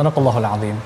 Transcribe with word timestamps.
صدق 0.00 0.16
الله 0.18 0.36
العظيم. 0.38 0.76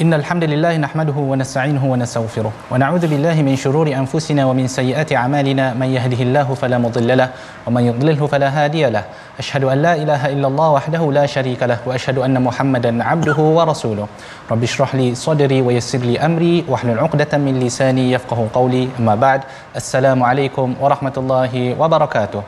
إن 0.00 0.14
الحمد 0.14 0.44
لله 0.48 0.76
نحمده 0.80 1.12
ونستعينه 1.30 1.84
ونستغفره 1.92 2.52
ونعوذ 2.72 3.04
بالله 3.12 3.36
من 3.44 3.52
شرور 3.56 3.92
أنفسنا 3.92 4.48
ومن 4.48 4.64
سيئات 4.64 5.12
أعمالنا. 5.12 5.76
من 5.76 5.88
يهده 5.92 6.20
الله 6.26 6.48
فلا 6.56 6.80
مضل 6.80 7.10
له 7.20 7.28
ومن 7.68 7.82
يضلله 7.90 8.20
فلا 8.32 8.48
هادي 8.48 8.88
له. 8.88 9.04
أشهد 9.38 9.64
أن 9.68 9.78
لا 9.84 9.92
إله 10.02 10.22
إلا 10.32 10.46
الله 10.48 10.68
وحده 10.76 11.02
لا 11.12 11.26
شريك 11.28 11.60
له 11.68 11.78
وأشهد 11.84 12.24
أن 12.24 12.36
محمدا 12.40 13.04
عبده 13.04 13.38
ورسوله. 13.58 14.06
رب 14.52 14.62
اشرح 14.62 14.90
لي 14.94 15.08
صدري 15.14 15.60
ويسر 15.60 16.00
لي 16.08 16.16
أمري 16.16 16.64
واحلل 16.68 16.98
عقدة 17.04 17.32
من 17.36 17.60
لساني 17.60 18.12
يفقه 18.16 18.48
قولي. 18.56 18.88
أما 18.98 19.14
بعد 19.14 19.40
السلام 19.76 20.18
عليكم 20.22 20.68
ورحمة 20.80 21.16
الله 21.20 21.52
وبركاته. 21.76 22.42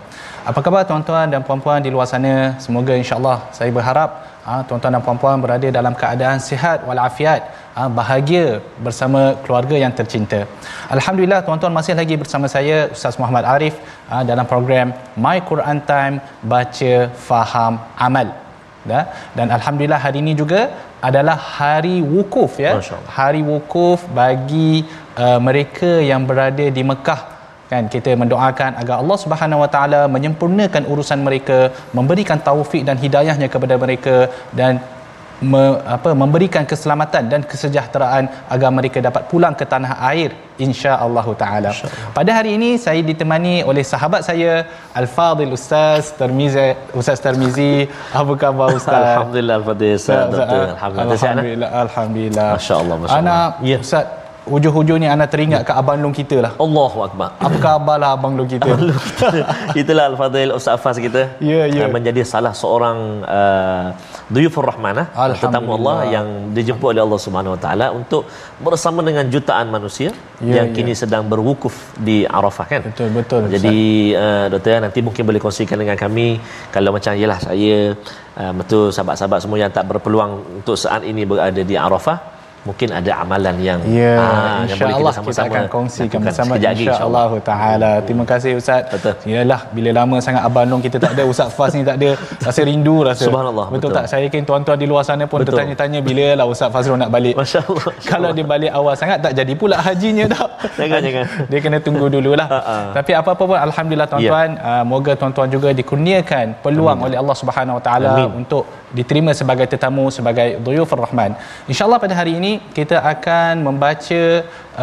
Apa 0.44 0.60
khabar 0.60 0.84
tuan-tuan 0.88 1.32
dan 1.32 1.40
puan-puan 1.40 1.80
di 1.84 1.88
luar 1.88 2.04
sana? 2.04 2.56
Semoga 2.60 2.92
insya-Allah 2.92 3.48
saya 3.56 3.72
berharap 3.72 4.33
ha, 4.46 4.60
tuan-tuan 4.68 4.94
dan 4.96 5.02
puan-puan 5.06 5.42
berada 5.44 5.68
dalam 5.78 5.94
keadaan 6.02 6.38
sihat 6.48 6.78
walafiat, 6.88 7.42
ha, 7.76 7.88
bahagia 7.98 8.46
bersama 8.86 9.20
keluarga 9.44 9.76
yang 9.84 9.92
tercinta. 9.98 10.40
Alhamdulillah 10.96 11.40
tuan-tuan 11.46 11.74
masih 11.78 11.96
lagi 12.00 12.16
bersama 12.22 12.46
saya 12.54 12.78
Ustaz 12.96 13.16
Muhammad 13.20 13.46
Arif 13.56 13.76
ha, 14.10 14.22
dalam 14.30 14.46
program 14.54 14.94
My 15.26 15.38
Quran 15.50 15.80
Time 15.92 16.16
baca 16.54 16.94
faham 17.28 17.76
amal. 18.08 18.28
Ya? 18.92 19.02
Dan 19.36 19.48
alhamdulillah 19.56 20.00
hari 20.06 20.20
ini 20.24 20.32
juga 20.40 20.68
adalah 21.08 21.36
hari 21.58 21.96
wukuf 22.14 22.60
ya. 22.64 22.72
Hari 23.18 23.40
wukuf 23.50 24.04
bagi 24.20 24.84
uh, 25.16 25.40
mereka 25.46 25.90
yang 26.10 26.28
berada 26.28 26.66
di 26.76 26.82
Mekah 26.90 27.33
kan 27.72 27.84
kita 27.94 28.10
mendoakan 28.22 28.70
agar 28.80 28.96
Allah 29.02 29.18
Subhanahu 29.24 29.62
Wa 29.64 29.70
Taala 29.74 30.00
menyempurnakan 30.16 30.84
urusan 30.92 31.20
mereka 31.28 31.58
memberikan 31.98 32.40
taufik 32.48 32.82
dan 32.88 32.96
hidayahnya 33.04 33.48
kepada 33.54 33.74
mereka 33.84 34.16
dan 34.60 34.74
me, 35.52 35.62
apa 35.96 36.10
memberikan 36.22 36.64
keselamatan 36.70 37.24
dan 37.32 37.40
kesejahteraan 37.50 38.24
agar 38.54 38.70
mereka 38.78 38.98
dapat 39.08 39.22
pulang 39.30 39.54
ke 39.60 39.64
tanah 39.72 39.92
air 40.10 40.30
insya-Allah 40.66 41.26
taala. 41.42 41.70
Pada 42.18 42.30
hari 42.38 42.50
ini 42.58 42.70
saya 42.84 43.00
ditemani 43.10 43.54
oleh 43.70 43.84
sahabat 43.92 44.22
saya 44.28 44.52
Al-Fadil 45.00 45.54
Ustaz 45.58 46.14
Termizi 46.20 46.68
Ustaz 47.00 47.20
Termizi. 47.26 47.74
Apa 48.20 48.32
khabar 48.42 48.68
Ustaz? 48.80 49.04
Alhamdulillah 49.04 49.56
Al-Fadil 49.60 49.94
Ustaz. 50.00 50.22
Alhamdulillah. 50.26 50.74
Alhamdulillah. 51.16 51.70
Alhamdulillah. 51.84 52.50
Masya-Allah, 52.58 52.96
masya-Allah. 53.02 53.38
Ana 53.38 53.66
ya. 53.70 53.78
Ustaz 53.86 54.23
hujung-hujung 54.52 54.98
ni 55.02 55.08
anda 55.08 55.24
teringat 55.24 55.62
ke 55.68 55.72
abang 55.72 55.96
long 56.04 56.14
kita 56.20 56.36
lah. 56.44 56.52
Allahu 56.64 56.98
akbar. 57.06 57.28
Apa 57.40 57.56
khabar 57.64 57.96
lah 58.02 58.10
abang 58.16 58.36
long 58.38 58.48
kita? 58.48 58.68
Itulah 59.80 60.04
al-fadil 60.12 60.52
Ustaz 60.58 60.80
Fas 60.84 61.00
kita. 61.00 61.22
Ya, 61.40 61.64
ya. 61.64 61.88
Uh, 61.88 61.92
menjadi 61.96 62.20
salah 62.32 62.52
seorang 62.52 63.24
uh, 63.24 63.96
duyufur 64.28 64.64
rahman 64.68 65.04
ah, 65.04 65.32
tetamu 65.32 65.76
Allah 65.80 65.96
yang 66.16 66.26
dijemput 66.56 66.92
oleh 66.92 67.02
Allah 67.06 67.20
Subhanahu 67.24 67.56
Wa 67.56 67.60
Taala 67.64 67.86
untuk 67.96 68.28
bersama 68.60 69.00
dengan 69.08 69.24
jutaan 69.32 69.68
manusia 69.72 70.12
Ya, 70.42 70.60
yang 70.60 70.68
ya. 70.70 70.74
kini 70.76 70.92
sedang 70.98 71.24
berwukuf 71.30 71.94
di 71.94 72.16
Arafah 72.26 72.66
kan. 72.66 72.82
Betul 72.90 73.08
betul. 73.14 73.42
Jadi 73.54 73.78
uh, 74.18 74.46
doktor 74.50 74.82
nanti 74.82 74.98
mungkin 74.98 75.22
boleh 75.22 75.38
kongsikan 75.38 75.78
dengan 75.78 75.94
kami 75.94 76.42
kalau 76.74 76.90
macam 76.90 77.14
yalah 77.14 77.38
saya 77.38 77.94
uh, 78.42 78.52
betul 78.58 78.90
sahabat-sahabat 78.90 79.38
semua 79.46 79.62
yang 79.62 79.70
tak 79.70 79.86
berpeluang 79.86 80.60
untuk 80.60 80.74
saat 80.74 81.06
ini 81.06 81.22
berada 81.22 81.62
di 81.62 81.78
Arafah 81.78 82.33
mungkin 82.64 82.88
ada 82.98 83.12
amalan 83.22 83.56
yang 83.60 83.80
Ya, 83.84 84.16
ah, 84.16 84.64
yang 84.64 84.80
insya-Allah 84.80 85.12
kita, 85.12 85.18
sama-sama 85.20 85.52
akan 85.52 85.64
kongsikan 85.68 86.08
lakukan 86.08 86.26
bersama 86.26 86.54
insya-Allah 86.56 87.30
taala. 87.50 87.92
Terima 88.06 88.24
kasih 88.24 88.52
Ustaz. 88.60 88.82
Betul. 88.92 89.14
Yalah 89.28 89.60
bila 89.76 89.90
lama 89.98 90.16
sangat 90.26 90.42
abang 90.48 90.66
long 90.72 90.82
kita 90.86 90.96
tak 91.04 91.12
ada 91.16 91.24
Ustaz 91.32 91.52
Fas 91.56 91.72
ni 91.76 91.84
tak 91.84 91.96
ada 92.00 92.10
rasa 92.46 92.60
rindu 92.68 92.96
rasa. 93.08 93.24
Subhanallah, 93.28 93.66
Betul, 93.74 93.92
betul. 93.92 93.96
tak? 94.00 94.04
Saya 94.10 94.22
yakin 94.26 94.42
tuan-tuan 94.48 94.78
di 94.82 94.86
luar 94.88 95.04
sana 95.08 95.24
pun 95.28 95.38
Betul. 95.44 95.52
tertanya-tanya 95.52 96.00
bila 96.08 96.26
lah 96.40 96.46
Ustaz 96.48 96.72
Fazrul 96.74 96.98
nak 97.04 97.12
balik. 97.16 97.34
Masya-Allah. 97.36 97.92
Kalau 98.10 98.30
dia 98.36 98.46
balik 98.54 98.72
awal 98.78 98.94
sangat 98.96 99.18
tak 99.24 99.32
jadi 99.36 99.52
pula 99.60 99.76
hajinya 99.86 100.24
tak. 100.32 100.48
Jangan, 100.80 101.00
jangan. 101.06 101.24
Dia 101.50 101.58
kena 101.64 101.78
tunggu 101.86 102.06
dululah. 102.14 102.48
Ha, 102.50 102.60
ha. 102.60 102.76
Tapi 102.96 103.12
apa-apa 103.20 103.42
pun 103.46 103.58
alhamdulillah 103.58 104.08
tuan-tuan, 104.10 104.48
uh, 104.58 104.84
moga 104.84 105.12
tuan-tuan 105.20 105.48
juga 105.52 105.68
dikurniakan 105.76 106.64
peluang 106.64 106.98
oleh 107.06 107.16
Allah 107.20 107.36
Subhanahu 107.36 107.78
Wa 107.78 107.82
Taala 107.84 108.10
Amin. 108.16 108.42
untuk 108.42 108.64
diterima 108.98 109.30
sebagai 109.40 109.66
tetamu 109.72 110.04
sebagai 110.16 110.48
dhuyufur 110.64 110.98
rahman. 111.04 111.32
Insya-Allah 111.70 111.98
pada 112.04 112.14
hari 112.20 112.32
ini 112.40 112.52
kita 112.78 112.96
akan 113.12 113.52
membaca 113.68 114.22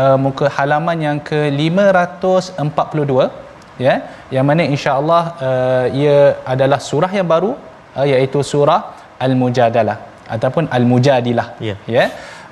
uh, 0.01 0.17
muka 0.25 0.45
halaman 0.57 0.97
yang 1.07 1.17
ke-542 1.29 3.13
ya 3.85 3.95
yang 4.35 4.45
mana 4.49 4.63
insya-Allah 4.73 5.23
uh, 5.47 5.85
ia 6.01 6.17
adalah 6.53 6.79
surah 6.89 7.11
yang 7.19 7.27
baru 7.33 7.51
uh, 7.99 8.05
iaitu 8.11 8.39
surah 8.51 8.81
Al-Mujadalah 9.25 9.97
ataupun 10.35 10.65
Al-Mujadilah 10.77 11.47
Ya. 11.69 11.75
ya. 11.95 12.05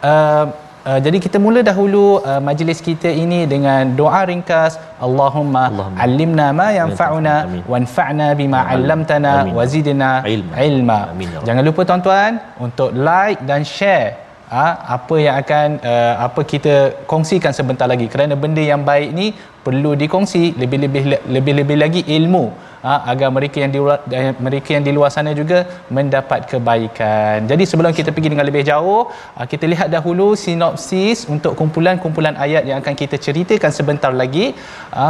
Uh, 0.10 0.46
Uh, 0.90 0.98
jadi 1.06 1.18
kita 1.22 1.38
mula 1.46 1.62
dahulu 1.62 2.18
uh, 2.26 2.42
majlis 2.42 2.80
kita 2.82 3.10
ini 3.24 3.40
dengan 3.54 3.94
doa 4.00 4.22
ringkas 4.30 4.74
Allahumma, 5.08 5.64
Allahumma. 5.70 6.02
allimna 6.06 6.48
ma 6.60 6.68
yanfa'una 6.78 7.36
wanfa'na 7.72 8.28
bima 8.40 8.66
'allamtana 8.66 9.34
Amin. 9.46 9.54
wazidna 9.60 10.12
Ilma. 10.36 10.54
ilma. 10.70 11.00
Amin, 11.14 11.30
ya. 11.36 11.42
Jangan 11.48 11.64
lupa 11.70 11.82
tuan-tuan 11.90 12.42
untuk 12.66 12.90
like 13.08 13.38
dan 13.50 13.62
share 13.62 14.18
ha, 14.56 14.66
apa 14.96 15.16
yang 15.26 15.36
akan 15.42 15.68
uh, 15.92 16.14
apa 16.28 16.42
kita 16.54 16.76
kongsikan 17.12 17.54
sebentar 17.60 17.88
lagi 17.92 18.08
kerana 18.14 18.34
benda 18.44 18.64
yang 18.72 18.82
baik 18.90 19.10
ni 19.20 19.28
perlu 19.66 19.92
dikongsi 20.02 20.44
lebih-lebih 20.62 21.04
lebih-lebih 21.36 21.78
lagi 21.84 22.02
ilmu 22.18 22.46
ha, 22.86 22.94
agar 23.12 23.30
mereka 23.38 23.58
yang 23.64 23.72
di 23.76 23.80
luar 23.84 23.98
eh, 24.20 24.34
mereka 24.48 24.70
yang 24.76 24.86
di 24.88 24.92
luar 24.98 25.10
sana 25.16 25.32
juga 25.40 25.60
mendapat 25.98 26.48
kebaikan. 26.52 27.48
Jadi 27.52 27.64
sebelum 27.70 27.92
kita 28.00 28.10
pergi 28.16 28.32
dengan 28.34 28.48
lebih 28.50 28.64
jauh, 28.72 29.02
ha, 29.36 29.46
kita 29.52 29.66
lihat 29.74 29.88
dahulu 29.96 30.28
sinopsis 30.46 31.28
untuk 31.36 31.54
kumpulan-kumpulan 31.60 32.36
ayat 32.46 32.64
yang 32.70 32.80
akan 32.84 32.96
kita 33.02 33.18
ceritakan 33.26 33.72
sebentar 33.80 34.12
lagi. 34.22 34.56
Ha, 34.96 35.06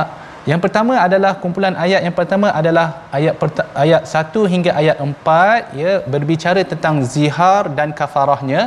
yang 0.50 0.62
pertama 0.64 0.94
adalah 1.06 1.32
kumpulan 1.44 1.76
ayat 1.86 2.02
yang 2.06 2.16
pertama 2.20 2.48
adalah 2.60 3.06
ayat 3.18 3.36
perta- 3.42 3.70
ayat 3.84 4.04
1 4.08 4.44
hingga 4.54 4.72
ayat 4.82 4.98
4 4.98 5.78
ya 5.82 5.92
berbicara 6.14 6.62
tentang 6.72 7.06
zihar 7.14 7.64
dan 7.78 7.92
kafarahnya. 8.00 8.62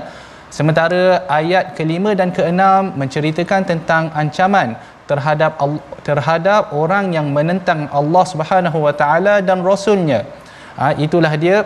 Sementara 0.53 1.25
ayat 1.33 1.73
kelima 1.73 2.13
dan 2.13 2.29
keenam 2.37 2.93
menceritakan 3.01 3.65
tentang 3.65 4.13
ancaman 4.13 4.77
terhadap 5.09 5.57
terhadap 6.05 6.77
orang 6.77 7.09
yang 7.17 7.33
menentang 7.37 7.89
Allah 7.89 8.25
Subhanahu 8.33 8.79
Wa 8.85 8.95
Taala 9.01 9.35
dan 9.41 9.65
Rasulnya. 9.65 10.29
Ha, 10.77 10.93
itulah 11.01 11.33
dia 11.41 11.57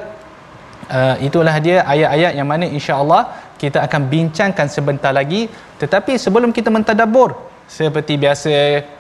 uh, 0.91 1.17
itulah 1.19 1.57
dia 1.67 1.83
ayat-ayat 1.83 2.33
yang 2.39 2.49
mana 2.53 2.67
insya-Allah 2.67 3.23
kita 3.59 3.83
akan 3.87 4.03
bincangkan 4.13 4.67
sebentar 4.71 5.11
lagi 5.11 5.51
tetapi 5.83 6.15
sebelum 6.25 6.51
kita 6.55 6.71
mentadabbur 6.71 7.35
seperti 7.67 8.15
biasa 8.25 8.53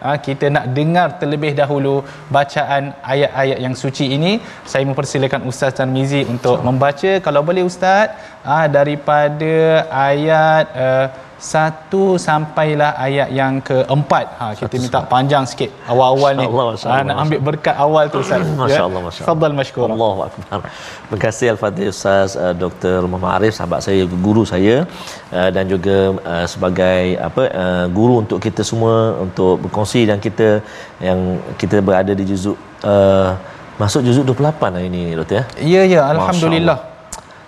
ha, 0.02 0.18
kita 0.26 0.46
nak 0.50 0.64
dengar 0.78 1.08
terlebih 1.20 1.52
dahulu 1.60 2.02
bacaan 2.36 2.90
ayat-ayat 3.12 3.58
yang 3.64 3.74
suci 3.82 4.06
ini. 4.16 4.32
Saya 4.72 4.84
mempersilakan 4.90 5.46
Ustaz 5.50 5.78
Tarmizi 5.78 6.22
untuk 6.34 6.58
membaca. 6.66 7.12
Kalau 7.26 7.42
boleh 7.46 7.62
Ustaz 7.70 8.10
ha, 8.42 8.66
daripada 8.66 9.86
ayat 10.10 10.66
uh, 10.74 11.06
satu 11.38 12.16
sampailah 12.16 12.96
ayat 13.06 13.28
yang 13.38 13.60
keempat. 13.60 14.26
Ha 14.40 14.46
kita 14.56 14.72
satu 14.72 14.82
minta 14.82 15.00
panjang 15.04 15.44
sikit 15.50 15.70
awal-awal 15.92 16.32
ni. 16.40 16.46
Allah, 16.48 16.64
ha, 16.88 16.96
nak 17.08 17.16
ambil 17.24 17.40
berkat 17.48 17.76
awal 17.76 18.04
tu 18.12 18.18
Ustaz. 18.24 18.40
Masya-Allah 18.60 19.00
ya? 19.00 19.06
masya-Allah. 19.08 19.36
Fadal 19.36 19.54
mashkur. 19.60 19.88
Allahu 19.96 20.20
akbar. 20.28 20.60
Terima 21.04 21.18
kasih 21.24 21.46
Al-Fadhil 21.52 21.92
Ustaz 21.92 22.30
uh, 22.40 22.54
Dr. 22.56 23.04
Muhammad 23.04 23.32
Arif 23.36 23.52
sahabat 23.58 23.84
saya 23.84 24.08
guru 24.26 24.48
saya 24.48 24.88
uh, 25.36 25.50
dan 25.52 25.68
juga 25.68 26.16
uh, 26.24 26.46
sebagai 26.48 27.20
apa 27.28 27.44
uh, 27.52 27.86
guru 27.92 28.24
untuk 28.24 28.40
kita 28.40 28.64
semua 28.64 29.20
untuk 29.26 29.60
berkongsi 29.60 30.08
dan 30.08 30.16
kita 30.26 30.64
yang 31.04 31.20
kita 31.60 31.84
berada 31.84 32.16
di 32.16 32.24
juzuk 32.24 32.56
uh, 32.80 33.36
masuk 33.76 34.00
juzuk 34.08 34.24
28 34.32 34.76
hari 34.76 34.88
ini 34.88 35.12
doktor 35.12 35.36
ya. 35.36 35.44
Ya 35.60 35.82
ya 35.84 36.00
alhamdulillah. 36.16 36.95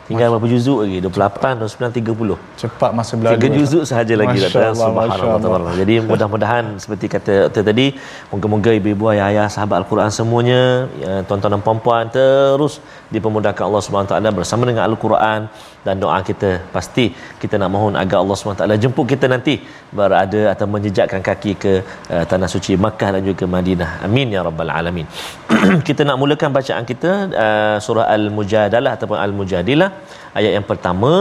Tinggal 0.08 0.32
berapa 0.32 0.48
juzuk 0.48 0.88
lagi? 0.88 1.04
28, 1.04 1.60
29, 1.60 1.92
30. 2.00 2.40
Cepat 2.56 2.90
masa 2.96 3.12
berlalu. 3.20 3.36
Tiga 3.36 3.48
juzuk 3.52 3.82
sahaja 3.84 4.14
lagi. 4.16 4.40
Masya 4.40 4.72
Allah, 4.72 5.06
Subhanallah. 5.12 5.74
Jadi 5.76 5.94
mudah-mudahan 6.00 6.64
seperti 6.80 7.12
kata 7.12 7.52
Dr. 7.52 7.60
tadi, 7.60 7.92
moga-moga 8.32 8.72
ibu-ibu, 8.72 9.12
ayah-ayah, 9.12 9.52
sahabat 9.52 9.84
Al-Quran 9.84 10.08
semuanya, 10.08 10.88
ya, 10.96 11.20
tuan-tuan 11.28 11.60
dan 11.60 11.62
puan-puan 11.62 12.08
terus 12.08 12.80
dipermudahkan 13.12 13.60
Allah 13.60 13.84
SWT 13.84 14.16
bersama 14.32 14.64
dengan 14.64 14.88
Al-Quran 14.88 15.52
dan 15.88 15.96
doa 16.04 16.18
kita 16.30 16.50
pasti 16.76 17.04
kita 17.42 17.54
nak 17.62 17.70
mohon 17.74 17.94
agar 18.02 18.18
Allah 18.22 18.36
SWT 18.36 18.78
jemput 18.84 19.06
kita 19.12 19.26
nanti 19.34 19.54
berada 19.98 20.42
atau 20.52 20.66
menjejakkan 20.74 21.20
kaki 21.28 21.52
ke 21.64 21.72
uh, 22.14 22.24
tanah 22.30 22.48
suci 22.54 22.74
Makkah 22.86 23.10
dan 23.16 23.22
juga 23.30 23.44
Madinah. 23.56 23.90
Amin 24.06 24.34
ya 24.36 24.42
rabbal 24.48 24.72
alamin. 24.78 25.06
kita 25.88 26.02
nak 26.08 26.18
mulakan 26.22 26.50
bacaan 26.58 26.84
kita 26.92 27.12
uh, 27.44 27.76
surah 27.86 28.06
Al-Mujadalah 28.16 28.92
ataupun 28.96 29.18
Al-Mujadilah 29.26 29.90
ayat 30.38 30.52
yang 30.58 30.66
pertama 30.72 31.12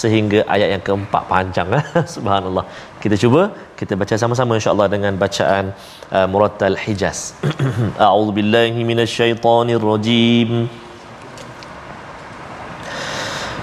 sehingga 0.00 0.38
ayat 0.54 0.68
yang 0.74 0.82
keempat 0.86 1.22
panjang 1.32 1.68
subhanallah 2.14 2.64
kita 3.02 3.16
cuba 3.22 3.42
kita 3.80 3.92
baca 4.00 4.14
sama-sama 4.22 4.52
insyaallah 4.58 4.88
dengan 4.94 5.12
bacaan 5.24 5.64
uh, 6.16 6.26
murattal 6.32 6.76
hijaz 6.84 7.18
a'udzubillahi 8.06 8.80
minasyaitonirrajim 8.90 10.50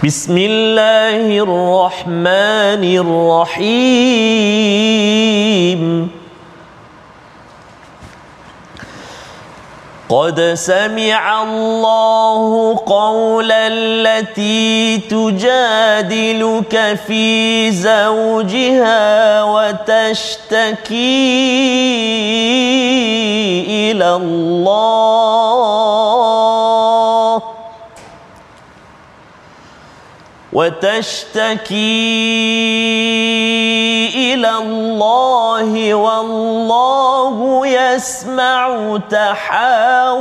بسم 0.03 0.35
الله 0.37 1.39
الرحمن 1.47 2.83
الرحيم 3.63 5.81
قد 10.09 10.53
سمع 10.53 11.43
الله 11.43 12.75
قول 12.85 13.51
التي 13.51 14.97
تجادلك 14.97 16.99
في 17.07 17.71
زوجها 17.71 19.43
وتشتكي 19.43 20.93
إلى 23.91 24.15
الله 24.15 26.32
وتشتكي 30.53 31.73
إلى 34.15 34.57
الله 34.57 35.93
والله 35.93 37.67
يسمع 37.67 38.97
تحاوركما. 39.09 40.17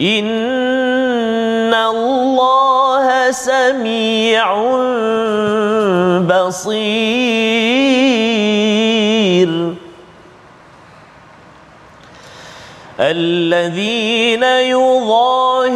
إن 0.00 1.74
الله 1.74 3.30
سميع 3.30 4.54
بصير. 6.22 7.08
الذين 13.00 14.42
يظاهرون 14.42 15.67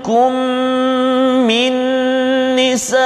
منكم 0.00 0.32
من 1.46 1.72
نسائهم 2.56 2.96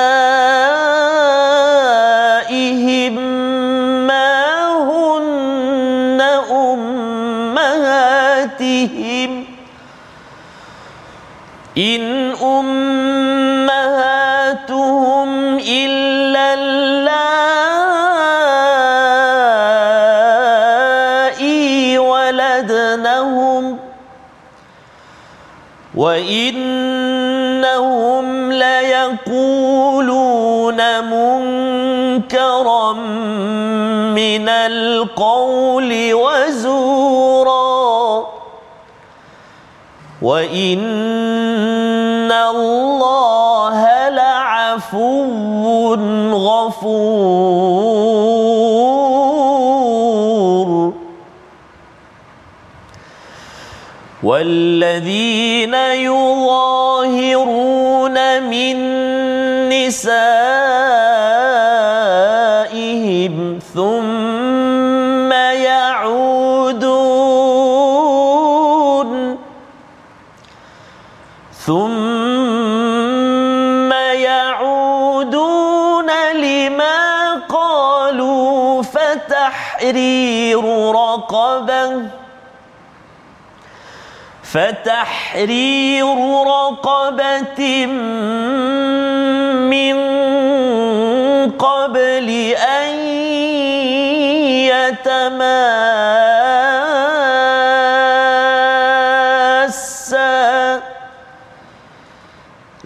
ما 4.07 4.67
هن 4.79 6.21
أمهاتهم 7.51 8.25
إن 11.79 12.03
أمهاتهم 12.43 13.69
إلا 15.59 16.55
اللائي 16.55 17.59
ولدنهم 21.99 23.79
وإنهم 25.95 26.74
ليقولون 29.36 30.80
منكرا 31.04 32.94
من 34.14 34.50
القول 34.50 36.14
وزورا 36.14 37.56
وإن 40.22 40.82
الله 42.32 44.10
لعفو 44.10 45.26
غفور. 46.34 47.76
والذين 54.26 55.74
يظاهرون 55.74 57.64
من 58.44 58.76
نسائهم 59.86 61.36
ثم 63.74 65.32
يعودون 65.72 67.10
ثم 71.66 72.66
يعودون 74.14 76.10
لما 76.36 77.34
قالوا 77.50 78.82
فتحرير 78.84 80.64
رقبة 80.92 82.02
فتحرير 84.56 86.06
رقبة 86.48 87.86
من 89.68 89.98
قبل 91.52 92.30
أن 92.56 92.90
يتماسا. 94.72 95.36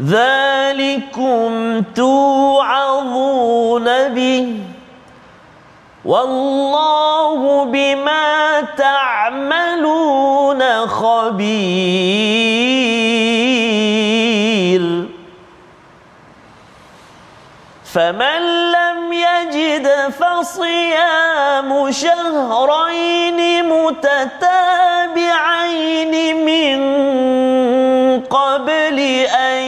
ذلكم 0.01 1.81
توعظون 1.95 3.87
به. 4.07 4.63
والله 6.05 7.65
بما 7.65 8.18
خبير. 10.99 12.39
فمن 17.93 18.41
لم 18.71 19.13
يجد 19.13 19.87
فصيام 20.19 21.91
شهرين 21.91 23.39
متتابعين 23.69 24.93
من 26.45 26.79
قبل 28.23 28.99
أن 29.29 29.63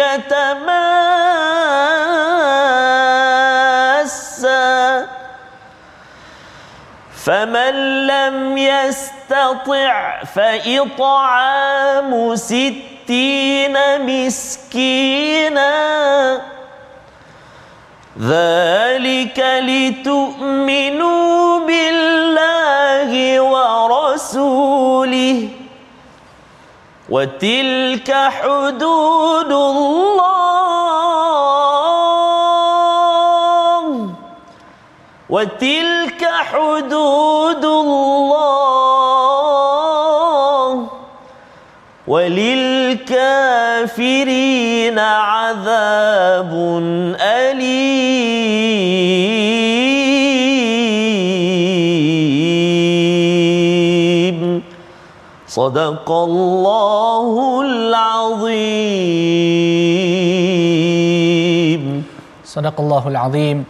يتماسا 0.00 1.21
فمن 7.24 8.06
لم 8.06 8.58
يستطع 8.58 10.22
فإطعام 10.34 12.36
ستين 12.36 13.76
مسكينا 14.06 15.72
ذلك 18.20 19.38
لتؤمنوا 19.68 21.58
بالله 21.66 23.40
ورسوله 23.40 25.48
وتلك 27.08 28.12
حدود 28.12 29.52
الله 29.52 30.71
وتلك 35.32 36.22
حدود 36.50 37.64
الله 37.64 39.12
وللكافرين 42.06 43.38
عذاب 44.98 46.52
أليم. 47.16 47.72
صدق 55.48 56.08
الله 56.12 57.60
العظيم. 57.64 58.52
صدق 62.44 62.80
الله 62.80 63.08
العظيم. 63.08 63.64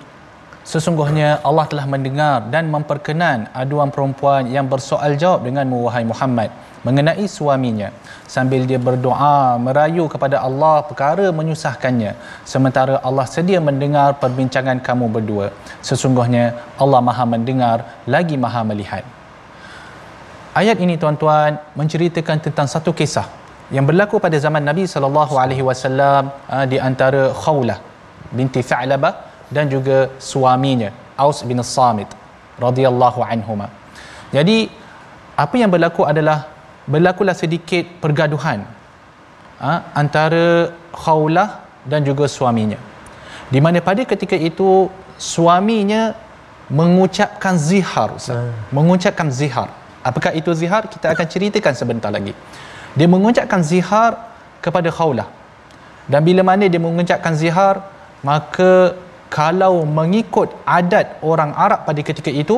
Sesungguhnya 0.72 1.44
Allah 1.48 1.68
telah 1.68 1.84
mendengar 1.84 2.48
dan 2.48 2.64
memperkenan 2.72 3.44
aduan 3.52 3.92
perempuan 3.92 4.48
yang 4.48 4.64
bersoal 4.72 5.12
jawab 5.20 5.44
dengan 5.44 5.68
wahai 5.68 6.00
Muhammad 6.00 6.48
mengenai 6.80 7.24
suaminya. 7.28 7.88
Sambil 8.34 8.64
dia 8.64 8.80
berdoa 8.80 9.60
merayu 9.60 10.08
kepada 10.08 10.40
Allah 10.40 10.80
perkara 10.88 11.28
menyusahkannya. 11.28 12.12
Sementara 12.52 12.94
Allah 13.08 13.26
sedia 13.28 13.60
mendengar 13.60 14.16
perbincangan 14.22 14.80
kamu 14.86 15.12
berdua. 15.16 15.52
Sesungguhnya 15.84 16.56
Allah 16.80 17.00
Maha 17.08 17.24
mendengar 17.28 17.76
lagi 18.08 18.40
Maha 18.40 18.64
melihat. 18.64 19.04
Ayat 20.56 20.80
ini 20.80 20.96
tuan-tuan 20.96 21.60
menceritakan 21.76 22.48
tentang 22.48 22.64
satu 22.64 22.96
kisah 22.96 23.28
yang 23.76 23.84
berlaku 23.84 24.16
pada 24.24 24.40
zaman 24.40 24.64
Nabi 24.64 24.88
sallallahu 24.88 25.36
alaihi 25.36 25.64
wasallam 25.68 26.32
ah, 26.48 26.64
di 26.64 26.80
antara 26.80 27.28
Khawlah 27.44 27.76
binti 28.32 28.64
Tha'labah 28.64 29.31
dan 29.52 29.68
juga 29.68 30.08
suaminya 30.16 30.90
Aus 31.14 31.44
bin 31.44 31.60
Samit 31.60 32.08
radhiyallahu 32.56 33.20
anhuma. 33.20 33.68
Jadi 34.32 34.72
apa 35.36 35.54
yang 35.60 35.68
berlaku 35.68 36.08
adalah 36.08 36.48
berlakulah 36.88 37.36
sedikit 37.36 37.84
pergaduhan 38.02 38.64
ha, 39.60 39.92
antara 39.92 40.72
Khawlah 40.92 41.62
dan 41.84 42.02
juga 42.02 42.26
suaminya. 42.26 42.80
Di 43.52 43.60
mana 43.60 43.84
pada 43.84 44.02
ketika 44.08 44.36
itu 44.36 44.88
suaminya 45.20 46.16
mengucapkan 46.72 47.54
zihar, 47.60 48.16
hmm. 48.16 48.72
mengucapkan 48.72 49.28
zihar. 49.28 49.68
Apakah 50.02 50.32
itu 50.34 50.50
zihar? 50.56 50.88
Kita 50.88 51.12
akan 51.14 51.26
ceritakan 51.28 51.74
sebentar 51.76 52.10
lagi. 52.10 52.34
Dia 52.96 53.06
mengucapkan 53.06 53.60
zihar 53.62 54.18
kepada 54.64 54.88
Khawlah. 54.88 55.28
Dan 56.08 56.20
bila 56.26 56.42
mana 56.42 56.66
dia 56.66 56.82
mengucapkan 56.82 57.36
zihar, 57.36 57.86
maka 58.24 58.98
kalau 59.32 59.74
mengikut 59.98 60.48
adat 60.78 61.06
orang 61.30 61.50
Arab 61.64 61.80
pada 61.88 62.00
ketika 62.08 62.30
itu 62.42 62.56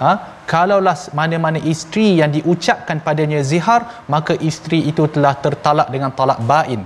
ha, 0.00 0.10
kalaulah 0.50 0.96
mana-mana 1.18 1.60
isteri 1.72 2.08
yang 2.20 2.30
diucapkan 2.36 2.98
padanya 3.06 3.40
zihar 3.50 3.80
maka 4.14 4.34
isteri 4.50 4.80
itu 4.90 5.04
telah 5.14 5.34
tertalak 5.44 5.88
dengan 5.94 6.12
talak 6.20 6.40
bain. 6.52 6.82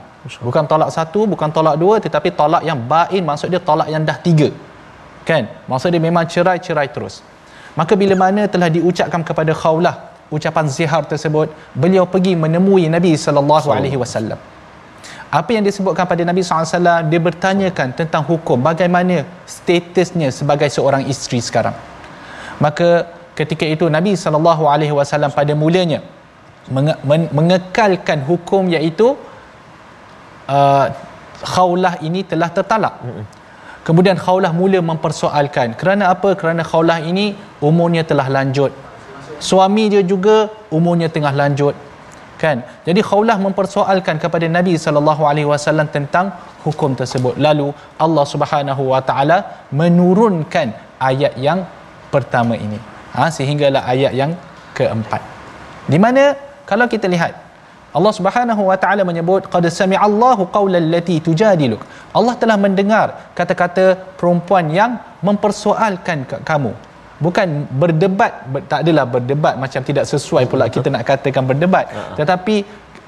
Bukan 0.47 0.65
talak 0.73 0.91
satu 0.97 1.21
bukan 1.33 1.51
talak 1.57 1.77
dua 1.83 1.97
tetapi 2.07 2.29
talak 2.41 2.63
yang 2.71 2.81
bain 2.93 3.23
maksud 3.31 3.49
dia 3.55 3.63
talak 3.71 3.89
yang 3.95 4.03
dah 4.11 4.19
tiga. 4.27 4.49
Kan? 5.29 5.45
Maksud 5.71 5.89
dia 5.95 6.03
memang 6.09 6.27
cerai-cerai 6.33 6.89
terus. 6.97 7.23
Maka 7.79 7.95
bila 8.03 8.15
mana 8.25 8.43
telah 8.55 8.69
diucapkan 8.77 9.23
kepada 9.29 9.55
khawlah 9.63 9.95
ucapan 10.37 10.67
zihar 10.77 11.03
tersebut 11.13 11.51
beliau 11.83 12.05
pergi 12.15 12.33
menemui 12.45 12.87
Nabi 12.97 13.13
sallallahu 13.25 13.69
alaihi 13.77 13.99
wasallam 14.03 14.39
apa 15.31 15.51
yang 15.55 15.63
disebutkan 15.63 16.11
pada 16.11 16.27
Nabi 16.27 16.43
SAW 16.43 17.07
dia 17.07 17.21
bertanyakan 17.23 17.95
tentang 17.95 18.27
hukum 18.27 18.59
bagaimana 18.59 19.23
statusnya 19.47 20.35
sebagai 20.35 20.67
seorang 20.67 21.07
isteri 21.07 21.39
sekarang. 21.39 21.77
Maka 22.59 23.07
ketika 23.39 23.63
itu 23.63 23.87
Nabi 23.87 24.19
SAW 24.19 25.31
pada 25.31 25.55
mulanya 25.55 26.03
mengekalkan 27.31 28.27
hukum 28.27 28.75
iaitu 28.75 29.15
uh, 30.51 30.87
khawlah 31.47 31.95
ini 32.03 32.27
telah 32.27 32.51
tertalak. 32.51 32.99
Kemudian 33.87 34.19
khawlah 34.19 34.51
mula 34.51 34.83
mempersoalkan. 34.83 35.79
Kerana 35.79 36.11
apa? 36.11 36.35
Kerana 36.35 36.67
khawlah 36.67 36.99
ini 37.07 37.39
umurnya 37.63 38.03
telah 38.03 38.27
lanjut. 38.27 38.75
Suami 39.39 39.89
dia 39.95 40.03
juga 40.03 40.51
umurnya 40.75 41.09
tengah 41.09 41.33
lanjut 41.33 41.73
kan? 42.43 42.57
Jadi 42.89 43.01
khaulah 43.09 43.37
mempersoalkan 43.47 44.17
kepada 44.25 44.47
Nabi 44.57 44.75
sallallahu 44.85 45.23
alaihi 45.31 45.49
wasallam 45.53 45.89
tentang 45.97 46.33
hukum 46.65 46.97
tersebut. 47.01 47.35
Lalu 47.47 47.69
Allah 48.05 48.25
Subhanahu 48.33 48.83
wa 48.93 49.01
taala 49.09 49.39
menurunkan 49.81 50.73
ayat 51.11 51.37
yang 51.47 51.61
pertama 52.15 52.57
ini. 52.67 52.81
Ha 53.17 53.29
sehinggalah 53.37 53.85
ayat 53.93 54.13
yang 54.21 54.33
keempat. 54.79 55.23
Di 55.93 55.99
mana 56.05 56.25
kalau 56.71 56.89
kita 56.95 57.07
lihat 57.15 57.33
Allah 57.99 58.13
Subhanahu 58.19 58.63
wa 58.71 58.77
taala 58.83 59.03
menyebut 59.11 59.51
qad 59.55 59.65
sami'allahu 59.81 60.49
qaulal 60.57 60.89
lati 60.95 61.17
tujadiluk. 61.29 61.83
Allah 62.19 62.35
telah 62.43 62.57
mendengar 62.67 63.07
kata-kata 63.39 63.87
perempuan 64.19 64.67
yang 64.81 64.93
mempersoalkan 65.29 66.25
kamu 66.51 66.73
bukan 67.25 67.49
berdebat 67.81 68.33
ber, 68.53 68.61
tak 68.71 68.81
adalah 68.83 69.05
berdebat 69.15 69.55
macam 69.65 69.81
tidak 69.89 70.05
sesuai 70.13 70.45
pula 70.51 70.67
kita 70.77 70.89
nak 70.95 71.05
katakan 71.11 71.45
berdebat 71.51 71.87
uh-huh. 71.93 72.17
tetapi 72.21 72.57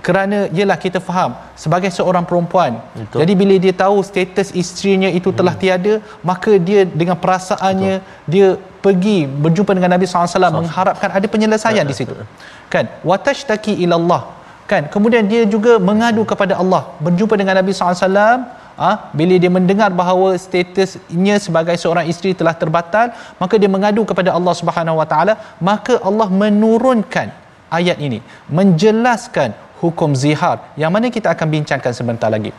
kerana 0.06 0.38
ialah 0.56 0.76
kita 0.84 0.98
faham 1.08 1.32
sebagai 1.62 1.90
seorang 1.98 2.24
perempuan 2.30 2.72
Betul. 2.98 3.18
jadi 3.22 3.32
bila 3.40 3.54
dia 3.64 3.74
tahu 3.82 3.96
status 4.10 4.48
isterinya 4.62 5.10
itu 5.18 5.30
hmm. 5.30 5.38
telah 5.38 5.54
tiada 5.62 5.94
maka 6.30 6.52
dia 6.68 6.82
dengan 7.00 7.16
perasaannya 7.24 7.94
Betul. 8.02 8.30
dia 8.34 8.48
pergi 8.84 9.18
berjumpa 9.44 9.72
dengan 9.78 9.90
Nabi 9.94 10.04
SAW 10.10 10.58
mengharapkan 10.60 11.10
ada 11.18 11.26
penyelesaian 11.34 11.86
di 11.90 11.96
situ 11.98 12.14
kan 12.74 12.84
watashtaki 13.10 13.74
ilallah 13.86 14.22
kan 14.72 14.82
kemudian 14.94 15.24
dia 15.32 15.42
juga 15.54 15.72
mengadu 15.90 16.22
kepada 16.32 16.56
Allah 16.62 16.82
berjumpa 17.06 17.34
dengan 17.40 17.56
Nabi 17.60 17.72
SAW 17.72 18.42
ha, 18.78 19.12
bila 19.18 19.34
dia 19.42 19.50
mendengar 19.52 19.90
bahawa 20.00 20.36
statusnya 20.44 21.36
sebagai 21.42 21.76
seorang 21.82 22.06
isteri 22.12 22.32
telah 22.40 22.54
terbatal 22.62 23.12
maka 23.42 23.54
dia 23.60 23.70
mengadu 23.74 24.02
kepada 24.10 24.30
Allah 24.38 24.54
Subhanahu 24.60 25.00
Wa 25.00 25.06
Taala 25.12 25.34
maka 25.60 25.96
Allah 26.10 26.28
menurunkan 26.42 27.28
ayat 27.78 27.98
ini 28.06 28.18
menjelaskan 28.58 29.52
hukum 29.82 30.12
zihar 30.22 30.56
yang 30.78 30.92
mana 30.94 31.10
kita 31.10 31.28
akan 31.34 31.46
bincangkan 31.54 31.92
sebentar 31.98 32.30
lagi. 32.30 32.52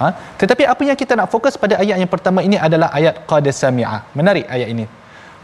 Ha, 0.00 0.06
tetapi 0.40 0.64
apa 0.64 0.82
yang 0.88 0.96
kita 0.96 1.12
nak 1.18 1.28
fokus 1.32 1.56
pada 1.60 1.76
ayat 1.82 1.96
yang 2.00 2.10
pertama 2.14 2.40
ini 2.46 2.56
adalah 2.56 2.88
ayat 2.98 3.24
qad 3.30 3.44
sami'a. 3.48 3.98
Menarik 4.16 4.46
ayat 4.48 4.68
ini. 4.74 4.84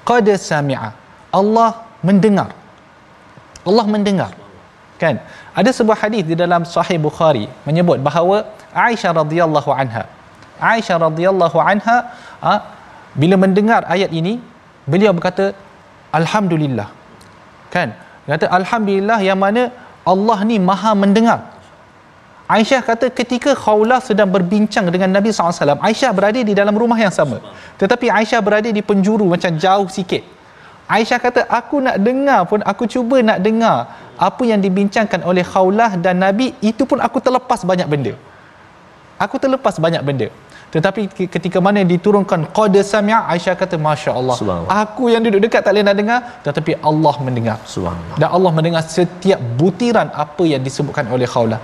Qad 0.07 0.29
sami'a. 0.51 0.91
Allah 1.41 1.71
mendengar. 2.09 2.51
Allah 3.67 3.87
mendengar 3.95 4.33
kan 4.97 5.21
ada 5.53 5.71
sebuah 5.79 5.99
hadis 6.03 6.25
di 6.25 6.35
dalam 6.43 6.65
sahih 6.65 6.97
bukhari 6.97 7.47
menyebut 7.69 8.01
bahawa 8.01 8.49
Aisyah 8.73 9.13
radhiyallahu 9.23 9.71
anha. 9.73 10.05
Aisyah 10.61 10.97
radhiyallahu 11.07 11.59
anha 11.61 11.97
ha, 12.45 12.53
bila 13.17 13.37
mendengar 13.41 13.85
ayat 13.89 14.13
ini 14.13 14.41
beliau 14.85 15.13
berkata 15.17 15.53
alhamdulillah. 16.13 16.89
Kan? 17.73 17.93
Kata 18.27 18.47
alhamdulillah 18.51 19.19
yang 19.23 19.39
mana 19.39 19.73
Allah 20.07 20.39
ni 20.49 20.57
Maha 20.59 20.93
mendengar. 20.95 21.57
Aisyah 22.47 22.79
kata 22.79 23.11
ketika 23.11 23.59
Khawlah 23.59 23.99
sedang 23.99 24.31
berbincang 24.31 24.87
dengan 24.95 25.11
Nabi 25.11 25.35
SAW, 25.35 25.83
Aisyah 25.83 26.11
berada 26.15 26.39
di 26.39 26.55
dalam 26.55 26.75
rumah 26.79 26.95
yang 26.95 27.11
sama. 27.11 27.43
Tetapi 27.75 28.07
Aisyah 28.07 28.39
berada 28.39 28.71
di 28.71 28.83
penjuru 28.87 29.27
macam 29.27 29.51
jauh 29.59 29.89
sikit. 29.91 30.23
Aisyah 30.87 31.19
kata, 31.19 31.41
aku 31.59 31.83
nak 31.87 31.97
dengar 31.99 32.41
pun, 32.51 32.63
aku 32.63 32.87
cuba 32.95 33.19
nak 33.29 33.39
dengar 33.47 33.91
apa 34.27 34.43
yang 34.47 34.63
dibincangkan 34.63 35.21
oleh 35.31 35.43
Khawlah 35.53 35.99
dan 35.99 36.23
Nabi, 36.23 36.55
itu 36.71 36.83
pun 36.91 37.03
aku 37.07 37.19
terlepas 37.27 37.67
banyak 37.71 37.89
benda. 37.91 38.13
Aku 39.19 39.37
terlepas 39.43 39.75
banyak 39.83 40.03
benda. 40.09 40.29
Tetapi 40.75 41.03
ketika 41.35 41.59
mana 41.67 41.81
diturunkan 41.93 42.41
qad 42.57 42.75
sami'a 42.93 43.21
Aisyah 43.33 43.55
kata 43.61 43.77
masya-Allah 43.87 44.37
aku 44.83 45.05
yang 45.13 45.23
duduk 45.27 45.41
dekat 45.47 45.63
tak 45.65 45.73
boleh 45.73 45.85
nak 45.89 45.97
dengar 46.01 46.19
tetapi 46.47 46.73
Allah 46.91 47.15
mendengar. 47.27 47.57
Subhanallah. 47.75 48.19
Dan 48.21 48.29
Allah 48.37 48.51
mendengar 48.57 48.83
setiap 48.97 49.41
butiran 49.61 50.11
apa 50.25 50.45
yang 50.53 50.63
disebutkan 50.67 51.07
oleh 51.17 51.29
Khawlah. 51.35 51.61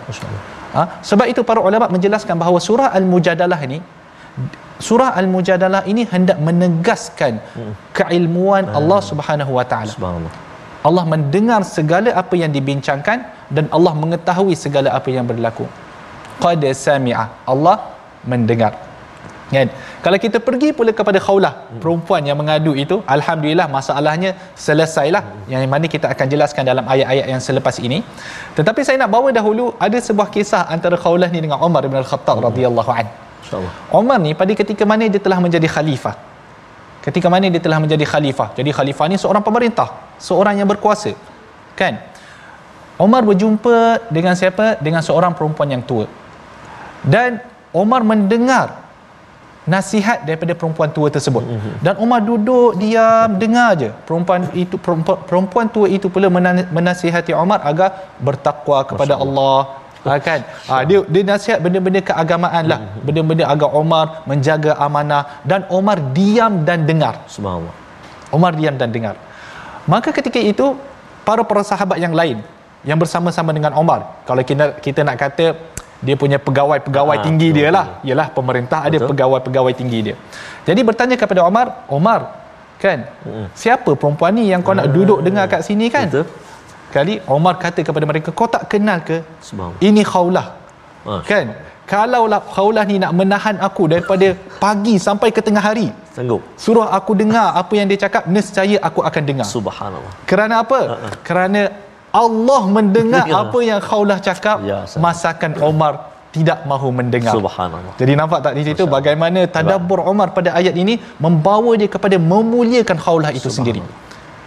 Ha? 0.72 0.82
sebab 1.08 1.26
itu 1.28 1.40
para 1.48 1.60
ulama 1.68 1.86
menjelaskan 1.94 2.36
bahawa 2.42 2.58
surah 2.66 2.88
al-mujadalah 2.98 3.58
ini 3.66 3.78
surah 4.86 5.10
al-mujadalah 5.20 5.82
ini 5.92 6.02
hendak 6.12 6.38
menegaskan 6.48 7.34
hmm. 7.56 7.72
keilmuan 7.98 8.64
hmm. 8.66 8.78
Allah 8.78 9.00
Subhanahu 9.10 9.52
wa 9.58 9.64
taala 9.72 9.94
Allah 10.88 11.04
mendengar 11.14 11.60
segala 11.76 12.10
apa 12.22 12.34
yang 12.42 12.50
dibincangkan 12.56 13.18
dan 13.56 13.66
Allah 13.76 13.92
mengetahui 14.02 14.56
segala 14.64 14.90
apa 14.98 15.10
yang 15.16 15.26
berlaku 15.32 15.66
qad 16.44 16.64
sami'a 16.86 17.26
Allah 17.52 17.76
mendengar 18.32 18.72
kan 19.54 19.68
kalau 20.04 20.18
kita 20.24 20.38
pergi 20.46 20.68
pula 20.76 20.92
kepada 20.98 21.18
khaulah 21.26 21.52
hmm. 21.54 21.80
perempuan 21.82 22.22
yang 22.28 22.38
mengadu 22.40 22.72
itu 22.84 22.96
alhamdulillah 23.16 23.66
masalahnya 23.78 24.30
selesailah 24.66 25.22
hmm. 25.28 25.50
yang 25.52 25.72
mana 25.74 25.86
kita 25.94 26.06
akan 26.14 26.26
jelaskan 26.34 26.64
dalam 26.70 26.84
ayat-ayat 26.94 27.26
yang 27.32 27.42
selepas 27.48 27.78
ini 27.86 28.00
tetapi 28.58 28.80
saya 28.88 28.98
nak 29.02 29.12
bawa 29.16 29.30
dahulu 29.38 29.66
ada 29.86 30.00
sebuah 30.08 30.28
kisah 30.36 30.62
antara 30.76 30.98
khaulah 31.04 31.30
ni 31.34 31.42
dengan 31.46 31.60
Umar 31.68 31.84
bin 31.90 31.98
Al-Khattab 32.02 32.38
hmm. 32.40 32.46
radhiyallahu 32.48 32.92
an 33.50 33.66
Umar 33.90 34.18
ni 34.22 34.32
pada 34.38 34.52
ketika 34.54 34.84
mana 34.86 35.10
dia 35.10 35.22
telah 35.22 35.38
menjadi 35.42 35.66
khalifah? 35.66 36.14
Ketika 37.02 37.26
mana 37.26 37.50
dia 37.50 37.58
telah 37.58 37.78
menjadi 37.82 38.06
khalifah? 38.06 38.54
Jadi 38.54 38.70
khalifah 38.70 39.06
ni 39.10 39.16
seorang 39.18 39.42
pemerintah 39.42 39.88
seorang 40.22 40.62
yang 40.62 40.68
berkuasa 40.70 41.12
kan? 41.74 41.98
Umar 43.00 43.26
berjumpa 43.26 44.06
dengan 44.14 44.38
siapa? 44.38 44.78
Dengan 44.78 45.02
seorang 45.02 45.34
perempuan 45.34 45.66
yang 45.74 45.82
tua. 45.82 46.06
Dan 47.02 47.42
Umar 47.74 48.06
mendengar 48.06 48.82
nasihat 49.62 50.26
daripada 50.26 50.52
perempuan 50.58 50.90
tua 50.90 51.06
tersebut. 51.06 51.42
Mm-hmm. 51.46 51.74
dan 51.86 51.94
Umar 52.02 52.18
duduk 52.18 52.74
diam 52.82 53.38
dengar 53.38 53.78
aje 53.78 53.94
perempuan 54.06 54.50
itu 54.58 54.74
perempuan, 54.74 55.18
perempuan 55.22 55.66
tua 55.70 55.86
itu 55.86 56.10
pula 56.10 56.26
menasihati 56.76 57.30
Umar 57.30 57.62
agar 57.62 58.10
bertakwa 58.18 58.82
kepada 58.82 59.14
Allah 59.14 59.78
ha, 60.06 60.18
kan? 60.28 60.40
Ha, 60.68 60.74
dia 60.88 60.98
dia 61.12 61.22
nasihat 61.22 61.58
benda-benda 61.64 62.00
keagamaan 62.10 62.64
lah. 62.72 62.78
Mm-hmm. 62.82 63.02
benda-benda 63.06 63.44
agar 63.54 63.70
Umar 63.82 64.06
menjaga 64.30 64.72
amanah 64.86 65.22
dan 65.50 65.66
Umar 65.78 65.98
diam 66.16 66.66
dan 66.68 66.84
dengar. 66.88 67.14
Subhanallah. 67.34 67.74
Umar 68.36 68.52
diam 68.58 68.74
dan 68.80 68.90
dengar. 68.96 69.14
Maka 69.86 70.08
ketika 70.14 70.38
itu 70.38 70.66
para 71.26 71.42
para 71.46 71.62
sahabat 71.62 71.98
yang 72.04 72.14
lain 72.20 72.38
yang 72.82 72.98
bersama-sama 72.98 73.54
dengan 73.54 73.72
Umar 73.78 74.00
kalau 74.26 74.42
kita 74.42 74.74
kita 74.82 75.06
nak 75.06 75.16
kata 75.22 75.46
dia 76.02 76.16
punya 76.18 76.38
pegawai-pegawai 76.42 77.16
ha, 77.18 77.22
tinggi 77.22 77.48
dia 77.54 77.70
lah. 77.70 78.02
ialah 78.02 78.28
pemerintah 78.34 78.82
betul. 78.82 78.90
ada 78.90 78.98
pegawai-pegawai 79.10 79.72
tinggi 79.78 79.98
dia. 80.10 80.16
Jadi 80.66 80.80
bertanya 80.82 81.14
kepada 81.14 81.46
Omar 81.46 81.86
Omar 81.86 82.20
kan? 82.82 83.06
Hmm. 83.22 83.46
siapa 83.54 83.94
perempuan 83.94 84.34
ni 84.34 84.50
yang 84.50 84.58
kau 84.66 84.74
nak 84.74 84.90
duduk 84.90 85.22
dengar 85.22 85.46
kat 85.46 85.62
sini 85.62 85.86
kan? 85.86 86.10
betul. 86.10 86.26
Kali 86.96 87.14
Omar 87.36 87.54
kata 87.64 87.80
kepada 87.88 88.06
mereka 88.10 88.28
kau 88.38 88.48
tak 88.54 88.64
kenal 88.72 88.98
ke 89.08 89.18
ini 89.88 90.02
khaulah 90.12 90.46
ha. 91.06 91.14
kan 91.30 91.46
kalau 91.92 92.22
lah 92.32 92.40
khaulah 92.54 92.84
ni 92.90 92.96
nak 93.04 93.12
menahan 93.20 93.56
aku 93.68 93.84
daripada 93.92 94.28
pagi 94.64 94.94
sampai 95.06 95.28
ke 95.36 95.40
tengah 95.46 95.64
hari 95.68 95.88
sanggup 96.16 96.42
suruh 96.64 96.88
aku 96.98 97.12
dengar 97.22 97.46
apa 97.62 97.72
yang 97.78 97.86
dia 97.90 98.00
cakap 98.04 98.24
nescaya 98.34 98.76
aku 98.88 99.00
akan 99.08 99.22
dengar 99.30 99.48
subhanallah 99.56 100.14
kerana 100.30 100.54
apa 100.64 100.80
uh-uh. 100.94 101.12
kerana 101.28 101.62
Allah 102.22 102.62
mendengar 102.76 103.24
ya. 103.32 103.36
apa 103.42 103.58
yang 103.68 103.80
Khawlah 103.88 104.18
cakap 104.28 104.58
ya, 104.70 104.80
masakan 105.06 105.52
Omar 105.70 105.92
tidak 106.36 106.58
mahu 106.70 106.88
mendengar. 106.98 107.32
Subhanallah. 107.36 107.94
Jadi 108.00 108.12
nampak 108.20 108.40
tak 108.44 108.54
di 108.58 108.62
situ 108.68 108.84
bagaimana 108.96 109.40
tadabbur 109.56 110.00
Omar 110.12 110.28
pada 110.36 110.50
ayat 110.60 110.74
ini 110.82 110.94
membawa 111.24 111.72
dia 111.80 111.88
kepada 111.94 112.16
memuliakan 112.32 112.98
Khawlah 113.04 113.30
itu 113.38 113.52
sendiri. 113.56 113.80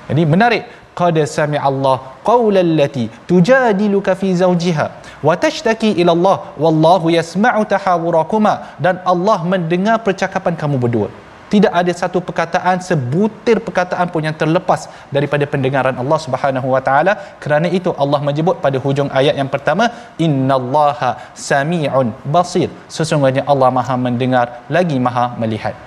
Jadi 0.10 0.24
menarik. 0.26 0.66
Qad 0.96 1.18
sami 1.28 1.60
Allah 1.60 2.16
qaulal 2.24 2.72
lati 2.80 3.12
tujadiluka 3.28 4.16
fi 4.16 4.32
zawjiha 4.32 4.86
wa 5.28 5.36
tashtaki 5.36 5.92
ila 6.00 6.16
Allah 6.16 6.38
wallahu 6.56 7.12
yasma'u 7.12 7.68
tahawurakuma. 7.68 8.80
Dan 8.80 9.04
Allah 9.04 9.44
mendengar 9.44 10.00
percakapan 10.08 10.56
kamu 10.56 10.80
berdua. 10.80 11.10
Tidak 11.46 11.70
ada 11.80 11.94
satu 11.94 12.20
perkataan 12.28 12.82
sebutir 12.82 13.62
perkataan 13.66 14.10
pun 14.14 14.24
yang 14.28 14.34
terlepas 14.42 14.90
daripada 15.16 15.46
pendengaran 15.46 15.94
Allah 15.94 16.20
Subhanahu 16.26 16.68
wa 16.74 16.82
taala. 16.88 17.14
Kerana 17.44 17.68
itu 17.70 17.94
Allah 18.04 18.20
menyebut 18.28 18.58
pada 18.66 18.78
hujung 18.86 19.12
ayat 19.20 19.38
yang 19.42 19.52
pertama 19.56 19.88
innallaha 20.26 21.12
samiun 21.50 22.10
basir. 22.36 22.72
Sesungguhnya 22.90 23.44
Allah 23.46 23.70
Maha 23.78 23.96
mendengar 24.08 24.66
lagi 24.78 24.98
Maha 25.08 25.38
melihat. 25.44 25.78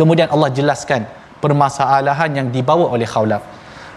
Kemudian 0.00 0.26
Allah 0.34 0.50
jelaskan 0.50 1.06
permasalahan 1.44 2.30
yang 2.38 2.48
dibawa 2.56 2.86
oleh 2.96 3.08
Khawlaf 3.14 3.44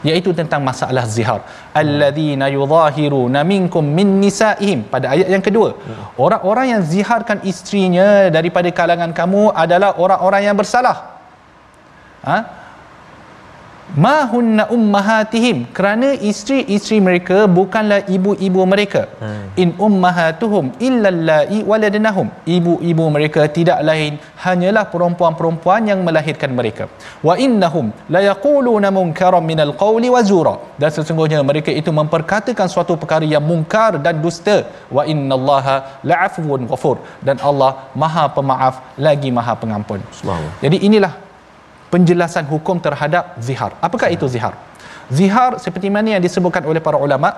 iaitu 0.07 0.29
tentang 0.39 0.61
masalah 0.69 1.03
zihar. 1.15 1.41
Alladzina 1.81 2.45
yudhahiruna 2.57 3.41
minkum 3.53 3.81
min 3.97 4.21
nisaihim. 4.23 4.85
Pada 4.93 5.05
ayat 5.13 5.27
yang 5.35 5.43
kedua 5.47 5.69
orang-orang 6.25 6.67
yang 6.73 6.81
ziharkan 6.91 7.41
isterinya 7.51 8.09
daripada 8.37 8.69
kalangan 8.79 9.11
kamu 9.19 9.43
adalah 9.63 9.89
orang-orang 10.03 10.41
yang 10.47 10.55
bersalah. 10.61 10.97
Ha 12.27 12.37
ma 14.05 14.27
hunna 14.31 14.63
ummahatihim. 14.77 15.57
Kerana 15.77 16.11
isteri-isteri 16.29 16.97
mereka 17.07 17.37
bukanlah 17.59 18.01
ibu-ibu 18.17 18.63
mereka. 18.73 19.03
Hmm. 19.21 19.47
in 19.63 19.69
ummahatuhum 19.87 20.65
illa 20.87 21.09
allai 21.13 21.59
waladnahum. 21.69 22.27
Ibu-ibu 22.55 23.05
mereka 23.15 23.41
tidak 23.57 23.79
lain 23.89 24.13
hanyalah 24.45 24.85
perempuan-perempuan 24.93 25.89
yang 25.91 25.99
melahirkan 26.07 26.51
mereka. 26.59 26.85
Wa 27.27 27.35
innahum 27.45 27.89
la 28.15 28.21
yaquluna 28.29 28.91
munkaran 28.97 29.45
minal 29.51 29.73
qawli 29.83 30.09
wa 30.15 30.21
zura. 30.29 30.55
Dan 30.81 30.89
sesungguhnya 30.97 31.41
mereka 31.51 31.73
itu 31.81 31.93
memperkatakan 31.99 32.69
suatu 32.75 32.95
perkara 33.01 33.25
yang 33.35 33.45
mungkar 33.51 33.91
dan 34.05 34.21
dusta. 34.25 34.57
Wa 34.97 35.05
innallaha 35.13 36.01
la'afuwun 36.09 36.69
ghafur. 36.71 36.97
Dan 37.27 37.37
Allah 37.49 37.71
Maha 38.03 38.25
Pemaaf 38.37 38.75
lagi 39.07 39.31
Maha 39.39 39.55
Pengampun. 39.61 40.01
Jadi 40.61 40.77
inilah 40.89 41.26
penjelasan 41.93 42.45
hukum 42.51 42.77
terhadap 42.85 43.35
zihar. 43.47 43.71
Apakah 43.87 44.09
itu 44.15 44.27
zihar? 44.35 44.53
Zihar 45.17 45.51
seperti 45.65 45.87
mana 45.95 46.15
yang 46.15 46.23
disebutkan 46.27 46.63
oleh 46.67 46.81
para 46.87 46.99
ulama 47.05 47.29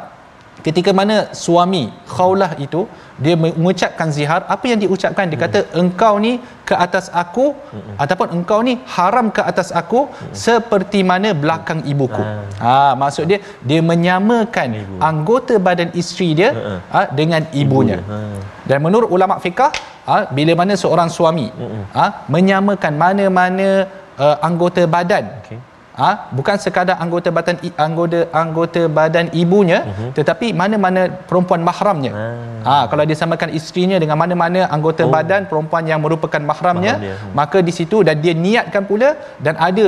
ketika 0.65 0.91
mana 0.99 1.17
suami 1.41 1.83
khaulah 2.13 2.51
itu 2.65 2.81
dia 3.23 3.35
mengucapkan 3.43 4.07
zihar 4.17 4.41
apa 4.53 4.65
yang 4.71 4.79
diucapkan 4.83 5.31
dia 5.31 5.39
kata 5.43 5.59
engkau 5.81 6.13
ni 6.25 6.31
ke 6.69 6.75
atas 6.85 7.05
aku 7.21 7.45
hmm. 7.55 7.95
ataupun 8.03 8.27
engkau 8.37 8.59
ni 8.67 8.73
haram 8.95 9.27
ke 9.37 9.41
atas 9.51 9.69
aku 9.81 10.01
hmm. 10.07 10.33
seperti 10.45 10.99
mana 11.11 11.31
belakang 11.43 11.81
ibuku 11.93 12.23
ha 12.63 12.75
maksud 13.03 13.25
dia 13.31 13.39
dia 13.69 13.81
menyamakan 13.91 14.69
Ibu. 14.81 14.97
anggota 15.09 15.55
badan 15.67 15.91
isteri 16.01 16.29
dia 16.39 16.51
hmm. 16.51 16.79
ha, 16.93 17.01
dengan 17.19 17.45
ibunya 17.61 17.99
hmm. 18.11 18.39
dan 18.69 18.79
menurut 18.87 19.09
ulama 19.17 19.37
fiqah 19.45 19.71
ha, 20.09 20.17
bila 20.39 20.55
mana 20.61 20.75
seorang 20.83 21.11
suami 21.17 21.47
hmm. 21.61 21.83
ha, 21.97 22.05
menyamakan 22.35 22.95
mana-mana 23.05 23.69
uh, 24.25 24.35
anggota 24.49 24.83
badan 24.95 25.25
okay. 25.39 25.59
Ha, 25.99 26.09
bukan 26.37 26.55
sekadar 26.63 26.95
anggota 27.03 27.29
badan 27.37 27.57
anggota 27.85 28.19
anggota 28.41 28.81
badan 28.97 29.27
ibunya 29.41 29.79
uh-huh. 29.83 30.11
tetapi 30.17 30.47
mana-mana 30.59 31.01
perempuan 31.29 31.61
mahramnya. 31.69 32.11
Ha. 32.17 32.27
ha 32.67 32.75
kalau 32.91 33.03
disamakan 33.11 33.49
isterinya 33.59 33.97
dengan 34.03 34.17
mana-mana 34.21 34.61
anggota 34.75 35.03
oh. 35.07 35.11
badan 35.15 35.41
perempuan 35.51 35.83
yang 35.91 35.99
merupakan 36.05 36.39
mahramnya 36.51 36.93
hmm. 37.03 37.33
maka 37.39 37.59
di 37.69 37.73
situ 37.79 37.99
dan 38.09 38.15
dia 38.23 38.33
niatkan 38.45 38.85
pula 38.91 39.09
dan 39.45 39.59
ada 39.67 39.85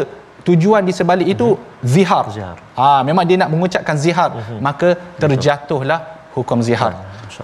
tujuan 0.48 0.84
di 0.90 0.94
sebalik 1.00 1.28
itu 1.36 1.48
uh-huh. 1.56 1.88
zihar. 1.94 2.26
zihar. 2.36 2.58
Ha 2.80 2.90
memang 3.08 3.24
dia 3.30 3.40
nak 3.44 3.52
mengucapkan 3.56 3.96
zihar 4.06 4.32
uh-huh. 4.36 4.60
maka 4.68 4.90
terjatuhlah 5.24 6.00
hukum 6.36 6.60
zihar. 6.70 6.94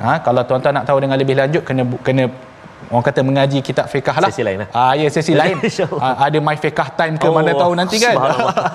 Ha 0.03 0.19
kalau 0.27 0.43
tuan-tuan 0.49 0.75
nak 0.79 0.87
tahu 0.91 0.99
dengan 1.05 1.15
lebih 1.23 1.37
lanjut 1.39 1.63
kena 1.69 1.85
kena 2.09 2.25
orang 2.87 3.03
kata 3.03 3.19
mengaji 3.19 3.59
kitab 3.59 3.91
fiqh 3.91 4.07
lah. 4.07 4.31
Sesi 4.31 4.43
lain 4.47 4.63
lah. 4.63 4.69
Ah, 4.71 4.93
ya, 4.95 5.07
sesi 5.11 5.33
lain. 5.35 5.59
ah, 5.99 6.27
ada 6.27 6.37
my 6.39 6.55
fiqh 6.55 6.89
time 6.95 7.19
ke 7.19 7.27
oh, 7.27 7.35
mana 7.35 7.51
tahu 7.51 7.75
nanti 7.75 7.99
kan. 7.99 8.15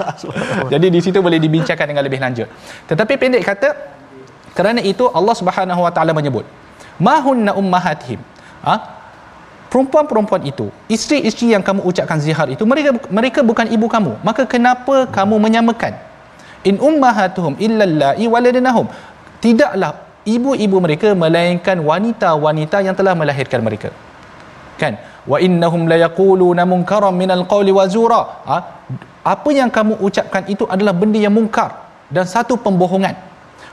Jadi 0.73 0.87
di 0.93 1.01
situ 1.01 1.19
boleh 1.25 1.41
dibincangkan 1.41 1.87
dengan 1.89 2.05
lebih 2.05 2.21
lanjut. 2.21 2.49
Tetapi 2.89 3.13
pendek 3.17 3.43
kata, 3.43 3.69
kerana 4.53 4.85
itu 4.85 5.09
Allah 5.09 5.33
Subhanahu 5.33 5.81
Wa 5.81 5.93
Taala 5.97 6.13
menyebut, 6.13 6.45
mahunna 7.01 7.57
ummahatihim. 7.57 8.21
Ah, 8.61 9.01
perempuan-perempuan 9.73 10.45
itu, 10.45 10.69
isteri-isteri 10.93 11.57
yang 11.57 11.65
kamu 11.65 11.81
ucapkan 11.81 12.21
zihar 12.21 12.53
itu, 12.53 12.63
mereka 12.69 12.93
mereka 13.09 13.41
bukan 13.41 13.65
ibu 13.73 13.89
kamu. 13.89 14.21
Maka 14.21 14.45
kenapa 14.45 15.09
kamu 15.09 15.41
menyamakan? 15.41 15.97
In 16.69 16.77
ummahatuhum 16.79 17.57
illa 17.59 17.89
allai 17.89 18.29
waladnahum. 18.29 18.87
Tidaklah 19.43 20.12
ibu-ibu 20.25 20.77
mereka 20.79 21.15
melainkan 21.15 21.79
wanita-wanita 21.81 22.81
yang 22.87 22.95
telah 22.99 23.15
melahirkan 23.19 23.61
mereka. 23.63 23.91
Kan? 24.81 24.99
Wa 25.27 25.39
innahum 25.39 25.87
la 25.87 25.97
yaquluna 26.07 26.63
munkaran 26.67 27.15
minal 27.15 27.45
qawli 27.47 27.71
wa 27.71 27.85
zura. 27.87 28.23
Ha? 28.51 28.59
apa 29.23 29.51
yang 29.55 29.71
kamu 29.71 30.03
ucapkan 30.03 30.43
itu 30.51 30.67
adalah 30.67 30.91
benda 30.91 31.19
yang 31.19 31.35
mungkar 31.39 31.71
dan 32.11 32.27
satu 32.27 32.59
pembohongan. 32.59 33.15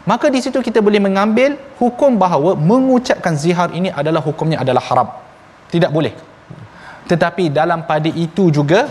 Maka 0.05 0.29
di 0.33 0.39
situ 0.41 0.61
kita 0.61 0.79
boleh 0.87 1.01
mengambil 1.01 1.57
hukum 1.81 2.17
bahawa 2.23 2.53
mengucapkan 2.53 3.33
zihar 3.33 3.69
ini 3.73 3.89
adalah 3.89 4.21
hukumnya 4.21 4.61
adalah 4.63 4.81
haram. 4.89 5.09
Tidak 5.73 5.91
boleh. 5.97 6.13
Tetapi 7.09 7.49
dalam 7.49 7.85
pada 7.89 8.09
itu 8.09 8.53
juga 8.53 8.85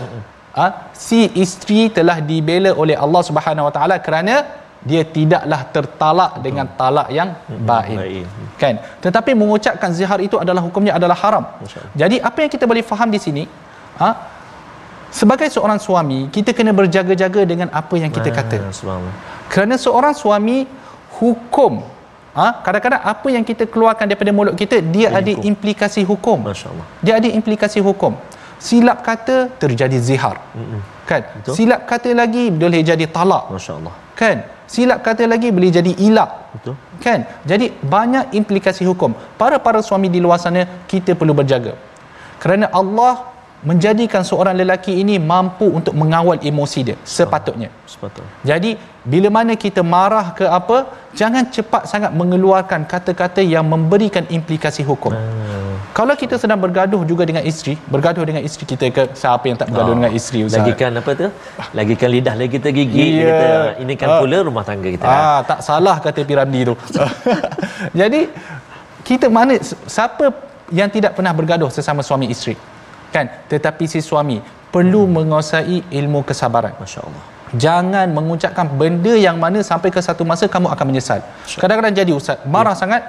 ha, 0.55 0.91
si 0.91 1.31
isteri 1.43 1.87
telah 1.97 2.19
dibela 2.19 2.75
oleh 2.75 2.95
Allah 2.95 3.21
Subhanahu 3.23 3.67
Wa 3.67 3.73
Taala 3.75 3.95
kerana 4.03 4.35
dia 4.79 5.03
tidaklah 5.03 5.61
tertalak 5.75 6.39
dengan 6.39 6.63
talak 6.79 7.07
yang 7.11 7.35
baik 7.67 8.23
kan? 8.55 8.79
Tetapi 9.03 9.35
mengucapkan 9.35 9.91
zihar 9.91 10.19
itu 10.23 10.39
adalah 10.39 10.63
hukumnya 10.63 10.95
adalah 10.95 11.17
haram. 11.19 11.45
Jadi 12.01 12.23
apa 12.23 12.37
yang 12.39 12.51
kita 12.51 12.63
boleh 12.63 12.83
faham 12.83 13.11
di 13.11 13.19
sini 13.19 13.43
ha? 13.99 14.09
Sebagai 15.09 15.49
seorang 15.49 15.81
suami 15.81 16.29
kita 16.31 16.55
kena 16.55 16.71
berjaga-jaga 16.71 17.41
dengan 17.43 17.67
apa 17.73 17.95
yang 17.97 18.11
kita 18.13 18.29
kata. 18.29 18.57
kerana 19.51 19.75
seorang 19.75 20.13
suami 20.13 20.63
hukum 21.19 21.83
ha? 22.39 22.47
Kadang-kadang 22.63 23.01
apa 23.03 23.27
yang 23.35 23.43
kita 23.43 23.67
keluarkan 23.67 24.05
daripada 24.07 24.31
mulut 24.31 24.55
kita 24.55 24.79
dia 24.79 25.11
Ini 25.11 25.17
ada 25.19 25.31
hukum. 25.35 25.49
implikasi 25.51 26.01
hukum. 26.07 26.37
Masyaallah. 26.45 26.85
Dia 27.03 27.13
ada 27.19 27.27
implikasi 27.27 27.79
hukum. 27.83 28.15
Silap 28.59 29.03
kata 29.07 29.47
terjadi 29.55 29.97
zihar. 30.07 30.35
Mm-mm. 30.55 30.81
kan? 31.09 31.21
Betul? 31.35 31.53
silap 31.55 31.81
kata 31.87 32.11
lagi 32.15 32.47
boleh 32.51 32.79
jadi 32.83 33.05
talak. 33.07 33.51
Masyaallah. 33.55 33.95
Kan 34.15 34.37
silap 34.69 35.01
kata 35.01 35.25
lagi 35.25 35.49
boleh 35.49 35.73
jadi 35.73 35.91
ilak. 35.97 36.29
Betul. 36.53 36.73
Kan? 37.01 37.25
Jadi 37.49 37.73
banyak 37.81 38.37
implikasi 38.37 38.85
hukum. 38.85 39.17
Para 39.41 39.57
para 39.57 39.81
suami 39.81 40.13
di 40.13 40.21
luar 40.21 40.37
sana 40.37 40.85
kita 40.85 41.17
perlu 41.17 41.33
berjaga. 41.33 41.73
Kerana 42.37 42.69
Allah 42.69 43.38
menjadikan 43.59 44.23
seorang 44.29 44.55
lelaki 44.55 44.93
ini 45.03 45.15
mampu 45.31 45.67
untuk 45.79 45.91
mengawal 46.01 46.39
emosi 46.49 46.79
dia 46.87 46.97
sepatutnya 47.03 47.69
sepatutnya 47.83 48.31
jadi 48.49 48.71
bila 49.11 49.29
mana 49.37 49.53
kita 49.63 49.81
marah 49.83 50.31
ke 50.37 50.45
apa 50.59 50.77
jangan 51.19 51.43
cepat 51.55 51.83
sangat 51.91 52.11
mengeluarkan 52.19 52.87
kata-kata 52.93 53.43
yang 53.43 53.67
memberikan 53.67 54.23
implikasi 54.37 54.81
hukum 54.87 55.11
hmm. 55.11 55.91
kalau 55.91 56.15
kita 56.15 56.39
sedang 56.39 56.59
bergaduh 56.65 57.03
juga 57.11 57.27
dengan 57.27 57.43
isteri 57.51 57.75
bergaduh 57.95 58.23
dengan 58.23 58.43
isteri 58.47 58.63
kita 58.71 58.85
ke 58.95 59.03
siapa 59.11 59.43
yang 59.51 59.57
tak 59.59 59.67
bergaduh 59.75 59.91
oh. 59.91 59.97
dengan 59.99 60.13
isteri 60.15 60.39
Ustaz 60.47 60.63
lagikan 60.63 60.91
apa 61.03 61.11
tu 61.21 61.27
lagikan 61.75 62.09
lidah 62.15 62.35
lagi 62.39 62.51
kita 62.55 62.69
gigi 62.79 63.07
yeah. 63.11 63.27
kita 63.27 63.47
ini 63.83 63.93
kan 63.99 64.09
pula 64.23 64.37
uh. 64.39 64.41
rumah 64.47 64.63
tangga 64.63 64.89
kita 64.95 65.03
ah 65.03 65.39
tak 65.43 65.59
salah 65.67 65.99
kata 65.99 66.23
Piramdi 66.23 66.63
tu 66.63 66.75
jadi 67.99 68.21
kita 69.03 69.27
mana 69.27 69.59
siapa 69.95 70.31
yang 70.71 70.87
tidak 70.87 71.11
pernah 71.17 71.35
bergaduh 71.35 71.67
sesama 71.67 71.99
suami 71.99 72.31
isteri 72.31 72.78
kan? 73.15 73.25
Tetapi 73.51 73.83
si 73.89 73.99
suami 73.99 74.37
perlu 74.73 75.05
hmm. 75.05 75.13
menguasai 75.17 75.77
ilmu 75.99 76.21
kesabaran. 76.29 76.73
masya-Allah. 76.81 77.23
Jangan 77.57 78.07
mengucapkan 78.13 78.69
benda 78.69 79.13
yang 79.17 79.41
mana 79.41 79.65
sampai 79.65 79.89
ke 79.89 79.97
satu 79.97 80.21
masa 80.21 80.45
kamu 80.45 80.69
akan 80.69 80.85
menyesal. 80.85 81.19
Kadang-kadang 81.57 81.93
jadi 81.97 82.11
ustaz 82.13 82.37
marah 82.45 82.77
ya. 82.77 82.81
sangat 82.85 83.01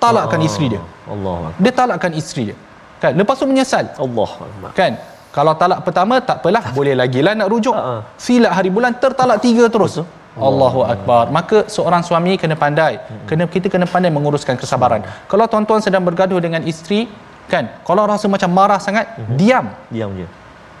talakkan 0.00 0.40
oh, 0.40 0.48
isteri 0.48 0.66
dia. 0.72 0.82
Allah 1.04 1.52
dia 1.60 1.72
talakkan 1.72 2.12
isteri 2.16 2.42
dia. 2.52 2.56
Kan? 3.02 3.12
Lepas 3.20 3.36
tu 3.36 3.44
menyesal. 3.44 3.92
Allah 3.92 4.30
kan? 4.72 4.92
Kalau 5.36 5.52
talak 5.60 5.84
pertama 5.84 6.16
tak 6.22 6.40
apalah 6.40 6.64
boleh 6.72 6.94
lagi 6.96 7.20
lah 7.20 7.36
nak 7.36 7.48
rujuk. 7.52 7.76
Silap 8.16 8.56
hari 8.56 8.70
bulan 8.72 8.96
tertalak 8.96 9.44
tiga 9.44 9.68
terus. 9.68 10.00
Betul. 10.00 10.46
Allahu 10.48 10.80
akbar. 10.82 11.24
Maka 11.36 11.58
seorang 11.70 12.02
suami 12.02 12.34
kena 12.40 12.56
pandai. 12.58 12.98
Kena 13.28 13.44
kita 13.46 13.68
kena 13.70 13.86
pandai 13.86 14.10
menguruskan 14.16 14.56
kesabaran. 14.58 15.04
Kalau 15.30 15.46
tuan-tuan 15.50 15.78
sedang 15.84 16.02
bergaduh 16.08 16.40
dengan 16.42 16.62
isteri, 16.72 17.06
kan? 17.52 17.64
Kalau 17.88 18.02
rasa 18.12 18.26
macam 18.34 18.50
marah 18.58 18.80
sangat, 18.86 19.06
uh-huh. 19.14 19.36
diam. 19.40 19.66
Diam 19.94 20.10
je. 20.20 20.26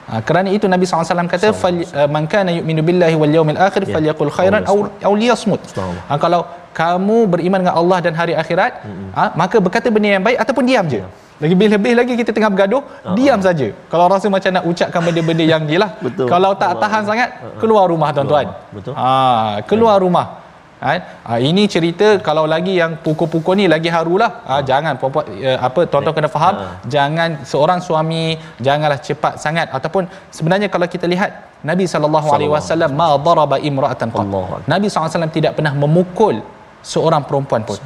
Ha, 0.04 0.20
kerana 0.20 0.48
itu 0.52 0.68
Nabi 0.68 0.84
SAW 0.84 1.24
kata 1.32 1.48
uh, 1.48 2.08
man 2.14 2.24
kana 2.28 2.52
yu'minu 2.52 2.84
billahi 2.84 3.16
wal 3.16 3.32
yawmil 3.36 3.56
akhir 3.56 3.88
yeah. 3.88 3.94
falyaqul 3.96 4.32
khairan 4.36 4.62
aw 4.68 4.76
aw 5.08 5.12
liyasmut. 5.16 5.60
Ha, 5.80 6.20
kalau 6.20 6.44
kamu 6.76 7.16
beriman 7.32 7.64
dengan 7.64 7.76
Allah 7.80 7.98
dan 8.04 8.12
hari 8.12 8.36
akhirat, 8.36 8.84
mm-hmm. 8.84 9.10
ha, 9.16 9.32
maka 9.32 9.56
berkata 9.64 9.88
benda 9.88 10.20
yang 10.20 10.24
baik 10.28 10.36
ataupun 10.44 10.64
diam 10.68 10.84
je. 10.92 11.00
Yeah. 11.00 11.10
Lagi 11.40 11.54
lebih 11.56 11.92
lagi 11.98 12.12
kita 12.20 12.30
tengah 12.36 12.52
bergaduh, 12.52 12.82
uh-huh. 12.84 13.16
diam 13.16 13.40
saja. 13.40 13.72
Kalau 13.88 14.04
rasa 14.12 14.28
macam 14.28 14.50
nak 14.52 14.64
ucapkan 14.68 15.00
benda-benda 15.00 15.44
yang 15.52 15.62
jelah. 15.64 15.90
Kalau 16.32 16.52
tak 16.52 16.76
Allah. 16.76 16.82
tahan 16.84 17.02
sangat, 17.08 17.28
keluar 17.56 17.88
rumah 17.88 18.12
tuan-tuan. 18.12 18.46
Betul. 18.76 18.92
Ha, 18.92 19.64
keluar 19.64 19.96
rumah. 20.04 20.43
Ha, 20.84 21.40
ini 21.48 21.64
cerita 21.74 22.08
kalau 22.26 22.44
lagi 22.54 22.72
yang 22.80 23.00
pukul-pukul 23.04 23.56
ni 23.60 23.64
lagi 23.74 23.88
harulah. 23.96 24.30
Ha, 24.48 24.54
jangan 24.70 25.00
puan-puan 25.00 25.24
uh, 25.48 25.58
apa 25.68 25.80
tuan-tuan 25.88 26.14
kena 26.18 26.30
faham, 26.36 26.54
ha. 26.60 26.66
jangan 26.94 27.30
seorang 27.52 27.80
suami 27.88 28.36
janganlah 28.66 29.00
cepat 29.00 29.40
sangat 29.44 29.72
ataupun 29.78 30.04
sebenarnya 30.36 30.68
kalau 30.74 30.84
kita 30.94 31.08
lihat 31.14 31.30
Nabi 31.64 31.88
sallallahu 31.88 32.28
alaihi 32.36 32.52
wasallam 32.52 32.92
ma 33.00 33.08
daraba 33.16 33.56
imra'atan 33.70 34.12
qat. 34.12 34.26
Nabi 34.68 34.86
SAW 34.92 35.32
tidak 35.32 35.56
pernah 35.56 35.72
memukul 35.72 36.44
seorang 36.84 37.24
perempuan 37.24 37.64
pun. 37.64 37.80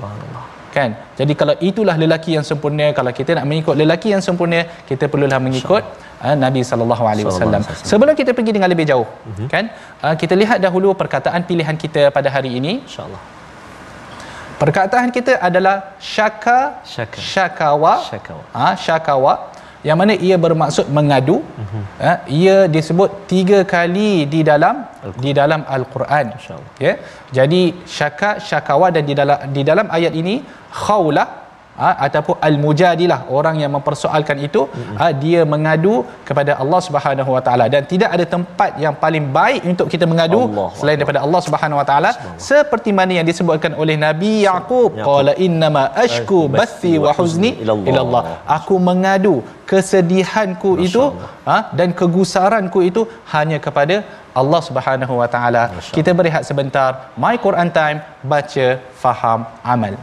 Kan? 0.78 0.90
Jadi 1.20 1.32
kalau 1.40 1.54
itulah 1.68 1.96
lelaki 2.02 2.30
yang 2.36 2.44
sempurna, 2.50 2.86
kalau 2.98 3.10
kita 3.18 3.30
nak 3.38 3.46
mengikut 3.50 3.74
lelaki 3.82 4.08
yang 4.14 4.22
sempurna, 4.26 4.60
kita 4.90 5.04
perlulah 5.12 5.40
mengikut 5.46 5.82
uh, 6.26 6.36
Nabi 6.44 6.62
sallallahu 6.70 7.04
alaihi 7.12 7.26
wasallam. 7.30 7.62
Sebelum 7.92 8.14
kita 8.20 8.30
pergi 8.36 8.52
dengan 8.56 8.70
lebih 8.74 8.86
jauh, 8.90 9.08
uh-huh. 9.08 9.48
kan? 9.54 9.64
Uh, 10.04 10.14
kita 10.22 10.34
lihat 10.42 10.58
dahulu 10.66 10.94
perkataan 11.02 11.42
pilihan 11.50 11.76
kita 11.84 12.14
pada 12.16 12.30
hari 12.36 12.52
ini, 12.60 12.72
insya-Allah. 12.86 13.22
Perkataan 14.62 15.08
kita 15.14 15.32
adalah 15.48 15.76
syaka, 16.14 16.82
syaka. 16.94 17.18
syakawa, 17.34 17.94
syakawa. 18.10 18.42
Ha, 18.58 18.66
syakawa 18.86 19.32
yang 19.86 19.98
mana 20.00 20.14
ia 20.26 20.36
bermaksud 20.44 20.86
mengadu 20.96 21.36
uh-huh. 21.38 21.82
ha, 22.02 22.12
ia 22.40 22.56
disebut 22.76 23.10
tiga 23.32 23.58
kali 23.74 24.26
di 24.32 24.40
dalam 24.50 24.76
Al-Quran. 24.86 25.22
di 25.24 25.30
dalam 25.40 25.60
al-Quran 25.76 26.26
ya 26.86 26.94
jadi 27.38 27.62
syaka 27.96 28.30
syakawa 28.48 28.88
dan 28.94 29.04
di 29.10 29.14
dalam 29.20 29.38
di 29.56 29.62
dalam 29.70 29.86
ayat 29.98 30.14
ini 30.22 30.34
khaulah 30.82 31.28
ha, 31.82 31.88
ataupun 32.06 32.36
al-mujadilah 32.48 33.20
orang 33.38 33.56
yang 33.62 33.72
mempersoalkan 33.76 34.38
itu 34.48 34.62
ha, 35.00 35.06
dia 35.24 35.40
mengadu 35.52 35.94
kepada 36.28 36.52
Allah 36.62 36.80
Subhanahu 36.86 37.30
Wa 37.36 37.42
Taala. 37.46 37.66
Dan 37.74 37.82
tidak 37.92 38.10
ada 38.16 38.24
tempat 38.34 38.70
yang 38.84 38.94
paling 39.04 39.26
baik 39.38 39.62
untuk 39.72 39.86
kita 39.94 40.06
mengadu 40.12 40.40
Allah 40.46 40.68
selain 40.78 40.96
Allah. 40.96 41.00
daripada 41.00 41.20
Allah 41.26 41.40
Subhanahu 41.46 41.80
Wa 41.82 41.86
Taala. 41.90 42.10
Seperti 42.50 42.90
mana 42.98 43.12
yang 43.18 43.26
disebutkan 43.30 43.74
oleh 43.82 43.96
Nabi 44.06 44.32
Yaqub. 44.48 45.00
Qala 45.08 45.32
innama 45.46 45.84
ashku 46.04 46.40
bathi 46.58 46.94
wa 47.04 47.12
huzni 47.18 47.50
ila 47.90 48.00
Allah 48.04 48.22
aku 48.56 48.74
mengadu 48.88 49.34
kesedihanku 49.70 50.70
Masya 50.76 50.86
itu 50.88 51.04
ha, 51.48 51.56
dan 51.78 51.88
kegusaranku 52.00 52.80
itu 52.90 53.02
hanya 53.34 53.58
kepada 53.66 53.96
Allah 54.40 54.60
Subhanahu 54.68 55.14
Wa 55.20 55.28
Taala. 55.34 55.64
Kita 55.96 56.10
berehat 56.18 56.44
sebentar. 56.50 56.90
My 57.24 57.34
Quran 57.46 57.70
time 57.80 57.98
baca 58.32 58.66
faham 59.02 59.40
amal 59.74 59.94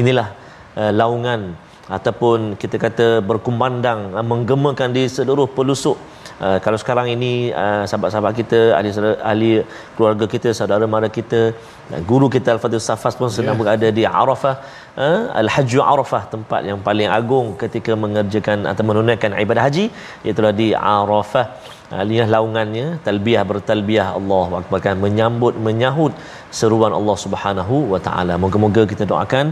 inilah 0.00 0.28
uh, 0.80 0.92
laungan 1.00 1.42
ataupun 1.96 2.54
kita 2.62 2.76
kata 2.86 3.06
berkumandang 3.30 4.00
uh, 4.14 4.26
menggemakan 4.32 4.94
di 4.96 5.04
seluruh 5.16 5.48
pelusuk. 5.56 5.98
Uh, 6.40 6.56
kalau 6.64 6.78
sekarang 6.82 7.06
ini 7.14 7.32
uh, 7.62 7.84
sahabat-sahabat 7.84 8.32
kita 8.40 8.60
ahli 8.78 8.90
ahli 9.30 9.50
keluarga 9.96 10.24
kita 10.34 10.48
saudara 10.58 10.84
mara 10.94 11.08
kita 11.18 11.52
dan 11.90 12.00
guru 12.10 12.26
kita 12.34 12.48
Al-Fadhil 12.56 12.80
Safas 12.80 13.12
pun 13.20 13.28
sedang 13.28 13.56
yeah. 13.56 13.60
berada 13.60 13.88
di 13.98 14.04
Arafah 14.20 14.54
uh, 15.04 15.20
Al-Hajj 15.40 15.72
Arafah 15.92 16.22
tempat 16.34 16.64
yang 16.70 16.80
paling 16.88 17.10
agung 17.18 17.60
ketika 17.62 17.92
mengerjakan 18.04 18.64
atau 18.72 18.84
menunaikan 18.88 19.36
ibadah 19.44 19.64
haji 19.68 19.84
iaitu 20.24 20.40
di 20.62 20.68
Arafah 20.72 21.46
aliyah 22.02 22.26
laungannya 22.34 22.86
talbiyah 23.06 23.42
bertalbiyah 23.50 24.08
Allah 24.18 24.48
Akbar 24.60 24.78
kan 24.86 24.96
menyambut 25.04 25.54
menyahut 25.66 26.12
seruan 26.60 26.92
Allah 26.98 27.16
Subhanahu 27.24 27.76
wa 27.92 28.00
taala. 28.06 28.34
Moga-moga 28.44 28.82
kita 28.92 29.04
doakan 29.12 29.46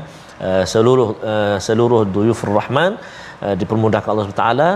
uh, 0.47 0.65
seluruh 0.73 1.09
uh, 1.33 1.57
seluruh 1.67 2.03
duyufur 2.15 2.53
rahman 2.61 2.95
uh, 3.43 3.55
dipermudahkan 3.61 4.09
Allah 4.13 4.27
Subhanahu 4.27 4.43
taala 4.45 4.71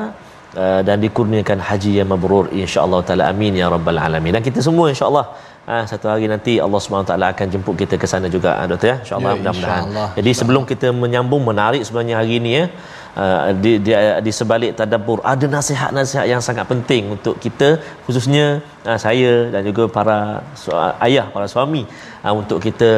uh, 0.63 0.81
dan 0.89 0.99
dikurniakan 1.05 1.59
haji 1.69 1.93
yang 2.03 2.11
mabrur 2.15 2.51
insyaallah 2.65 3.01
taala. 3.09 3.31
Amin 3.33 3.55
ya 3.63 3.71
rabbal 3.77 4.01
alamin. 4.07 4.35
Dan 4.39 4.45
kita 4.49 4.59
semua 4.69 4.91
insyaallah 4.95 5.27
uh, 5.71 5.85
satu 5.91 6.07
hari 6.13 6.27
nanti 6.35 6.59
Allah 6.67 6.81
Subhanahu 6.85 7.11
taala 7.13 7.31
akan 7.35 7.47
jemput 7.55 7.77
kita 7.83 7.95
ke 8.03 8.07
sana 8.13 8.27
juga 8.37 8.59
uh, 8.59 8.67
doktor 8.73 8.89
ya. 8.93 8.97
Insyaallah 9.07 9.33
ya, 9.33 9.39
mudah-mudahan. 9.39 9.85
jadi 10.19 10.31
sebelum 10.41 10.63
kita 10.73 10.91
menyambung 11.05 11.43
menarik 11.51 11.83
sebenarnya 11.87 12.17
hari 12.23 12.43
ini 12.43 12.53
ya 12.59 12.67
uh, 13.17 13.53
di, 13.65 13.73
di, 13.85 13.93
di 14.27 14.33
sebalik 14.39 14.73
tadabbur 14.81 15.19
ada 15.33 15.47
nasihat-nasihat 15.57 16.27
yang 16.33 16.43
sangat 16.49 16.67
penting 16.73 17.13
untuk 17.17 17.35
kita 17.45 17.69
khususnya 18.05 18.47
uh, 18.89 18.99
saya 19.05 19.33
dan 19.55 19.63
juga 19.69 19.85
para 19.97 20.19
su- 20.63 20.77
ayah 21.07 21.27
para 21.35 21.47
suami 21.55 21.83
uh, 22.25 22.35
untuk 22.41 22.59
kita 22.67 22.91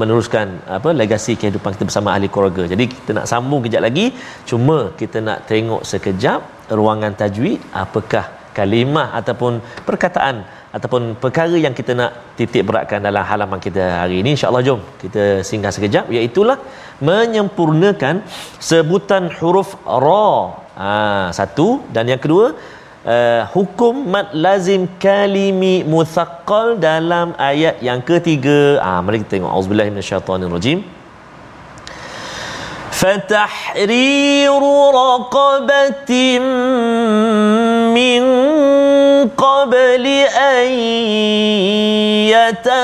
meneruskan 0.00 0.46
apa 0.78 0.90
legasi 1.02 1.34
kehidupan 1.40 1.74
kita 1.76 1.86
bersama 1.90 2.14
ahli 2.14 2.28
keluarga. 2.34 2.64
Jadi 2.72 2.84
kita 2.94 3.10
nak 3.18 3.26
sambung 3.32 3.60
kejap 3.66 3.82
lagi 3.88 4.06
cuma 4.50 4.78
kita 5.00 5.20
nak 5.28 5.38
tengok 5.50 5.82
sekejap 5.92 6.40
ruangan 6.78 7.14
tajwid 7.20 7.60
apakah 7.84 8.26
kalimah 8.58 9.08
ataupun 9.20 9.60
perkataan 9.88 10.36
ataupun 10.75 11.01
perkara 11.23 11.55
yang 11.65 11.75
kita 11.79 11.91
nak 11.99 12.11
titik 12.39 12.63
beratkan 12.67 13.03
dalam 13.07 13.23
halaman 13.29 13.59
kita 13.65 13.83
hari 14.01 14.15
ini 14.21 14.29
insyaallah 14.35 14.63
jom 14.67 14.79
kita 15.03 15.23
singgah 15.49 15.71
sekejap 15.75 16.05
iaitu 16.15 16.41
menyempurnakan 17.09 18.15
sebutan 18.69 19.23
huruf 19.37 19.69
ra 20.05 20.31
ha, 20.81 20.93
satu 21.39 21.67
dan 21.95 22.07
yang 22.11 22.21
kedua 22.23 22.45
uh, 23.13 23.41
hukum 23.55 23.93
mad 24.13 24.29
lazim 24.45 24.87
kalimi 25.05 25.75
muthaqqal 25.93 26.79
dalam 26.87 27.35
ayat 27.51 27.77
yang 27.89 28.01
ketiga 28.09 28.59
ah 28.87 28.99
mari 29.03 29.19
kita 29.21 29.31
tengok 29.35 29.53
auzubillahi 29.57 29.93
minasyaitonirrajim 29.93 30.81
فتحرير 33.01 34.61
رقبة 34.93 36.11
من 37.97 38.23
قبل 39.37 40.05
أن 40.51 40.67
يتماسا 42.33 42.79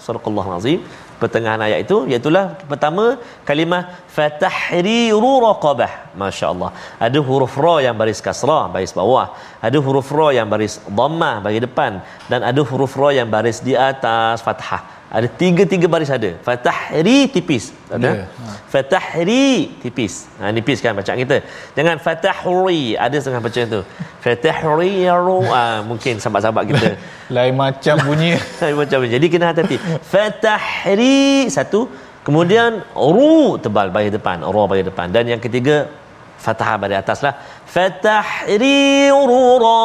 صدق 0.00 0.24
الله 0.28 0.46
العظيم 0.48 0.80
pertengahan 1.22 1.62
ayat 1.62 1.86
itu 1.86 1.96
iaitu 2.10 2.34
pertama 2.66 3.04
kalimah 3.48 3.82
fatahriru 4.16 5.32
raqabah 5.46 5.92
masya-Allah 6.18 6.70
ada 7.06 7.18
huruf 7.28 7.54
ra 7.64 7.76
yang 7.86 7.94
baris 8.00 8.18
kasrah 8.26 8.66
baris 8.74 8.90
bawah 8.90 9.26
ada 9.62 9.78
huruf 9.86 10.10
ra 10.18 10.28
yang 10.38 10.50
baris 10.50 10.74
dhammah 10.98 11.38
bagi 11.46 11.60
depan 11.66 12.02
dan 12.26 12.42
ada 12.50 12.62
huruf 12.70 12.98
ra 12.98 13.14
yang 13.18 13.30
baris 13.34 13.62
di 13.62 13.78
atas 13.90 14.42
fathah 14.42 14.82
ada 15.07 15.27
tiga-tiga 15.31 15.87
baris 15.87 16.11
ada. 16.11 16.35
Fatahri 16.43 17.31
tipis 17.31 17.71
ada 17.87 18.27
yeah. 18.27 18.27
Ha. 18.27 18.67
fatahri 18.67 19.71
tipis. 19.79 20.27
Ha 20.35 20.51
nipis 20.51 20.83
kan 20.83 20.91
bacaan 20.91 21.15
kita. 21.23 21.37
Jangan 21.79 21.95
fatahri. 22.03 22.99
Ada 22.99 23.15
setengah 23.23 23.41
baca 23.47 23.61
tu. 23.71 23.81
Fatahri 24.19 25.07
ha, 25.07 25.79
mungkin 25.87 26.19
sahabat-sahabat 26.19 26.63
kita. 26.67 26.87
Lain 27.35 27.55
macam 27.55 27.95
bunyi. 28.03 28.35
Lain 28.61 28.75
macam 28.75 28.97
bunyi. 28.99 29.13
Jadi 29.15 29.25
kena 29.31 29.55
hati-hati. 29.55 29.77
Fatahri 30.03 31.47
satu 31.47 31.87
kemudian 32.27 32.83
ru 32.91 33.55
tebal 33.63 33.87
bagi 33.95 34.11
depan 34.11 34.43
ra 34.43 34.63
bagi 34.67 34.83
depan. 34.91 35.07
Dan 35.07 35.31
yang 35.31 35.39
ketiga 35.39 35.87
fathah 36.35 36.75
bagi 36.75 36.99
atas 36.99 37.23
lah. 37.23 37.31
Fatahri 37.63 39.07
ra 39.07 39.79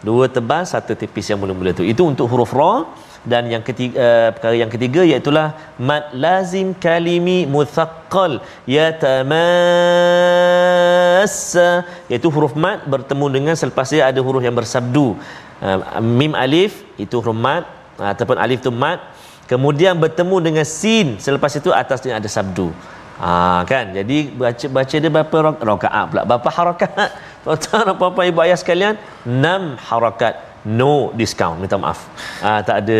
dua 0.00 0.32
tebal 0.32 0.64
satu 0.64 0.96
tipis 0.96 1.28
yang 1.28 1.44
mula-mula 1.44 1.76
tu. 1.76 1.84
Itu 1.84 2.08
untuk 2.08 2.24
huruf 2.32 2.56
ra 2.56 3.04
dan 3.26 3.50
yang 3.50 3.62
ketiga 3.66 3.94
uh, 3.98 4.30
perkara 4.30 4.54
yang 4.54 4.70
ketiga 4.70 5.02
iaitu 5.02 5.34
mad 5.88 6.14
lazim 6.14 6.70
kalimi 6.78 7.42
muthaqqal 7.54 8.38
yatamassa 8.70 9.66
iaitu 12.06 12.30
huruf 12.30 12.54
mad 12.54 12.86
bertemu 12.86 13.26
dengan 13.36 13.54
selepas 13.58 13.90
dia 13.90 14.06
ada 14.06 14.22
huruf 14.22 14.42
yang 14.46 14.54
bersabdu. 14.54 15.18
Uh, 15.58 15.78
mim 15.98 16.32
alif 16.38 16.86
itu 17.04 17.18
huruf 17.18 17.34
mad 17.34 17.66
uh, 17.98 18.14
ataupun 18.14 18.38
alif 18.38 18.62
tu 18.62 18.70
mad 18.70 19.02
kemudian 19.50 19.98
bertemu 19.98 20.36
dengan 20.46 20.62
sin 20.62 21.18
selepas 21.18 21.50
itu 21.58 21.74
atasnya 21.74 22.22
ada 22.22 22.30
sabdu. 22.30 22.70
Ha, 23.16 23.64
kan? 23.64 23.96
Jadi 23.96 24.28
baca 24.28 24.66
baca 24.68 24.96
dia 25.00 25.08
berapa 25.08 25.36
rakaat 25.56 26.04
pula? 26.12 26.22
Berapa 26.28 26.48
harakat 26.52 26.92
tuan-tuan 27.48 27.96
apa-apa 27.96 28.28
ibu 28.28 28.44
ayah 28.44 28.60
sekalian? 28.60 29.00
6 29.24 29.80
harakat 29.88 30.45
no 30.66 31.14
discount. 31.14 31.62
Minta 31.62 31.78
maaf. 31.78 32.10
Uh, 32.42 32.60
tak 32.66 32.82
ada 32.82 32.98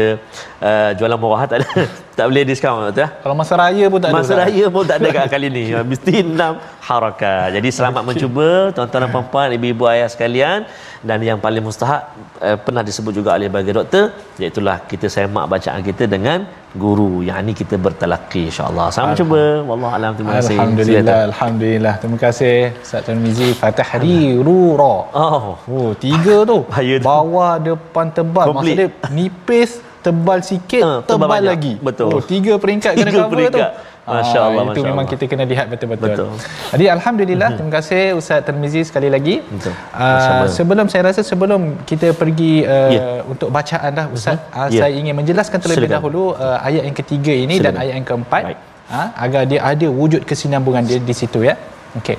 uh, 0.63 0.91
jualan 0.95 1.19
murah 1.19 1.45
tak 1.51 1.67
ada 1.67 1.71
tak 2.17 2.27
boleh 2.33 2.43
discount 2.49 2.81
betul? 2.89 3.05
Ya 3.05 3.09
kalau 3.23 3.35
masa 3.41 3.55
raya 3.61 3.85
pun 3.93 3.99
tak 4.03 4.11
ada 4.11 4.17
masa 4.17 4.35
raya 4.41 4.65
pun 4.75 4.83
tak 4.91 4.97
ada 4.99 5.09
kat 5.17 5.27
kali 5.35 5.49
ni. 5.57 5.65
Mesti 5.93 6.13
enam 6.25 6.53
harakat 6.89 7.47
jadi 7.57 7.69
selamat 7.77 8.03
okay. 8.03 8.09
mencuba 8.11 8.49
tuan-tuan 8.77 9.01
dan 9.05 9.11
puan-puan 9.15 9.49
ibu-ibu 9.57 9.85
ayah 9.93 10.09
sekalian. 10.15 10.61
Dan 11.09 11.19
yang 11.29 11.39
paling 11.45 11.63
mustahak 11.63 12.03
uh, 12.47 12.57
pernah 12.65 12.83
disebut 12.89 13.13
juga 13.19 13.31
oleh 13.37 13.49
bagi 13.57 13.71
doktor 13.79 14.11
iaitu 14.43 14.61
kita 14.91 15.07
semak 15.13 15.47
bacaan 15.53 15.81
kita 15.89 16.05
dengan 16.15 16.49
guru. 16.83 17.21
Yang 17.29 17.39
ini 17.45 17.53
kita 17.61 17.77
bertalaqi 17.85 18.43
insyaallah. 18.51 18.87
Sama 18.97 19.13
cuba 19.21 19.61
wallah 19.69 19.91
alam 19.99 20.13
terima 20.17 20.41
kasih. 20.41 20.57
Alhamdulillah 20.57 21.19
alhamdulillah. 21.31 21.95
Terima 22.03 22.19
kasih 22.27 22.57
Ustaz 22.85 23.05
Tirmizi. 23.07 23.51
Fatahri 23.61 24.41
Rura. 24.47 24.97
Oh. 25.13 25.61
Oh 25.69 25.91
tiga 26.07 26.49
tu. 26.49 26.59
Bawah 27.13 27.53
depan 27.69 28.09
tebal. 28.17 28.57
Maksudnya 28.57 28.89
nipis 29.13 29.85
tebal 30.07 30.39
sikit 30.51 30.83
uh, 30.87 31.01
tebal, 31.03 31.27
tebal 31.27 31.43
lagi 31.53 31.75
betul 31.83 32.09
oh 32.15 32.23
tiga 32.23 32.55
peringkat 32.63 32.93
kena 32.95 33.11
cover 33.19 33.47
tu 33.51 33.61
Masya 34.07 34.39
Allah. 34.39 34.63
Ah, 34.63 34.71
itu 34.71 34.81
Masya 34.81 34.91
memang 34.91 35.07
Allah. 35.07 35.19
kita 35.19 35.25
kena 35.31 35.45
lihat 35.53 35.67
betul-betul. 35.67 36.11
Betul. 36.15 36.29
Jadi 36.73 36.85
Alhamdulillah, 36.95 37.49
mm-hmm. 37.51 37.67
terima 37.67 37.73
kasih 37.79 38.03
Ustaz 38.15 38.47
Termizi 38.47 38.81
sekali 38.87 39.09
lagi. 39.11 39.43
Betul. 39.43 39.75
Uh, 39.91 40.47
sebelum 40.47 40.87
saya 40.87 41.03
rasa 41.11 41.21
sebelum 41.27 41.61
kita 41.91 42.15
pergi 42.15 42.63
uh, 42.63 42.91
yeah. 42.95 43.33
untuk 43.33 43.51
bacaan 43.51 43.91
dah 43.99 44.07
Ustaz, 44.17 44.39
mm-hmm. 44.39 44.59
uh, 44.63 44.69
yeah. 44.71 44.81
saya 44.81 44.93
ingin 44.95 45.15
menjelaskan 45.19 45.59
terlebih 45.59 45.91
Silakan. 45.91 45.99
dahulu 45.99 46.25
uh, 46.39 46.59
ayat 46.63 46.83
yang 46.87 46.97
ketiga 47.03 47.35
ini 47.35 47.59
Silakan. 47.59 47.75
dan 47.75 47.83
ayat 47.83 47.95
yang 47.99 48.07
keempat. 48.07 48.43
Uh, 48.87 49.09
agar 49.19 49.43
dia 49.51 49.61
ada 49.67 49.87
wujud 49.91 50.23
kesinambungan 50.23 50.87
dia 50.87 51.03
di 51.03 51.15
situ 51.21 51.43
ya. 51.43 51.59
Okey. 51.99 52.17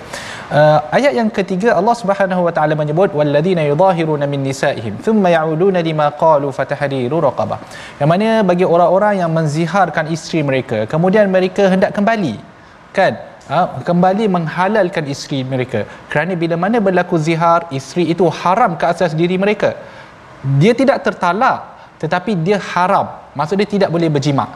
Uh, 0.47 0.79
ayat 0.95 1.11
yang 1.19 1.29
ketiga 1.37 1.69
Allah 1.79 1.95
Subhanahu 2.01 2.41
wa 2.47 2.51
taala 2.55 2.71
menyebut 2.81 3.11
walladzina 3.19 3.67
yudahiruna 3.67 4.25
min 4.31 4.47
nisaihim 4.47 4.93
thumma 5.05 5.27
ya'uduna 5.35 5.79
lima 5.87 6.05
qalu 6.21 6.49
fatahriru 6.57 7.17
raqabah. 7.27 7.59
Yang 7.99 8.09
mana 8.13 8.29
bagi 8.49 8.65
orang-orang 8.75 9.15
yang 9.21 9.31
menziharkan 9.37 10.07
isteri 10.15 10.39
mereka 10.49 10.87
kemudian 10.93 11.27
mereka 11.35 11.67
hendak 11.73 11.91
kembali 11.97 12.35
kan? 12.97 13.19
Ha, 13.51 13.59
kembali 13.89 14.23
menghalalkan 14.35 15.03
isteri 15.13 15.39
mereka. 15.51 15.83
Kerana 16.11 16.35
bila 16.35 16.55
mana 16.63 16.79
berlaku 16.87 17.19
zihar 17.27 17.67
isteri 17.79 18.07
itu 18.13 18.23
haram 18.39 18.79
ke 18.79 18.87
atas 18.93 19.11
diri 19.19 19.35
mereka. 19.43 19.75
Dia 20.63 20.71
tidak 20.71 21.03
tertalak 21.07 21.59
tetapi 21.99 22.39
dia 22.47 22.57
haram. 22.71 23.07
Maksud 23.35 23.59
dia 23.59 23.69
tidak 23.75 23.91
boleh 23.91 24.07
berjima 24.07 24.47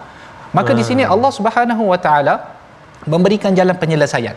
maka 0.57 0.71
hmm. 0.71 0.79
di 0.79 0.83
sini 0.87 1.03
Allah 1.07 1.31
Subhanahu 1.37 1.83
wa 1.91 1.99
taala 2.05 2.35
memberikan 3.07 3.51
jalan 3.59 3.75
penyelesaian 3.81 4.35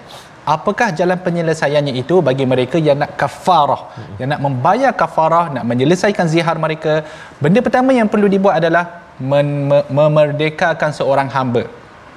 apakah 0.54 0.88
jalan 0.98 1.18
penyelesaiannya 1.26 1.94
itu 2.02 2.16
bagi 2.28 2.44
mereka 2.52 2.76
yang 2.88 2.98
nak 3.02 3.12
kafarah 3.20 3.82
yang 4.20 4.28
nak 4.32 4.40
membayar 4.46 4.92
kafarah 5.02 5.46
nak 5.56 5.64
menyelesaikan 5.70 6.28
zihar 6.34 6.56
mereka 6.66 6.94
benda 7.42 7.60
pertama 7.66 7.96
yang 8.00 8.10
perlu 8.12 8.28
dibuat 8.34 8.60
adalah 8.60 8.84
memerdekakan 9.96 10.90
seorang 10.98 11.30
hamba 11.36 11.64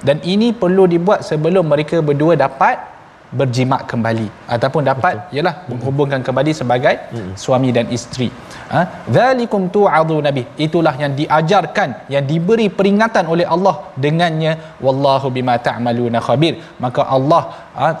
dan 0.06 0.18
ini 0.32 0.50
perlu 0.62 0.86
dibuat 0.94 1.20
sebelum 1.30 1.64
mereka 1.72 1.98
berdua 2.08 2.34
dapat 2.38 2.98
berjimat 3.38 3.84
kembali 3.90 4.28
ataupun 4.54 4.82
dapat 4.88 5.14
Betul. 5.20 5.34
ialah 5.36 5.54
menghubungkan 5.70 6.20
kembali 6.26 6.52
sebagai 6.60 6.94
hmm. 7.12 7.32
suami 7.42 7.70
dan 7.76 7.86
isteri. 7.96 8.28
Ha? 8.72 9.04
Zalikum 9.16 9.68
tu'adhu 9.76 10.16
nabi. 10.24 10.44
Itulah 10.66 10.94
yang 11.02 11.12
diajarkan, 11.20 12.08
yang 12.14 12.24
diberi 12.24 12.72
peringatan 12.78 13.28
oleh 13.28 13.44
Allah 13.44 13.92
dengannya 14.04 14.80
wallahu 14.80 15.28
bima 15.28 15.60
ta'maluna 15.60 16.24
khabir. 16.28 16.56
Maka 16.84 17.04
Allah 17.16 17.42
ha, 17.76 17.92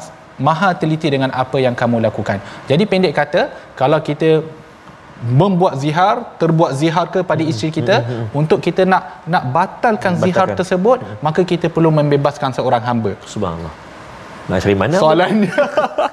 maha 0.46 0.70
teliti 0.80 1.08
dengan 1.14 1.30
apa 1.42 1.56
yang 1.66 1.74
kamu 1.80 1.98
lakukan. 2.06 2.38
Jadi 2.70 2.84
pendek 2.90 3.14
kata, 3.20 3.42
kalau 3.80 3.98
kita 4.08 4.30
membuat 5.40 5.74
zihar, 5.82 6.38
terbuat 6.38 6.78
zihar 6.78 7.06
kepada 7.10 7.42
isteri 7.42 7.70
kita 7.74 7.96
mm-hmm. 8.06 8.38
untuk 8.40 8.62
kita 8.62 8.86
nak 8.86 9.26
nak 9.26 9.44
batalkan, 9.50 10.14
batalkan. 10.14 10.24
zihar 10.24 10.48
tersebut, 10.54 10.98
maka 11.26 11.42
kita 11.42 11.66
perlu 11.66 11.90
membebaskan 11.90 12.54
seorang 12.54 12.82
hamba. 12.86 13.12
Subhanallah. 13.26 13.87
Nak 14.48 14.58
cari 14.64 14.76
mana? 14.82 14.96
Soalannya. 14.96 15.52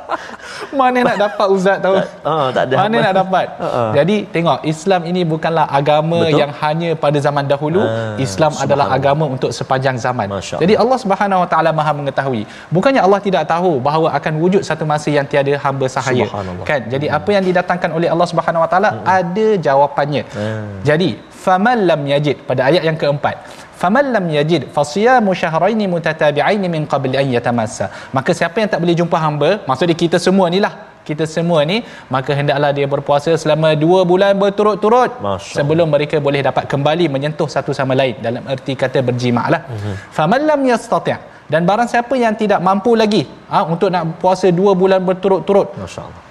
mana 0.79 0.99
nak 1.07 1.17
dapat 1.23 1.47
Ustaz 1.55 1.77
tahu? 1.79 1.95
Oh, 2.31 2.47
tak 2.55 2.63
ada. 2.67 2.75
Mana 2.83 2.95
nak 3.07 3.13
dapat? 3.23 3.47
Uh-uh. 3.65 3.89
Jadi 3.97 4.15
tengok 4.35 4.59
Islam 4.67 5.01
ini 5.11 5.21
bukanlah 5.33 5.65
agama 5.79 6.19
Betul? 6.27 6.39
yang 6.43 6.51
hanya 6.61 6.89
pada 7.03 7.17
zaman 7.27 7.47
dahulu. 7.47 7.81
Uh, 7.83 8.19
Islam 8.25 8.51
adalah 8.63 8.91
agama 8.97 9.25
untuk 9.35 9.51
sepanjang 9.55 9.95
zaman. 10.05 10.27
Jadi 10.63 10.73
Allah 10.75 10.97
Subhanahu 11.03 11.43
Wa 11.43 11.49
Taala 11.53 11.71
Maha 11.71 11.91
mengetahui. 11.99 12.43
Bukannya 12.75 13.01
Allah 13.07 13.19
tidak 13.27 13.43
tahu 13.53 13.79
bahawa 13.87 14.11
akan 14.19 14.33
wujud 14.43 14.61
satu 14.69 14.83
masa 14.83 15.09
yang 15.17 15.23
tiada 15.23 15.55
hamba 15.65 15.87
sahaya. 15.87 16.27
Kan? 16.67 16.91
Jadi 16.91 17.07
hmm. 17.07 17.17
apa 17.17 17.29
yang 17.35 17.43
didatangkan 17.49 17.89
oleh 17.95 18.11
Allah 18.11 18.27
Subhanahu 18.27 18.63
Wa 18.67 18.69
Taala 18.71 18.89
hmm. 18.91 19.05
ada 19.19 19.47
jawapannya. 19.67 20.23
Hmm. 20.35 20.67
Jadi 20.83 21.09
faman 21.45 21.79
lam 21.89 22.01
yajid 22.11 22.37
pada 22.49 22.61
ayat 22.69 22.83
yang 22.87 22.97
keempat 23.01 23.35
faman 23.81 24.07
lam 24.15 24.25
yajid 24.37 24.63
fasiyamu 24.75 25.31
syahrayn 25.41 25.81
mutatabi'ain 25.93 26.63
min 26.75 26.83
qabl 26.93 27.13
an 27.21 27.27
yatamassa. 27.35 27.87
Maka 28.17 28.31
siapa 28.39 28.57
yang 28.61 28.69
tak 28.73 28.81
boleh 28.83 28.97
jumpa 29.01 29.17
hamba 29.25 29.49
maksudnya 29.69 29.97
kita 30.03 30.19
semua 30.27 30.47
ni 30.55 30.61
lah. 30.65 30.75
Kita 31.07 31.25
semua 31.29 31.61
ni 31.69 31.77
maka 32.13 32.31
hendaklah 32.37 32.71
dia 32.77 32.87
berpuasa 32.93 33.31
selama 33.41 33.69
dua 33.83 33.99
bulan 34.11 34.33
berturut-turut. 34.41 35.11
Sebelum 35.57 35.87
mereka 35.95 36.17
boleh 36.27 36.41
dapat 36.49 36.65
kembali 36.73 37.05
menyentuh 37.15 37.49
satu 37.55 37.71
sama 37.79 37.93
lain. 38.01 38.15
Dalam 38.27 38.43
erti 38.53 38.73
kata 38.83 39.05
berjimak 39.09 39.47
lah. 39.53 39.61
Uh-huh. 39.69 39.95
faman 40.17 40.41
lam 40.49 40.61
yastati' 40.71 41.34
dan 41.45 41.61
barang 41.61 41.85
siapa 41.85 42.13
yang 42.17 42.33
tidak 42.33 42.57
mampu 42.57 42.97
lagi 42.97 43.29
ha, 43.49 43.61
untuk 43.69 43.93
nak 43.93 44.17
puasa 44.17 44.49
dua 44.49 44.73
bulan 44.73 44.97
berturut-turut 45.05 45.77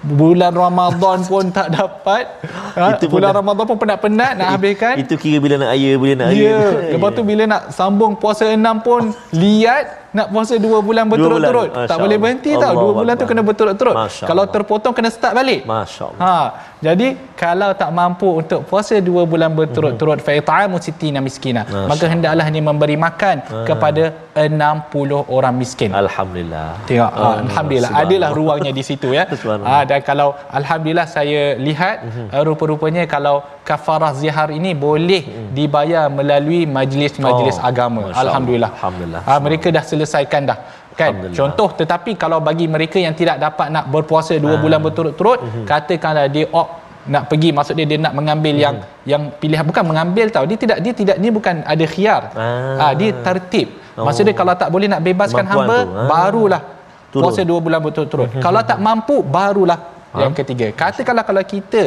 bulan 0.03 0.51
Ramadan 0.51 1.23
pun 1.23 1.47
tak 1.55 1.71
dapat 1.71 2.35
ha, 2.75 2.91
itu 2.99 3.07
bulan 3.07 3.31
dah, 3.31 3.39
Ramadan 3.39 3.63
pun 3.63 3.77
penat-penat 3.79 4.31
nak 4.35 4.49
habiskan 4.59 4.99
itu 4.99 5.15
kira 5.15 5.39
bila 5.39 5.55
nak 5.63 5.69
ayah 5.71 5.93
bila 5.95 6.13
nak 6.19 6.29
yeah. 6.35 6.91
lepas 6.91 7.09
tu 7.15 7.23
bila 7.23 7.43
nak 7.47 7.71
sambung 7.71 8.19
puasa 8.19 8.51
enam 8.51 8.83
pun 8.83 9.15
liat 9.31 10.04
nak 10.15 10.27
puasa 10.31 10.55
dua 10.55 10.79
bulan 10.79 11.05
berturut-turut. 11.11 11.69
Tak 11.91 11.97
boleh 11.99 12.17
berhenti 12.23 12.51
tau. 12.55 12.73
Dua 12.83 12.91
bulan 12.99 13.13
tu 13.19 13.25
kena 13.27 13.43
berturut-turut. 13.43 13.95
Kalau 14.29 14.43
terpotong 14.47 14.93
kena 14.95 15.09
start 15.11 15.33
balik. 15.35 15.67
Masya-Allah. 15.67 16.19
Ha, 16.23 16.33
jadi 16.87 17.07
kalau 17.35 17.69
tak 17.81 17.91
mampu 17.99 18.29
untuk 18.41 18.63
puasa 18.69 18.95
dua 19.09 19.27
bulan 19.31 19.51
berturut-turut 19.59 20.23
fa 20.23 20.31
it'amu 20.39 20.79
sittina 20.85 21.19
miskina. 21.19 21.67
Maka 21.91 22.05
hendaklah 22.07 22.47
dia 22.47 22.63
memberi 22.63 22.95
makan 22.95 23.35
ha. 23.43 23.67
kepada 23.67 24.03
60 24.35 25.35
orang 25.35 25.53
miskin. 25.61 25.91
Alhamdulillah. 26.03 26.69
Tengok. 26.87 27.11
Ha, 27.11 27.27
alhamdulillah. 27.43 27.91
Adalah 28.03 28.29
ruangnya 28.39 28.71
di 28.71 28.83
situ 28.89 29.11
ya. 29.19 29.25
Ha, 29.65 29.81
dan 29.89 29.99
kalau 30.05 30.37
alhamdulillah 30.59 31.07
saya 31.09 31.57
lihat 31.57 32.05
uh-huh. 32.05 32.43
rupa-rupanya 32.47 33.03
kalau 33.09 33.41
kafarah 33.67 34.13
zihar 34.21 34.49
ini 34.59 34.71
boleh 34.85 35.23
uh-huh. 35.25 35.49
dibayar 35.57 36.05
melalui 36.17 36.61
majlis-majlis 36.77 37.57
oh, 37.59 37.69
agama. 37.69 38.01
Alhamdulillah. 38.23 38.71
Alhamdulillah. 38.77 39.21
Ha, 39.27 39.41
mereka 39.45 39.67
dah 39.75 39.83
selesaikan 39.91 40.43
dah 40.49 40.59
kan 40.95 41.11
contoh 41.35 41.69
tetapi 41.75 42.15
kalau 42.15 42.39
bagi 42.39 42.65
mereka 42.71 42.95
yang 42.95 43.11
tidak 43.11 43.35
dapat 43.35 43.67
nak 43.67 43.91
berpuasa 43.91 44.39
dua 44.39 44.55
ha. 44.55 44.61
bulan 44.63 44.79
berturut-turut 44.79 45.39
uh-huh. 45.43 45.65
katakanlah 45.67 46.31
dia 46.31 46.47
op 46.55 46.67
nak 47.05 47.27
pergi 47.29 47.49
maksud 47.51 47.75
dia 47.75 47.83
dia 47.83 47.99
nak 47.99 48.15
mengambil 48.15 48.55
uh-huh. 48.55 48.65
yang 48.65 48.75
yang 49.03 49.23
pilihan 49.35 49.67
bukan 49.67 49.83
mengambil 49.83 50.31
tau 50.31 50.47
dia 50.47 50.55
tidak 50.55 50.77
dia 50.79 50.93
tidak 50.95 51.15
ni 51.19 51.29
bukan 51.35 51.67
ada 51.67 51.85
khiar 51.85 52.21
ha. 52.31 52.47
ha 52.79 52.85
dia 52.95 53.11
tertib 53.11 53.75
oh. 53.99 54.07
maksud 54.07 54.23
dia 54.23 54.35
kalau 54.39 54.55
tak 54.55 54.71
boleh 54.71 54.87
nak 54.87 55.03
bebaskan 55.03 55.43
Mampuan 55.43 55.67
hamba 55.67 55.77
tu. 55.83 55.91
ha. 55.91 56.01
barulah 56.07 56.61
Turun. 57.11 57.23
puasa 57.27 57.41
dua 57.43 57.59
bulan 57.59 57.79
berturut-turut 57.83 58.27
uh-huh. 58.31 58.43
kalau 58.43 58.63
tak 58.63 58.79
mampu 58.79 59.19
barulah 59.19 59.94
Ha? 60.15 60.21
Yang 60.23 60.33
ketiga, 60.39 60.67
katakanlah 60.81 61.25
kalau 61.29 61.43
kita 61.53 61.83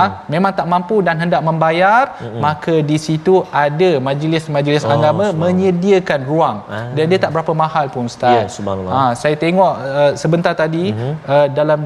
ah 0.00 0.10
memang 0.34 0.52
tak 0.58 0.66
mampu 0.72 0.96
dan 1.06 1.16
hendak 1.22 1.42
membayar, 1.48 2.02
mm-hmm. 2.20 2.40
maka 2.46 2.74
di 2.90 2.98
situ 3.06 3.34
ada 3.64 3.90
majlis-majlis 4.08 4.84
oh, 4.86 4.92
agama 4.94 5.26
menyediakan 5.44 6.20
ruang. 6.30 6.58
Ah. 6.68 6.92
Dan 6.96 7.04
dia 7.10 7.18
tak 7.24 7.32
berapa 7.34 7.52
mahal 7.64 7.88
pun 7.94 8.04
ustaz. 8.12 8.36
Ya, 8.36 8.44
subhanallah. 8.58 8.92
Ah, 9.00 9.12
saya 9.22 9.36
tengok 9.44 9.72
uh, 9.80 10.12
sebentar 10.22 10.52
tadi 10.62 10.84
mm-hmm. 10.92 11.12
uh, 11.32 11.46
dalam 11.58 11.80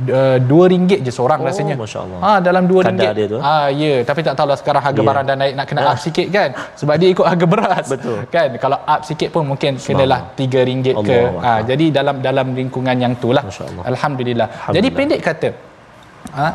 Uh, 0.00 0.38
dua 0.50 0.64
ringgit 0.72 1.00
je 1.06 1.12
seorang 1.12 1.44
oh, 1.44 1.46
rasanya. 1.48 1.74
Masya-Allah. 1.76 2.18
Ha 2.24 2.30
dalam 2.40 2.64
dua 2.70 2.80
ringgit. 2.88 3.12
Dia 3.18 3.26
tu. 3.28 3.38
Ha 3.46 3.68
ya, 3.68 3.92
tapi 4.08 4.20
tak 4.26 4.34
tahulah 4.38 4.56
sekarang 4.56 4.82
harga 4.86 5.00
yeah. 5.00 5.08
barang 5.08 5.24
dah 5.28 5.36
naik 5.36 5.54
nak 5.58 5.66
kena 5.68 5.80
up 5.92 5.98
sikit 6.00 6.26
kan. 6.36 6.50
Sebab 6.80 6.94
dia 7.00 7.08
ikut 7.14 7.26
harga 7.30 7.46
beras. 7.52 7.86
Betul. 7.92 8.18
Kan 8.34 8.56
kalau 8.64 8.78
up 8.94 9.00
sikit 9.04 9.28
pun 9.34 9.44
mungkin 9.50 9.76
kenalah 9.76 10.20
tiga 10.40 10.60
ringgit 10.64 10.96
ke. 11.08 11.18
Ha 11.44 11.52
jadi 11.70 11.84
dalam 11.98 12.16
dalam 12.24 12.46
lingkungan 12.56 12.96
yang 12.96 13.12
itulah. 13.18 13.44
Alhamdulillah. 13.44 13.88
Alhamdulillah. 13.92 14.48
Jadi 14.76 14.88
pendek 14.88 15.20
kata 15.20 15.50
ha 16.38 16.48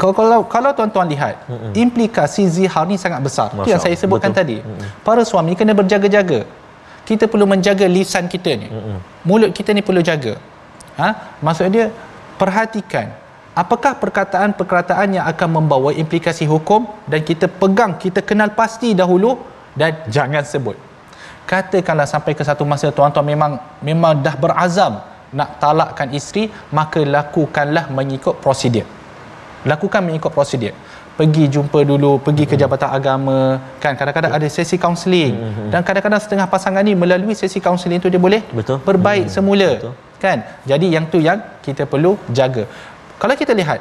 kalau 0.00 0.14
kalau, 0.16 0.40
kalau 0.48 0.70
tuan-tuan 0.72 1.06
lihat 1.12 1.34
mm-hmm. 1.44 1.72
implikasi 1.76 2.42
zihar 2.48 2.84
ni 2.88 2.96
sangat 2.96 3.20
besar. 3.20 3.52
Itu 3.52 3.68
yang 3.68 3.82
saya 3.84 3.92
sebutkan 4.02 4.32
Betul. 4.32 4.40
tadi. 4.40 4.56
Mm-hmm. 4.64 5.04
Para 5.04 5.22
suami 5.30 5.52
kena 5.52 5.76
berjaga-jaga. 5.76 6.40
Kita 7.04 7.28
perlu 7.32 7.44
menjaga 7.44 7.84
lisan 7.84 8.24
kita 8.24 8.50
ni. 8.56 8.68
Mm-hmm. 8.72 8.96
Mulut 9.28 9.50
kita 9.52 9.76
ni 9.76 9.84
perlu 9.84 10.00
jaga. 10.00 10.40
Ha? 10.96 11.36
Maksud 11.44 11.68
dia 11.68 11.92
perhatikan 12.40 13.12
apakah 13.62 13.92
perkataan-perkataan 14.02 15.20
yang 15.20 15.24
akan 15.32 15.48
membawa 15.60 15.90
implikasi 16.02 16.48
hukum 16.52 16.88
dan 17.10 17.20
kita 17.30 17.46
pegang 17.60 17.92
kita 18.04 18.24
kenal 18.28 18.50
pasti 18.60 18.96
dahulu 19.00 19.36
dan 19.76 20.00
jangan 20.08 20.44
sebut. 20.52 20.76
Katakanlah 21.50 22.06
sampai 22.06 22.32
ke 22.38 22.42
satu 22.46 22.64
masa 22.72 22.88
tuan-tuan 22.96 23.26
memang 23.26 23.52
memang 23.88 24.12
dah 24.24 24.34
berazam 24.42 25.02
nak 25.38 25.58
talakkan 25.62 26.08
isteri 26.18 26.46
maka 26.78 27.02
lakukanlah 27.16 27.84
mengikut 27.98 28.38
prosedur. 28.44 28.86
Lakukan 29.70 30.00
mengikut 30.08 30.32
prosedur. 30.32 30.74
Pergi 31.18 31.52
jumpa 31.54 31.84
dulu 31.84 32.16
pergi 32.26 32.44
ke 32.50 32.56
jabatan 32.56 32.90
agama 32.98 33.60
kan? 33.82 33.92
Kadang-kadang 33.98 34.32
ada 34.38 34.46
sesi 34.48 34.80
kaunseling 34.80 35.34
dan 35.68 35.84
kadang-kadang 35.84 36.22
setengah 36.24 36.46
pasangan 36.48 36.80
ni 36.80 36.96
melalui 36.96 37.36
sesi 37.36 37.60
kaunseling 37.60 38.00
tu 38.00 38.08
dia 38.08 38.22
boleh 38.26 38.40
betul. 38.56 38.80
berbaik 38.88 39.28
hmm. 39.28 39.34
semula. 39.36 39.70
betul 39.76 39.94
kan? 40.20 40.38
Jadi 40.70 40.86
yang 40.94 41.08
tu 41.12 41.18
yang 41.18 41.40
kita 41.64 41.88
perlu 41.92 42.14
jaga. 42.38 42.64
Kalau 43.20 43.34
kita 43.40 43.56
lihat 43.60 43.80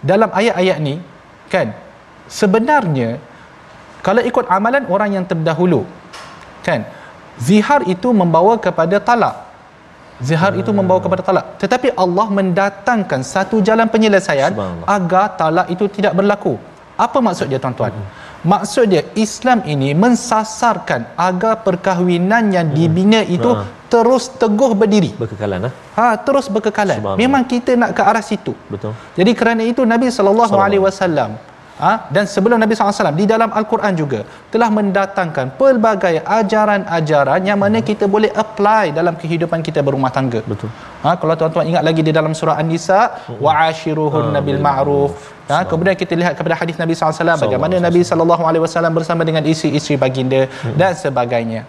dalam 0.00 0.32
ayat-ayat 0.32 0.78
ni 0.80 0.98
kan? 1.52 1.70
Sebenarnya 2.24 3.20
kalau 4.00 4.24
ikut 4.24 4.48
amalan 4.48 4.84
orang 4.88 5.10
yang 5.20 5.24
terdahulu 5.28 5.84
kan? 6.64 6.82
Zihar 7.36 7.84
itu 7.94 8.08
membawa 8.14 8.54
kepada 8.56 8.96
talak. 9.08 9.36
Zihar 10.22 10.54
hmm. 10.54 10.62
itu 10.62 10.70
membawa 10.70 11.00
kepada 11.04 11.22
talak. 11.28 11.46
Tetapi 11.62 11.88
Allah 11.98 12.26
mendatangkan 12.30 13.20
satu 13.26 13.58
jalan 13.58 13.90
penyelesaian 13.90 14.54
agar 14.86 15.24
talak 15.40 15.66
itu 15.74 15.84
tidak 15.90 16.14
berlaku. 16.14 16.54
Apa 16.94 17.18
maksud 17.18 17.50
dia 17.50 17.58
tuan-tuan? 17.58 17.90
Hmm. 17.90 18.06
Maksud 18.44 18.92
dia 18.92 19.02
Islam 19.16 19.64
ini 19.64 19.96
mensasarkan 19.96 21.16
agar 21.16 21.64
perkahwinan 21.66 22.52
yang 22.52 22.68
hmm. 22.70 22.76
dibina 22.76 23.20
itu 23.24 23.50
hmm 23.50 23.82
terus 23.94 24.26
teguh 24.42 24.72
berdiri. 24.74 25.14
Berkekalan 25.14 25.68
ha? 25.68 25.70
ha 25.94 26.06
terus 26.18 26.50
berkekalan. 26.50 26.98
Memang 27.14 27.46
kita 27.46 27.78
nak 27.78 27.94
ke 27.94 28.02
arah 28.02 28.24
situ. 28.24 28.50
Betul. 28.66 28.90
Jadi 29.14 29.30
kerana 29.38 29.62
itu 29.62 29.86
Nabi 29.86 30.10
sallallahu 30.10 30.58
alaihi 30.58 30.82
wasallam 30.82 31.38
ha? 31.82 31.92
Dan 32.14 32.24
sebelum 32.34 32.58
Nabi 32.62 32.72
SAW 32.74 33.14
di 33.20 33.26
dalam 33.32 33.50
al-Quran 33.58 33.92
juga 34.02 34.20
telah 34.52 34.68
mendatangkan 34.78 35.46
pelbagai 35.60 36.14
ajaran-ajaran 36.38 37.40
yang 37.50 37.58
mana 37.64 37.78
hmm. 37.80 37.88
kita 37.90 38.04
boleh 38.14 38.30
apply 38.44 38.94
dalam 38.98 39.14
kehidupan 39.22 39.60
kita 39.68 39.82
berumah 39.86 40.10
tangga. 40.16 40.40
Betul. 40.52 40.70
Ha? 41.04 41.12
Kalau 41.20 41.34
tuan-tuan 41.40 41.66
ingat 41.70 41.84
lagi 41.88 42.02
di 42.08 42.12
dalam 42.18 42.32
surah 42.40 42.56
an-nisa 42.62 43.00
hmm. 43.12 43.38
wa 43.44 43.52
ashiruhun 43.68 44.26
ah, 44.30 44.32
nabil 44.38 44.60
ma'ruf. 44.66 45.14
Ha, 45.44 45.56
kemudian 45.68 45.92
kita 45.92 46.16
lihat 46.16 46.34
kepada 46.40 46.56
hadis 46.56 46.76
Nabi 46.80 46.96
SAW 46.96 47.36
bagaimana 47.36 47.76
Nabi 47.76 48.00
SAW 48.00 48.88
bersama 48.96 49.28
dengan 49.28 49.44
isteri-isteri 49.44 50.00
baginda 50.00 50.48
hmm. 50.48 50.76
dan 50.80 50.96
sebagainya. 50.96 51.62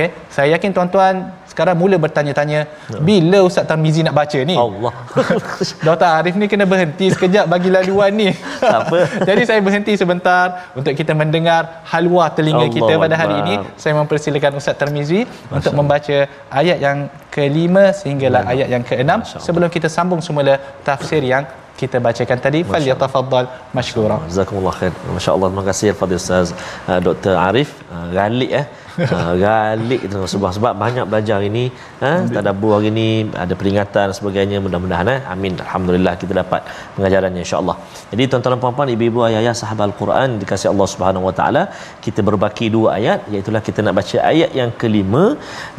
Okay. 0.00 0.08
Saya 0.32 0.48
yakin 0.56 0.70
tuan-tuan 0.76 1.14
sekarang 1.50 1.76
mula 1.82 1.96
bertanya-tanya 2.04 2.60
ya. 2.64 3.00
bila 3.08 3.38
Ustaz 3.48 3.66
Tarmizi 3.68 4.00
nak 4.06 4.14
baca 4.16 4.38
ni? 4.50 4.56
Allah. 4.64 4.92
Dr. 5.86 6.08
Arif 6.08 6.34
ni 6.40 6.46
kena 6.52 6.64
berhenti 6.72 7.06
sekejap 7.14 7.44
bagi 7.52 7.68
laluan 7.76 8.12
ni. 8.16 8.28
Tak 8.62 8.78
apa. 8.86 8.98
Jadi 9.28 9.42
saya 9.50 9.60
berhenti 9.66 9.92
sebentar 10.02 10.72
untuk 10.78 10.94
kita 11.00 11.12
mendengar 11.22 11.84
halwa 11.92 12.26
telinga 12.36 12.64
Allah 12.64 12.76
kita 12.76 12.92
pada 13.04 13.14
hari 13.22 13.34
ini. 13.42 13.54
Saya 13.82 13.92
mempersilakan 14.00 14.56
Ustaz 14.60 14.78
Tarmizi 14.80 15.20
untuk 15.52 15.74
membaca 15.80 16.16
ayat 16.60 16.78
yang 16.86 16.98
kelima 17.34 17.84
sehinggalah 18.00 18.42
ayat 18.52 18.68
yang 18.74 18.84
keenam 18.90 19.20
sebelum 19.46 19.68
kita 19.76 19.90
sambung 19.96 20.22
semula 20.28 20.54
tafsir 20.88 21.22
yang 21.34 21.44
kita 21.80 21.98
bacakan 22.06 22.38
tadi 22.44 22.60
fal 22.70 22.86
yatafaddal 22.90 23.46
mashkura 23.76 24.16
jazakumullah 24.30 24.74
khair 24.78 24.92
masyaallah 25.16 25.48
terima 25.50 25.64
kasih 25.68 25.86
kepada 25.94 26.14
ustaz 26.20 26.48
uh, 26.90 27.00
Dr 27.06 27.34
Arif 27.48 27.70
uh, 27.94 28.06
galik 28.16 28.50
eh 28.60 28.64
uh, 28.98 29.32
galik 29.44 30.02
tu. 30.12 30.20
Sebab 30.32 30.50
sebab 30.56 30.72
banyak 30.84 31.04
belajar 31.10 31.38
ini 31.50 31.64
ha 32.02 32.10
uh, 32.10 32.20
tadabbur 32.36 32.72
hari 32.76 32.90
ini 32.94 33.08
ada 33.44 33.54
peringatan 33.60 34.08
sebagainya. 34.18 34.58
Mudah-mudahan 34.64 35.08
eh. 35.14 35.20
Amin. 35.34 35.54
Alhamdulillah 35.66 36.14
kita 36.22 36.32
dapat 36.42 36.62
pengajarannya 36.96 37.42
insyaallah. 37.46 37.76
Jadi 38.12 38.22
tuan-tuan 38.30 38.54
dan 38.56 38.62
puan-puan 38.64 38.90
ibu-ibu 38.96 39.20
ayah-ayah 39.28 39.54
sahabat 39.62 39.84
al-Quran 39.90 40.38
dikasihi 40.42 40.70
Allah 40.74 40.88
Subhanahu 40.94 41.28
wa 41.28 41.34
taala 41.40 41.62
kita 42.06 42.20
berbaki 42.30 42.68
dua 42.76 42.88
ayat. 42.98 43.20
Iaitu 43.32 43.50
kita 43.68 43.80
nak 43.86 43.94
baca 44.00 44.18
ayat 44.32 44.50
yang 44.60 44.70
kelima 44.82 45.24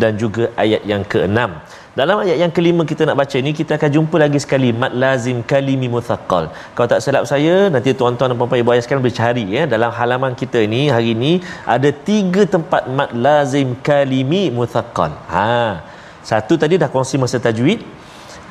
dan 0.01 0.11
juga 0.23 0.43
ayat 0.63 0.81
yang 0.93 1.03
keenam 1.13 1.51
dalam 1.99 2.23
ayat 2.23 2.37
yang 2.41 2.51
kelima 2.57 2.83
kita 2.89 3.03
nak 3.07 3.17
baca 3.19 3.35
ini 3.43 3.51
kita 3.59 3.71
akan 3.77 3.89
jumpa 3.95 4.15
lagi 4.23 4.39
sekali 4.43 4.69
mat 4.81 4.93
lazim 5.03 5.37
kalimi 5.51 5.87
muthaqqal. 5.95 6.45
Kalau 6.75 6.87
tak 6.91 7.01
silap 7.03 7.23
saya 7.31 7.55
nanti 7.73 7.91
tuan-tuan 7.99 8.31
dan 8.31 8.37
puan-puan 8.39 8.61
ibu 8.63 8.71
ayah 8.73 8.83
sekalian 8.83 9.03
bercari 9.07 9.43
ya 9.55 9.63
dalam 9.73 9.91
halaman 9.97 10.31
kita 10.41 10.59
ini 10.67 10.81
hari 10.95 11.09
ini 11.15 11.31
ada 11.75 11.89
tiga 12.09 12.47
tempat 12.53 12.87
mat 12.97 13.11
lazim 13.25 13.75
kalimi 13.87 14.43
muthaqqal. 14.59 15.11
Ha. 15.33 15.83
Satu 16.29 16.55
tadi 16.61 16.79
dah 16.83 16.87
kongsi 16.93 17.19
masa 17.23 17.43
tajwid. 17.47 17.83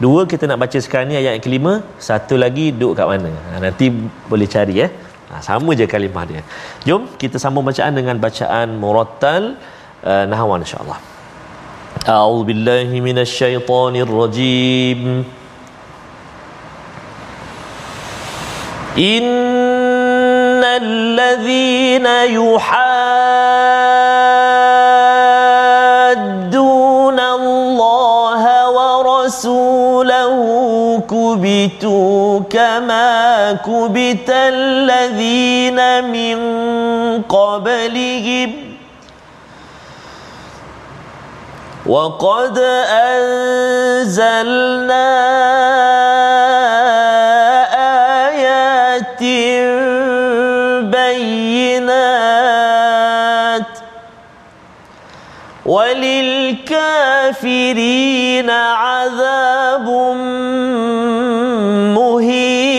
Dua 0.04 0.20
kita 0.32 0.44
nak 0.50 0.60
baca 0.64 0.78
sekarang 0.84 1.08
ni 1.12 1.16
ayat 1.20 1.32
yang 1.36 1.44
kelima, 1.44 1.72
satu 2.08 2.36
lagi 2.44 2.66
duduk 2.76 2.92
kat 3.00 3.06
mana? 3.08 3.32
Ha, 3.32 3.60
nanti 3.64 3.88
boleh 4.32 4.48
cari 4.54 4.74
ya. 4.82 4.88
Ha, 5.32 5.40
sama 5.48 5.72
je 5.80 5.88
kalimah 5.94 6.24
dia. 6.28 6.42
Jom 6.88 7.08
kita 7.22 7.40
sambung 7.40 7.64
bacaan 7.64 7.96
dengan 7.96 8.20
bacaan 8.26 8.76
murattal 8.82 9.56
uh, 10.04 10.24
nahwan 10.28 10.60
insya-Allah. 10.66 11.00
أعوذ 12.08 12.44
بالله 12.44 13.00
من 13.00 13.18
الشيطان 13.18 13.96
الرجيم. 13.96 15.24
إن 18.98 20.64
الذين 20.64 22.06
يحادون 22.06 22.80
الله 27.20 28.42
ورسوله 28.70 30.36
كبتوا 31.10 32.40
كما 32.50 33.52
كبت 33.52 34.30
الذين 34.30 36.04
من 36.04 36.38
قبلهم 37.22 38.69
وقد 41.90 42.58
أنزلنا 43.18 44.30
آيات 48.30 49.22
بينات 50.94 52.10
وللكافرين 55.66 56.90
عذاب 58.50 59.88
مهين. 61.98 62.70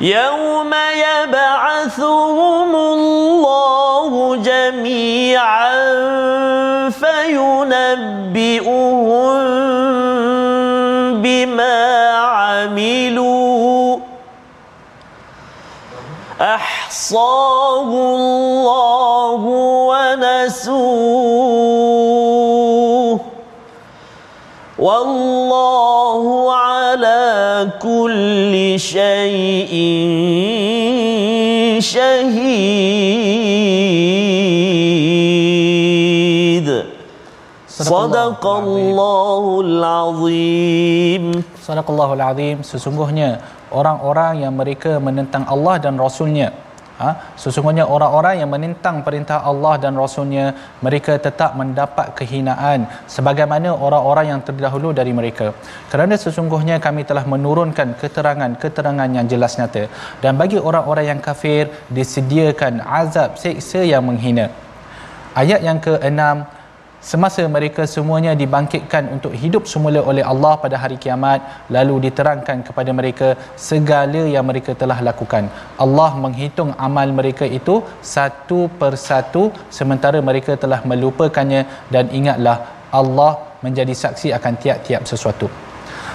يوم 0.00 0.72
يبعثهم 0.96 2.74
الله 2.76 3.29
جميعا 4.70 5.70
فينبئهم 6.90 8.30
بما 11.22 12.08
عملوا. 12.10 13.96
أحصاه 16.40 17.88
الله 17.90 19.42
ونسوه. 19.90 20.80
والله 24.78 26.54
على 26.54 27.68
كل 27.82 28.74
شيء 28.80 29.74
شهيد. 31.80 33.40
صدق 37.80 38.44
الله 38.44 39.44
العظيم 39.64 41.24
صدق 41.64 41.86
الله 41.88 42.10
العظيم 42.18 42.56
sesungguhnya 42.60 43.40
orang-orang 43.72 44.44
yang 44.44 44.52
mereka 44.52 45.00
menentang 45.00 45.48
Allah 45.48 45.80
dan 45.80 45.96
Rasulnya 45.96 46.52
ha? 47.02 47.10
sesungguhnya 47.42 47.84
orang-orang 47.94 48.34
yang 48.40 48.50
menentang 48.54 48.96
perintah 49.06 49.38
Allah 49.50 49.74
dan 49.82 49.96
Rasulnya 50.02 50.46
mereka 50.84 51.16
tetap 51.26 51.56
mendapat 51.60 52.12
kehinaan 52.18 52.86
sebagaimana 53.14 53.72
orang-orang 53.86 54.26
yang 54.32 54.40
terdahulu 54.48 54.92
dari 55.00 55.12
mereka. 55.20 55.56
Kerana 55.92 56.14
sesungguhnya 56.24 56.76
kami 56.86 57.02
telah 57.10 57.24
menurunkan 57.34 57.96
keterangan-keterangan 58.02 59.10
yang 59.16 59.26
jelas 59.32 59.56
nyata. 59.58 59.84
Dan 60.22 60.36
bagi 60.42 60.60
orang-orang 60.70 61.06
yang 61.16 61.20
kafir 61.28 61.72
disediakan 61.98 62.84
azab 63.00 63.40
seksa 63.42 63.80
yang 63.92 64.04
menghina. 64.04 64.46
Ayat 65.40 65.60
yang 65.62 65.78
ke-6 65.78 66.59
semasa 67.10 67.42
mereka 67.56 67.82
semuanya 67.94 68.32
dibangkitkan 68.42 69.04
untuk 69.14 69.32
hidup 69.42 69.64
semula 69.72 70.00
oleh 70.10 70.24
Allah 70.32 70.52
pada 70.64 70.76
hari 70.82 70.96
kiamat 71.04 71.40
lalu 71.76 71.96
diterangkan 72.06 72.60
kepada 72.68 72.90
mereka 73.00 73.28
segala 73.68 74.22
yang 74.34 74.46
mereka 74.50 74.74
telah 74.82 74.98
lakukan 75.08 75.46
Allah 75.84 76.10
menghitung 76.24 76.72
amal 76.88 77.08
mereka 77.20 77.48
itu 77.60 77.76
satu 78.16 78.60
persatu 78.82 79.44
sementara 79.78 80.20
mereka 80.30 80.54
telah 80.64 80.82
melupakannya 80.92 81.64
dan 81.96 82.06
ingatlah 82.20 82.58
Allah 83.00 83.32
menjadi 83.64 83.96
saksi 84.04 84.28
akan 84.38 84.54
tiap-tiap 84.62 85.04
sesuatu 85.12 85.48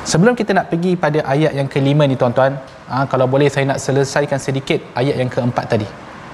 Sebelum 0.10 0.34
kita 0.40 0.52
nak 0.58 0.68
pergi 0.72 0.92
pada 1.04 1.20
ayat 1.34 1.52
yang 1.58 1.68
kelima 1.74 2.06
ni 2.10 2.16
tuan-tuan, 2.22 2.54
ha, 2.90 3.10
kalau 3.12 3.26
boleh 3.34 3.50
saya 3.54 3.66
nak 3.72 3.82
selesaikan 3.86 4.38
sedikit 4.38 4.80
ayat 5.02 5.16
yang 5.22 5.30
keempat 5.36 5.66
tadi. 5.74 5.88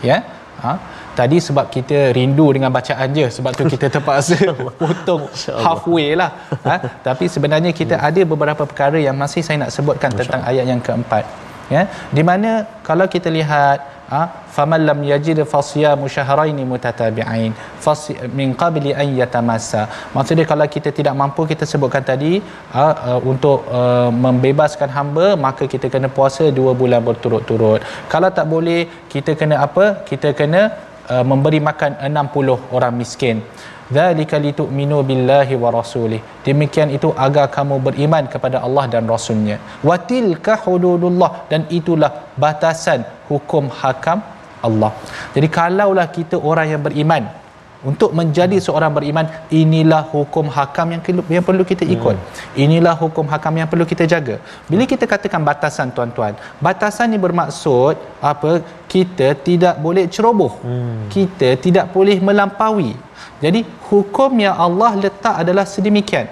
Ya. 0.03 0.17
Ha, 0.63 0.71
tadi 1.19 1.37
sebab 1.47 1.65
kita 1.75 1.97
rindu 2.17 2.47
dengan 2.55 2.71
bacaan 2.77 3.09
je 3.19 3.27
sebab 3.37 3.51
tu 3.59 3.63
kita 3.73 3.87
terpaksa 3.95 4.37
potong 4.81 5.23
halfway 5.65 6.09
lah 6.21 6.31
ha? 6.67 6.75
tapi 7.07 7.27
sebenarnya 7.35 7.71
kita 7.81 7.95
hmm. 7.99 8.07
ada 8.09 8.21
beberapa 8.33 8.63
perkara 8.71 8.99
yang 9.07 9.17
masih 9.23 9.43
saya 9.47 9.57
nak 9.63 9.73
sebutkan 9.75 10.11
tentang 10.19 10.43
ayat 10.51 10.65
yang 10.71 10.81
keempat 10.87 11.25
ya? 11.75 11.81
Di 12.17 12.23
mana 12.29 12.51
kalau 12.87 13.07
kita 13.15 13.29
lihat 13.37 13.79
ha? 14.13 14.21
Faman 14.55 14.81
lam 14.89 14.99
yajid 15.11 15.39
fasyamu 15.51 16.05
syahrain 16.15 16.59
mutatabi'ain 16.71 17.51
fas 17.83 18.01
min 18.39 18.49
qabli 18.61 18.91
an 19.01 19.07
yatamassa. 19.19 19.83
Maksudnya 20.15 20.45
kalau 20.51 20.67
kita 20.75 20.89
tidak 20.97 21.15
mampu 21.21 21.41
kita 21.51 21.65
sebutkan 21.71 22.03
tadi 22.11 22.33
ha, 22.75 22.85
uh, 23.09 23.19
untuk 23.31 23.59
uh, 23.79 24.09
membebaskan 24.25 24.91
hamba 24.97 25.27
maka 25.45 25.65
kita 25.73 25.87
kena 25.93 26.11
puasa 26.17 26.45
dua 26.59 26.73
bulan 26.81 27.01
berturut-turut. 27.09 27.79
Kalau 28.13 28.31
tak 28.39 28.47
boleh 28.53 28.81
kita 29.13 29.33
kena 29.41 29.57
apa? 29.67 29.85
Kita 30.09 30.31
kena 30.41 30.63
Uh, 31.09 31.25
memberi 31.25 31.57
makan 31.57 31.97
60 31.97 32.75
orang 32.77 32.93
miskin. 32.93 33.41
Zalika 33.91 34.39
litu'minu 34.39 35.03
billahi 35.03 35.53
wa 35.59 35.69
rasulih. 35.73 36.21
Demikian 36.47 36.93
itu 36.95 37.11
agar 37.25 37.51
kamu 37.51 37.83
beriman 37.83 38.23
kepada 38.33 38.63
Allah 38.63 38.87
dan 38.87 39.03
rasulnya. 39.09 39.57
Wa 39.83 39.99
tilka 39.99 40.55
hududullah. 40.63 41.51
Dan 41.51 41.67
itulah 41.67 42.31
batasan 42.39 43.03
hukum 43.27 43.67
hakam 43.81 44.23
Allah. 44.63 44.91
Jadi 45.35 45.47
kalaulah 45.51 46.07
kita 46.07 46.37
orang 46.39 46.67
yang 46.71 46.81
beriman 46.87 47.40
untuk 47.89 48.09
menjadi 48.19 48.57
seorang 48.65 48.91
beriman 48.97 49.25
inilah 49.61 50.01
hukum 50.13 50.45
hakam 50.55 50.87
yang 50.93 51.01
yang 51.35 51.45
perlu 51.49 51.63
kita 51.71 51.83
ikut 51.95 52.15
hmm. 52.17 52.61
inilah 52.63 52.95
hukum 53.03 53.25
hakam 53.33 53.53
yang 53.61 53.69
perlu 53.71 53.85
kita 53.91 54.05
jaga 54.13 54.35
bila 54.69 54.85
kita 54.93 55.05
katakan 55.13 55.41
batasan 55.51 55.89
tuan-tuan 55.95 56.33
batasan 56.67 57.09
ini 57.13 57.19
bermaksud 57.25 57.97
apa 58.31 58.51
kita 58.93 59.29
tidak 59.47 59.77
boleh 59.85 60.05
ceroboh 60.15 60.53
hmm. 60.61 61.09
kita 61.15 61.49
tidak 61.65 61.89
boleh 61.95 62.17
melampaui 62.29 62.93
jadi 63.41 63.61
hukum 63.89 64.31
yang 64.45 64.55
Allah 64.65 64.91
letak 65.05 65.35
adalah 65.43 65.65
sedemikian 65.65 66.29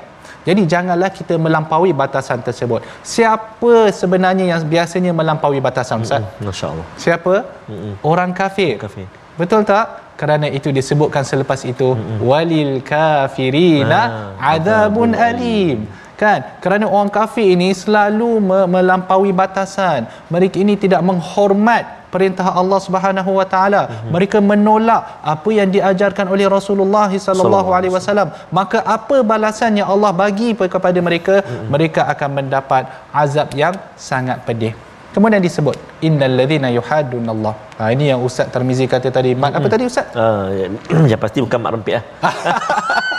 jadi 0.47 0.61
janganlah 0.71 1.11
kita 1.11 1.35
melampaui 1.35 1.91
batasan 1.91 2.39
tersebut. 2.39 2.81
Siapa 3.03 3.91
sebenarnya 3.91 4.45
yang 4.55 4.61
biasanya 4.73 5.11
melampaui 5.11 5.59
batasan 5.59 6.01
Ustaz? 6.01 6.23
Hmm, 6.23 6.47
Masya-Allah. 6.47 6.87
Siapa? 6.95 7.33
Hmm. 7.67 7.93
Orang 8.01 8.31
kafir. 8.31 8.79
kafir. 8.79 9.05
Betul 9.35 9.67
tak? 9.67 10.08
Kerana 10.19 10.47
itu 10.57 10.69
disebutkan 10.77 11.23
selepas 11.31 11.63
itu 11.71 11.95
mm-hmm. 11.95 12.19
walil 12.29 12.73
kafirina 12.91 14.01
ah, 14.35 14.51
adzabun 14.53 15.15
alim. 15.29 15.87
Kan? 16.19 16.39
Kerana 16.63 16.83
orang 16.95 17.07
kafir 17.07 17.55
ini 17.55 17.71
selalu 17.71 18.43
melampaui 18.73 19.31
batasan. 19.31 20.03
Mereka 20.27 20.59
ini 20.63 20.75
tidak 20.75 20.99
menghormat 21.09 22.11
perintah 22.11 22.51
Allah 22.61 22.79
Subhanahu 22.87 23.31
wa 23.39 23.45
taala. 23.53 23.81
Mm-hmm. 23.87 24.11
mereka 24.15 24.37
menolak 24.51 25.01
apa 25.33 25.49
yang 25.59 25.71
diajarkan 25.71 26.27
oleh 26.35 26.51
Rasulullah 26.57 27.07
sallallahu 27.07 27.71
alaihi 27.77 27.95
wasallam. 27.95 28.35
maka 28.59 28.83
apa 28.97 29.23
balasan 29.31 29.79
yang 29.79 29.87
Allah 29.95 30.11
bagi 30.11 30.51
kepada 30.75 30.99
mereka? 30.99 31.35
Mm-hmm. 31.39 31.67
mereka 31.71 32.01
akan 32.11 32.29
mendapat 32.43 32.83
azab 33.23 33.55
yang 33.63 33.71
sangat 34.09 34.43
pedih 34.43 34.75
Kemudian 35.09 35.41
disebut 35.41 35.75
innal 36.05 36.37
ladzina 36.37 36.69
yuhaddun 36.69 37.25
Allah. 37.25 37.53
Ha 37.81 37.89
ini 37.89 38.13
yang 38.13 38.21
Ustaz 38.21 38.47
Tarmizi 38.53 38.85
kata 38.85 39.09
tadi. 39.09 39.33
Mat 39.33 39.57
apa 39.57 39.65
tadi 39.65 39.89
Ustaz? 39.89 40.13
Ah 40.13 40.53
ya, 40.53 40.67
ya 41.11 41.17
pasti 41.17 41.41
bukan 41.41 41.57
mak 41.57 41.71
rempit 41.73 41.97
ah. 41.97 42.03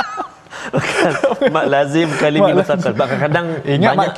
bukan 0.75 1.13
mak 1.51 1.67
lazim 1.67 2.09
kalimi 2.21 2.53
musakal. 2.55 2.95
Kadang-kadang 2.95 3.47
banyak 3.67 3.93
mak 3.99 4.15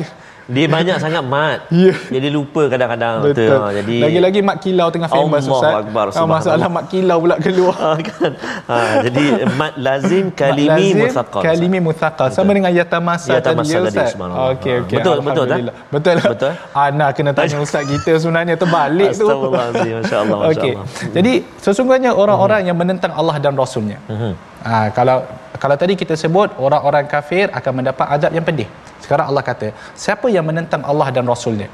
dia 0.50 0.66
banyak 0.66 0.96
sangat 1.04 1.22
mat. 1.22 1.70
Yeah. 1.70 1.96
Jadi 2.10 2.28
lupa 2.32 2.66
kadang-kadang 2.66 3.30
tu. 3.30 3.46
Ha, 3.46 3.70
jadi 3.82 3.96
lagi-lagi 4.02 4.40
mat 4.42 4.56
kilau 4.58 4.88
tengah 4.90 5.10
famous 5.10 5.46
Allah 5.46 5.54
Ustaz. 5.54 5.74
Akbar, 5.86 6.06
ha, 6.10 6.20
masalah 6.26 6.68
mat 6.70 6.84
kilau 6.90 7.18
pula 7.22 7.36
keluar. 7.38 7.76
Ha, 7.78 7.90
kan? 8.08 8.32
ha, 8.66 8.76
jadi 9.06 9.24
mat 9.60 9.74
lazim 9.78 10.34
kalimi 10.34 11.06
muthaqal. 11.06 11.42
Kalimi 11.42 11.78
muthaqal 11.78 12.28
sama 12.34 12.50
dengan 12.56 12.70
yatamasa 12.74 13.38
tadi 13.38 13.66
ya 13.70 13.80
Ustaz. 13.86 14.18
Okey 14.18 14.86
okey. 14.86 14.96
Betul 14.98 15.16
betul 15.22 15.44
tak? 15.46 15.58
Betul. 15.90 16.16
Betul. 16.22 16.52
Ana 16.74 17.06
kena 17.14 17.30
tanya 17.36 17.56
Ustaz 17.62 17.86
kita 17.86 18.18
sebenarnya 18.18 18.58
terbalik 18.58 19.14
tu. 19.14 19.26
Astagfirullahalazim 19.26 19.94
masya-Allah 20.02 20.38
Okey. 20.50 20.72
Jadi 21.14 21.32
sesungguhnya 21.62 22.10
orang-orang 22.16 22.66
yang 22.66 22.76
menentang 22.78 23.14
Allah 23.14 23.38
dan 23.38 23.54
Rasulnya. 23.54 23.98
Mhm. 24.10 24.32
Ha, 24.62 24.94
kalau 24.94 25.26
kalau 25.62 25.76
tadi 25.78 25.94
kita 26.00 26.14
sebut 26.18 26.58
orang-orang 26.66 27.06
kafir 27.12 27.46
akan 27.58 27.72
mendapat 27.78 28.06
azab 28.14 28.34
yang 28.36 28.42
pedih. 28.48 28.66
Sekarang 28.98 29.30
Allah 29.30 29.44
kata, 29.46 29.68
siapa 29.94 30.26
yang 30.26 30.42
menentang 30.42 30.82
Allah 30.90 31.06
dan 31.14 31.22
Rasulnya? 31.32 31.68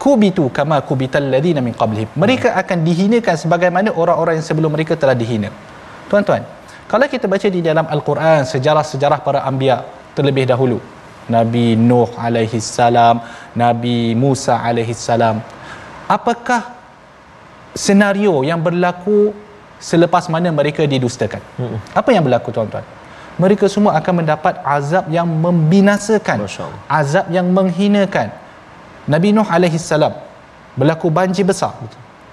Kubitu 0.00 0.48
kama 0.48 0.80
kubital 0.80 1.28
ladina 1.32 1.60
min 1.66 1.76
qablihim. 1.76 2.08
Mereka 2.16 2.56
akan 2.60 2.78
dihinakan 2.88 3.36
sebagaimana 3.42 3.92
orang-orang 4.02 4.40
yang 4.40 4.46
sebelum 4.48 4.72
mereka 4.72 4.96
telah 4.96 5.12
dihina. 5.12 5.52
Tuan-tuan, 6.08 6.40
kalau 6.88 7.04
kita 7.04 7.28
baca 7.28 7.48
di 7.56 7.60
dalam 7.60 7.84
Al-Quran 7.84 8.48
sejarah-sejarah 8.48 9.20
para 9.20 9.44
anbiya 9.50 9.84
terlebih 10.16 10.48
dahulu, 10.48 10.80
Nabi 11.28 11.76
Nuh 11.76 12.08
alaihi 12.16 12.64
salam, 12.64 13.20
Nabi 13.52 14.16
Musa 14.16 14.56
alaihi 14.56 14.96
salam, 14.96 15.44
apakah 16.08 16.80
senario 17.76 18.40
yang 18.40 18.64
berlaku 18.64 19.36
selepas 19.76 20.32
mana 20.32 20.48
mereka 20.48 20.88
didustakan? 20.88 21.44
Apa 21.92 22.16
yang 22.16 22.24
berlaku 22.24 22.48
tuan-tuan? 22.56 23.01
Mereka 23.40 23.64
semua 23.68 23.96
akan 24.00 24.24
mendapat 24.24 24.60
azab 24.64 25.08
yang 25.08 25.28
membinasakan 25.28 26.44
azab 26.88 27.26
yang 27.32 27.48
menghinakan. 27.48 28.28
Nabi 29.08 29.34
Nuh 29.34 29.48
alaihi 29.48 29.80
salam 29.80 30.14
berlaku 30.78 31.08
banjir 31.10 31.44
besar. 31.48 31.74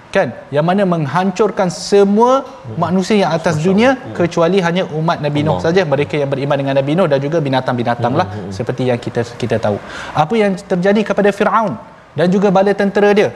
Kan? 0.09 0.33
Yang 0.49 0.65
mana 0.65 0.83
menghancurkan 0.89 1.69
semua 1.69 2.41
manusia 2.73 3.15
yang 3.21 3.31
atas 3.37 3.61
dunia 3.61 3.93
kecuali 4.17 4.57
hanya 4.57 4.83
umat 4.99 5.21
Nabi 5.21 5.45
Nuh 5.45 5.61
saja. 5.61 5.85
Mereka 5.85 6.17
yang 6.17 6.29
beriman 6.33 6.57
dengan 6.57 6.75
Nabi 6.79 6.93
Nuh 6.97 7.07
dan 7.11 7.19
juga 7.21 7.37
binatang-binatang 7.37 8.13
lah 8.17 8.25
hmm, 8.25 8.37
hmm, 8.37 8.45
hmm. 8.49 8.53
seperti 8.57 8.83
yang 8.89 8.99
kita 9.01 9.21
kita 9.37 9.57
tahu. 9.61 9.77
Apa 10.13 10.33
yang 10.33 10.57
terjadi 10.57 11.01
kepada 11.13 11.29
Firaun 11.29 11.77
dan 12.17 12.27
juga 12.29 12.49
bala 12.49 12.73
tentera 12.73 13.13
dia 13.13 13.29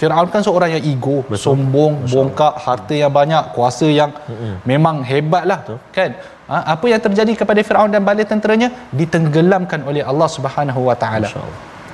Firaun 0.00 0.28
kan 0.34 0.40
seorang 0.46 0.70
yang 0.74 0.84
ego, 0.92 1.16
Betul. 1.28 1.40
sombong, 1.44 1.94
Betul. 2.00 2.12
bongkak, 2.12 2.54
harta 2.64 2.94
yang 3.02 3.12
banyak, 3.20 3.44
kuasa 3.56 3.88
yang 4.00 4.10
mm-hmm. 4.16 4.54
memang 4.70 4.96
hebatlah, 5.10 5.58
Betul. 5.60 5.78
kan? 5.96 6.10
Ha, 6.50 6.56
apa 6.74 6.86
yang 6.92 7.00
terjadi 7.06 7.32
kepada 7.40 7.60
Firaun 7.68 7.92
dan 7.94 8.02
bala 8.08 8.24
tenteranya 8.32 8.68
ditenggelamkan 9.00 9.84
oleh 9.90 10.02
Allah 10.10 10.28
Subhanahu 10.36 10.80
Wa 10.88 10.96
Taala. 11.02 11.28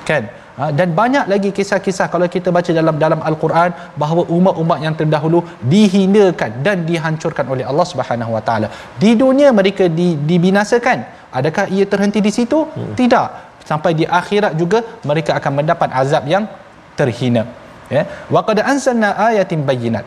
Kan? 0.08 0.22
Ha, 0.58 0.70
dan 0.78 0.94
banyak 1.00 1.24
lagi 1.32 1.50
kisah-kisah 1.58 2.06
kalau 2.14 2.30
kita 2.36 2.54
baca 2.58 2.70
dalam 2.78 2.94
dalam 3.04 3.20
al-Quran 3.30 3.74
bahawa 4.02 4.22
umat-umat 4.38 4.78
yang 4.86 4.94
terdahulu 5.00 5.42
dihinakan 5.74 6.62
dan 6.62 6.86
dihancurkan 6.86 7.44
oleh 7.50 7.66
Allah 7.66 7.86
Subhanahu 7.90 8.38
Wa 8.38 8.42
Taala. 8.46 8.70
Di 9.02 9.18
dunia 9.18 9.50
mereka 9.50 9.90
di, 9.90 10.08
dibinasakan. 10.30 10.98
Adakah 11.34 11.66
ia 11.74 11.84
terhenti 11.92 12.22
di 12.22 12.30
situ? 12.38 12.70
Hmm. 12.70 12.94
Tidak. 12.94 13.28
Sampai 13.66 13.98
di 13.98 14.06
akhirat 14.06 14.54
juga 14.54 14.78
mereka 15.10 15.34
akan 15.42 15.52
mendapat 15.58 15.90
azab 15.90 16.24
yang 16.30 16.46
terhina. 16.94 17.65
Ya. 17.90 18.04
Wa 18.34 18.42
qad 18.48 18.58
anzalna 18.72 19.10
ayatin 19.28 19.62
bayyinat. 19.68 20.06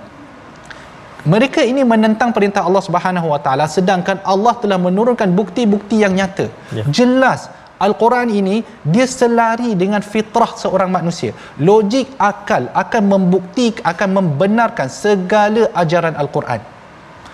Mereka 1.33 1.61
ini 1.67 1.83
menentang 1.83 2.31
perintah 2.31 2.63
Allah 2.63 2.83
Subhanahu 2.87 3.27
Wa 3.35 3.39
Taala 3.43 3.65
sedangkan 3.67 4.23
Allah 4.23 4.55
telah 4.63 4.79
menurunkan 4.79 5.29
bukti-bukti 5.39 5.99
yang 6.03 6.15
nyata. 6.15 6.47
Ya. 6.71 6.83
Jelas 6.87 7.51
Al-Quran 7.79 8.27
ini 8.39 8.55
dia 8.93 9.07
selari 9.07 9.71
dengan 9.81 10.03
fitrah 10.03 10.51
seorang 10.63 10.91
manusia. 10.91 11.31
Logik 11.69 12.15
akal 12.31 12.67
akan 12.83 13.03
membukti 13.13 13.71
akan 13.91 14.09
membenarkan 14.19 14.87
segala 14.91 15.71
ajaran 15.83 16.15
Al-Quran. 16.23 16.59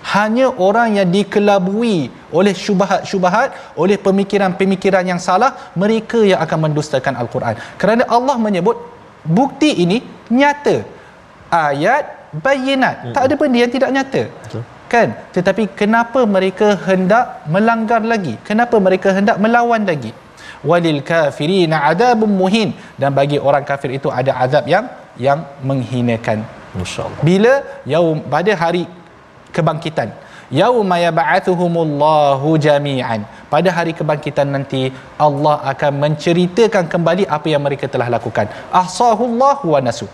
Hanya 0.06 0.48
orang 0.62 1.02
yang 1.02 1.10
dikelabui 1.10 2.14
oleh 2.30 2.54
syubhat-syubhat, 2.54 3.74
oleh 3.74 3.98
pemikiran-pemikiran 3.98 5.02
yang 5.02 5.18
salah, 5.18 5.74
mereka 5.74 6.22
yang 6.22 6.38
akan 6.46 6.70
mendustakan 6.70 7.18
Al-Quran. 7.18 7.58
Kerana 7.82 8.06
Allah 8.06 8.38
menyebut 8.38 8.78
bukti 9.26 9.70
ini 9.84 9.98
nyata. 10.30 10.86
Ayat 11.50 12.34
bayinat. 12.46 13.12
Tak 13.16 13.24
ada 13.28 13.36
benda 13.38 13.58
yang 13.64 13.74
tidak 13.74 13.90
nyata. 13.92 14.24
Betul. 14.46 14.64
Kan? 14.86 15.18
Tetapi 15.36 15.74
kenapa 15.74 16.24
mereka 16.30 16.78
hendak 16.88 17.42
melanggar 17.50 18.02
lagi? 18.06 18.38
Kenapa 18.46 18.78
mereka 18.78 19.12
hendak 19.18 19.42
melawan 19.42 19.84
lagi? 19.84 20.14
walil 20.70 21.00
kafirina 21.12 21.78
adabun 21.90 22.34
muhin 22.42 22.70
dan 23.02 23.14
bagi 23.20 23.38
orang 23.48 23.64
kafir 23.70 23.94
itu 23.98 24.10
ada 24.20 24.34
azab 24.46 24.66
yang 24.74 24.86
yang 25.26 25.40
menghinakan 25.70 26.42
insyaallah 26.82 27.22
bila 27.30 27.54
yaum 27.94 28.20
pada 28.36 28.54
hari 28.64 28.84
kebangkitan 29.56 30.10
yauma 30.50 30.98
yab'athuhumullahu 31.02 32.50
jami'an. 32.66 33.22
Pada 33.54 33.70
hari 33.78 33.94
kebangkitan 34.00 34.50
nanti 34.56 34.92
Allah 35.28 35.56
akan 35.72 35.92
menceritakan 36.04 36.86
kembali 36.94 37.26
apa 37.38 37.48
yang 37.54 37.64
mereka 37.68 37.88
telah 37.88 38.08
lakukan. 38.16 38.48
Ahsahullahu 38.82 39.66
wa 39.76 39.82
nasu. 39.88 40.08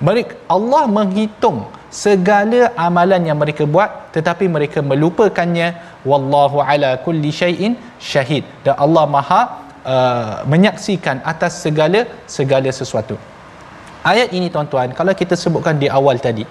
Mereka 0.00 0.32
Allah 0.56 0.82
menghitung 0.88 1.68
segala 1.92 2.72
amalan 2.86 3.22
yang 3.28 3.38
mereka 3.42 3.68
buat 3.68 3.90
tetapi 4.16 4.48
mereka 4.48 4.80
melupakannya. 4.80 5.76
Wallahu 6.10 6.64
ala 6.64 6.96
kulli 7.06 7.30
syai'in 7.30 7.74
syahid. 8.12 8.44
Dan 8.64 8.76
Allah 8.78 9.06
Maha 9.16 9.42
Uh, 9.80 10.44
menyaksikan 10.44 11.24
atas 11.24 11.64
segala 11.64 12.04
segala 12.28 12.68
sesuatu. 12.68 13.16
Ayat 14.00 14.32
ini 14.32 14.48
tuan-tuan, 14.48 14.96
kalau 14.96 15.12
kita 15.12 15.36
sebutkan 15.36 15.76
di 15.76 15.84
awal 15.84 16.16
tadi, 16.16 16.44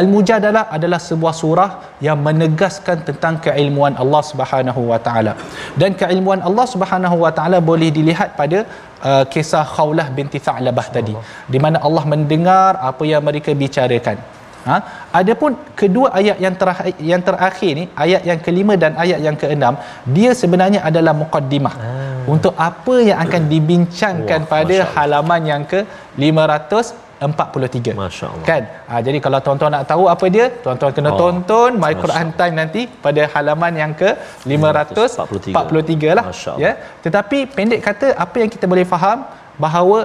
Al-Mujadalah 0.00 0.70
adalah 0.70 1.02
sebuah 1.02 1.34
surah 1.34 1.70
yang 1.98 2.18
menegaskan 2.22 3.02
tentang 3.08 3.42
keilmuan 3.42 3.98
Allah 3.98 4.22
Subhanahu 4.22 4.86
Wa 4.86 5.02
Taala. 5.02 5.34
Dan 5.74 5.98
keilmuan 5.98 6.38
Allah 6.46 6.66
Subhanahu 6.74 7.26
Wa 7.26 7.34
Taala 7.34 7.58
boleh 7.58 7.90
dilihat 7.90 8.38
pada 8.38 8.70
uh, 9.02 9.24
kisah 9.26 9.66
Khawlah 9.66 10.14
binti 10.14 10.38
Tha'labah 10.38 10.86
tadi, 10.94 11.14
di 11.50 11.58
mana 11.58 11.82
Allah 11.82 12.06
mendengar 12.06 12.78
apa 12.78 13.02
yang 13.02 13.22
mereka 13.26 13.50
bicarakan. 13.50 14.41
Ha? 14.68 14.76
Adapun 15.20 15.52
kedua 15.80 16.08
ayat 16.18 16.36
yang 16.44 16.54
terakhir, 16.60 16.94
yang 17.10 17.22
terakhir 17.28 17.72
ni, 17.80 17.84
ayat 18.04 18.22
yang 18.28 18.40
kelima 18.46 18.74
dan 18.82 18.92
ayat 19.04 19.20
yang 19.26 19.36
keenam, 19.42 19.74
dia 20.16 20.30
sebenarnya 20.42 20.80
adalah 20.90 21.14
muqaddimah. 21.22 21.74
Hmm. 21.82 22.32
Untuk 22.34 22.54
apa 22.68 22.94
yang 23.08 23.18
akan 23.24 23.42
dibincangkan 23.52 24.40
Wah, 24.46 24.50
pada 24.54 24.76
halaman 24.94 25.42
yang 25.52 25.62
ke 25.72 25.80
543. 26.24 27.98
Masya-Allah. 27.98 28.46
Kan? 28.50 28.62
Ha, 28.90 29.02
jadi 29.06 29.18
kalau 29.24 29.38
tuan-tuan 29.46 29.72
nak 29.74 29.84
tahu 29.92 30.04
apa 30.14 30.26
dia, 30.36 30.46
tuan-tuan 30.64 30.92
kena 30.94 31.10
oh. 31.14 31.18
tonton 31.22 31.70
My 31.82 31.92
Quran 32.04 32.30
Time 32.38 32.54
nanti 32.62 32.82
pada 33.06 33.22
halaman 33.34 33.74
yang 33.82 33.92
ke 34.00 34.10
543, 34.46 35.50
543 35.50 36.18
lah. 36.18 36.26
Ya. 36.64 36.72
Tetapi 37.04 37.38
pendek 37.56 37.82
kata 37.88 38.14
apa 38.24 38.36
yang 38.42 38.50
kita 38.54 38.66
boleh 38.72 38.86
faham 38.94 39.26
bahawa 39.64 39.98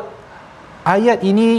ayat 0.95 1.21
ini 1.31 1.49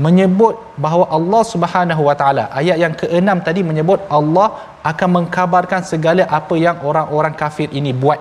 menyebut 0.00 0.56
bahawa 0.80 1.04
Allah 1.16 1.42
Subhanahu 1.44 2.02
Wa 2.08 2.14
Taala. 2.20 2.44
Ayat 2.60 2.76
yang 2.80 2.94
keenam 2.96 3.38
tadi 3.44 3.60
menyebut 3.70 4.00
Allah 4.08 4.56
akan 4.90 5.08
mengkabarkan 5.16 5.84
segala 5.84 6.24
apa 6.38 6.54
yang 6.56 6.80
orang-orang 6.80 7.34
kafir 7.36 7.68
ini 7.80 7.92
buat. 7.92 8.20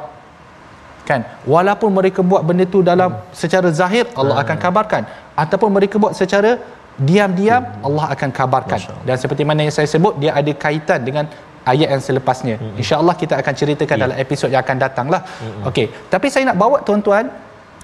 Kan? 1.07 1.23
Walaupun 1.53 1.89
mereka 1.95 2.19
buat 2.31 2.43
benda 2.43 2.65
tu 2.67 2.83
dalam 2.83 3.15
secara 3.41 3.71
zahir 3.71 4.05
Allah 4.19 4.35
akan 4.43 4.55
hmm. 4.57 4.65
kabarkan. 4.65 5.03
Ataupun 5.43 5.69
mereka 5.77 5.95
buat 6.03 6.13
secara 6.21 6.59
diam-diam 6.99 7.63
hmm. 7.63 7.87
Allah 7.87 8.05
akan 8.15 8.29
kabarkan. 8.39 8.79
Dan 9.07 9.15
seperti 9.23 9.47
mana 9.47 9.63
yang 9.65 9.75
saya 9.77 9.87
sebut 9.87 10.19
dia 10.19 10.35
ada 10.35 10.51
kaitan 10.65 10.99
dengan 11.07 11.25
ayat 11.71 11.89
yang 11.93 12.03
selepasnya. 12.03 12.55
Hmm. 12.59 12.75
insyaallah 12.81 13.15
kita 13.21 13.33
akan 13.41 13.53
ceritakan 13.53 13.95
yeah. 13.95 14.03
dalam 14.05 14.17
episod 14.23 14.49
yang 14.53 14.61
akan 14.65 14.77
datanglah. 14.85 15.21
Okey. 15.69 15.87
Tapi 16.13 16.27
saya 16.33 16.51
nak 16.51 16.59
bawa 16.63 16.77
tuan-tuan 16.87 17.31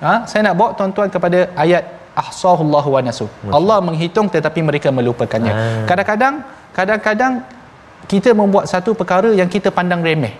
ha? 0.03 0.13
Saya 0.29 0.41
nak 0.49 0.55
bawa 0.59 0.69
tuan-tuan 0.79 1.09
kepada 1.15 1.39
ayat 1.63 1.83
ahsahullahu 2.23 2.89
wa 2.95 3.01
nasu. 3.07 3.27
Allah 3.57 3.77
menghitung 3.87 4.27
tetapi 4.35 4.59
mereka 4.69 4.89
melupakannya. 4.97 5.53
Ha. 5.53 5.63
Kadang-kadang 5.89 6.33
kadang-kadang 6.77 7.33
kita 8.11 8.31
membuat 8.39 8.65
satu 8.71 8.91
perkara 8.99 9.29
yang 9.39 9.49
kita 9.55 9.69
pandang 9.77 10.01
remeh. 10.07 10.33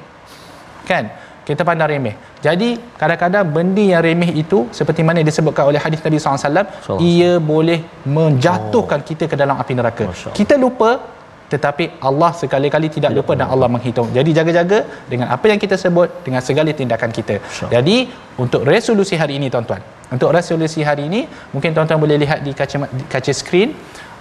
Kan? 0.89 1.05
Kita 1.47 1.63
pandang 1.67 1.89
remeh. 1.93 2.15
Jadi 2.45 2.69
kadang-kadang 2.99 3.45
benda 3.55 3.83
yang 3.93 4.03
remeh 4.07 4.31
itu 4.41 4.59
seperti 4.79 5.01
mana 5.07 5.23
disebutkan 5.29 5.63
oleh 5.71 5.79
hadis 5.79 6.01
Nabi 6.05 6.17
SAW, 6.19 6.99
ia 7.11 7.31
boleh 7.51 7.79
menjatuhkan 8.17 8.99
oh. 9.03 9.05
kita 9.09 9.23
ke 9.31 9.35
dalam 9.41 9.55
api 9.61 9.73
neraka. 9.79 10.05
Kita 10.39 10.59
lupa 10.59 11.16
tetapi 11.53 11.85
Allah 12.07 12.31
sekali-kali 12.41 12.87
tidak 12.95 13.11
lupa 13.17 13.33
dan 13.39 13.47
Allah 13.53 13.69
menghitung. 13.75 14.09
Jadi 14.17 14.31
jaga-jaga 14.37 14.79
dengan 15.11 15.27
apa 15.35 15.45
yang 15.51 15.59
kita 15.63 15.75
sebut 15.83 16.09
dengan 16.25 16.41
segala 16.47 16.71
tindakan 16.79 17.11
kita. 17.17 17.35
Jadi 17.75 17.97
untuk 18.43 18.63
resolusi 18.73 19.15
hari 19.21 19.35
ini 19.39 19.47
tuan-tuan. 19.53 19.81
Untuk 20.15 20.29
resolusi 20.37 20.81
hari 20.89 21.03
ini 21.09 21.21
mungkin 21.53 21.71
tuan-tuan 21.75 21.99
boleh 22.05 22.17
lihat 22.23 22.39
di 22.47 22.51
kaca 22.59 22.87
kaca 23.13 23.33
skrin. 23.39 23.71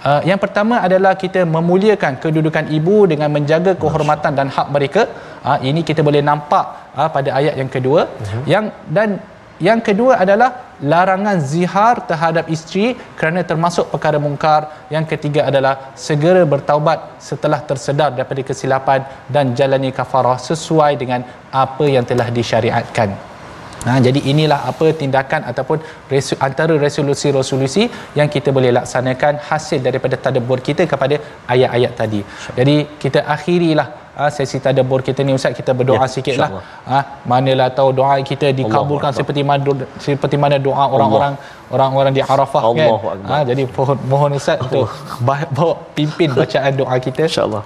Uh, 0.07 0.21
yang 0.29 0.39
pertama 0.43 0.75
adalah 0.87 1.13
kita 1.23 1.41
memuliakan 1.55 2.21
kedudukan 2.23 2.65
ibu 2.77 2.97
dengan 3.11 3.29
menjaga 3.35 3.71
kehormatan 3.81 4.33
dan 4.39 4.47
hak 4.55 4.67
mereka. 4.75 5.03
Uh, 5.47 5.57
ini 5.69 5.81
kita 5.89 6.01
boleh 6.07 6.21
nampak 6.29 6.65
uh, 6.99 7.09
pada 7.15 7.29
ayat 7.39 7.55
yang 7.61 7.71
kedua. 7.75 8.01
Uh-huh. 8.05 8.43
Yang 8.53 8.65
dan 8.97 9.09
yang 9.57 9.79
kedua 9.81 10.21
adalah 10.23 10.77
larangan 10.93 11.37
zihar 11.41 12.05
terhadap 12.09 12.45
isteri 12.55 12.93
kerana 13.19 13.41
termasuk 13.41 13.89
perkara 13.93 14.21
mungkar. 14.21 14.61
Yang 14.93 15.05
ketiga 15.17 15.49
adalah 15.49 15.73
segera 16.07 16.43
bertaubat 16.45 17.17
setelah 17.29 17.59
tersedar 17.69 18.13
daripada 18.13 18.41
kesilapan 18.49 19.01
dan 19.33 19.57
jalani 19.57 19.89
kafarah 19.89 20.37
sesuai 20.49 20.93
dengan 21.01 21.25
apa 21.49 21.85
yang 21.89 22.05
telah 22.05 22.29
disyariatkan. 22.29 23.09
Ha, 23.87 23.91
jadi 24.05 24.19
inilah 24.31 24.59
apa 24.69 24.87
tindakan 25.01 25.41
ataupun 25.49 25.77
resu, 26.11 26.33
antara 26.47 26.73
resolusi-resolusi 26.85 27.83
yang 28.19 28.27
kita 28.35 28.49
boleh 28.57 28.71
laksanakan 28.77 29.39
hasil 29.49 29.79
daripada 29.87 30.17
tadabbur 30.25 30.59
kita 30.67 30.83
kepada 30.91 31.15
ayat-ayat 31.53 31.93
tadi. 32.01 32.21
Jadi 32.57 32.75
kita 33.03 33.21
akhirilah 33.35 34.06
ha, 34.18 34.28
sesi 34.36 34.58
tadabbur 34.64 35.00
kita 35.08 35.20
ni 35.26 35.32
Ustaz 35.38 35.52
kita 35.60 35.72
berdoa 35.78 36.00
ya, 36.04 36.08
sikitlah. 36.14 36.48
Ha, 36.90 36.98
manalah 37.32 37.68
tahu 37.78 37.90
doa 38.00 38.16
kita 38.30 38.48
dikabulkan 38.60 39.10
Allah 39.10 39.18
seperti 39.18 39.42
mana 39.50 39.76
seperti 40.06 40.36
mana 40.44 40.56
doa 40.68 40.84
orang-orang 40.96 41.34
orang-orang 41.74 42.12
di 42.18 42.22
Arafah 42.34 42.62
Allah 42.70 42.96
kan. 43.04 43.20
Ha, 43.30 43.36
jadi 43.50 43.62
mohon 43.76 43.98
mohon 44.14 44.40
Ustaz 44.40 44.58
untuk 44.64 44.88
bawa 45.28 45.74
pimpin 45.98 46.30
bacaan 46.40 46.72
doa 46.82 46.96
kita 47.06 47.28
insya-Allah. 47.30 47.64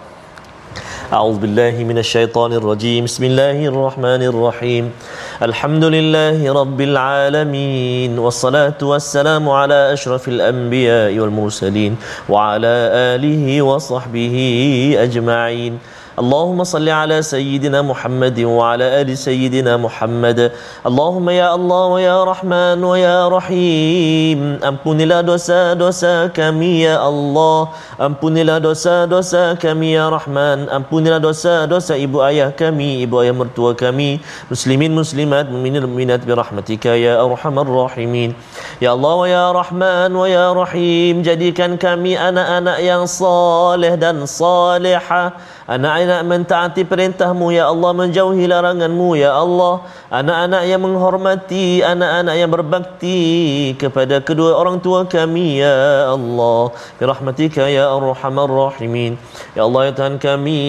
أعوذ 1.07 1.39
بالله 1.39 1.85
من 1.87 1.99
الشيطان 1.99 2.53
الرجيم 2.53 3.05
بسم 3.05 3.25
الله 3.25 3.59
الرحمن 3.71 4.23
الرحيم 4.27 4.85
الحمد 5.43 5.85
لله 5.85 6.39
رب 6.61 6.81
العالمين 6.81 8.19
والصلاة 8.19 8.81
والسلام 8.83 9.49
على 9.49 9.93
أشرف 9.93 10.29
الأنبياء 10.29 11.19
والمرسلين 11.19 11.97
وعلى 12.29 12.75
آله 13.15 13.63
وصحبه 13.63 14.37
أجمعين 15.07 15.79
اللهم 16.17 16.65
صل 16.65 16.89
على 16.89 17.21
سيدنا 17.23 17.85
محمد 17.85 18.41
وعلى 18.41 19.05
آل 19.05 19.13
سيدنا 19.19 19.77
محمد 19.77 20.53
اللهم 20.89 21.27
يا 21.29 21.49
الله 21.55 21.85
ويا 21.87 22.19
رحمن 22.25 22.81
ويا 22.81 23.29
رحيم 23.29 24.65
Ampunilah 24.65 25.21
dosa-dosa 25.21 26.33
kami 26.33 26.89
ya 26.89 27.05
Allah 27.05 27.69
Ampunilah 28.01 28.65
dosa-dosa 28.65 29.61
kami 29.61 29.93
ya 30.01 30.09
Rahman 30.09 30.73
Ampunilah 30.73 31.21
dosa-dosa 31.21 32.01
ibu 32.01 32.25
ayah 32.25 32.49
kami 32.49 33.05
Ibu 33.05 33.21
ayah 33.21 33.37
mertua 33.37 33.77
kami 33.77 34.25
Muslimin 34.49 34.97
muslimat 34.97 35.53
Muminin 35.53 35.85
muminat 35.85 36.25
Birahmatika 36.25 36.97
ya 36.97 37.21
arhamar 37.21 37.69
rahimin 37.69 38.33
Ya 38.81 38.97
Allah 38.97 39.15
wa 39.21 39.29
ya 39.29 39.53
Rahman 39.53 40.17
wa 40.17 40.25
ya 40.25 40.57
Rahim 40.57 41.21
Jadikan 41.21 41.77
kami 41.77 42.17
anak-anak 42.17 42.81
yang 42.81 43.05
saleh 43.05 44.01
dan 44.01 44.25
salihah 44.25 45.37
Anak-anak 45.72 46.28
mentaati 46.28 46.84
perintahmu 46.84 47.56
ya 47.56 47.72
Allah 47.72 47.96
Menjauhi 47.96 48.44
laranganmu 48.44 49.16
ya 49.16 49.32
Allah. 49.32 49.88
Anak-anak 50.12 50.68
yang 50.68 50.84
menghormati 50.84 51.80
Anak-anak 51.80 52.36
yang 52.36 52.52
berbakti 52.52 53.20
Kepada 53.80 54.20
kedua 54.20 54.60
orang 54.60 54.84
tua 54.84 55.08
kami 55.08 55.64
ya 55.64 56.12
Allah. 56.12 56.76
Birahmatika 57.00 57.72
ya 57.72 57.88
Arhamar 57.88 58.52
Rahimin. 58.52 59.16
Ya 59.56 59.64
Allah 59.64 59.88
ya 59.88 59.92
Tuhan 59.96 60.20
kami 60.20 60.60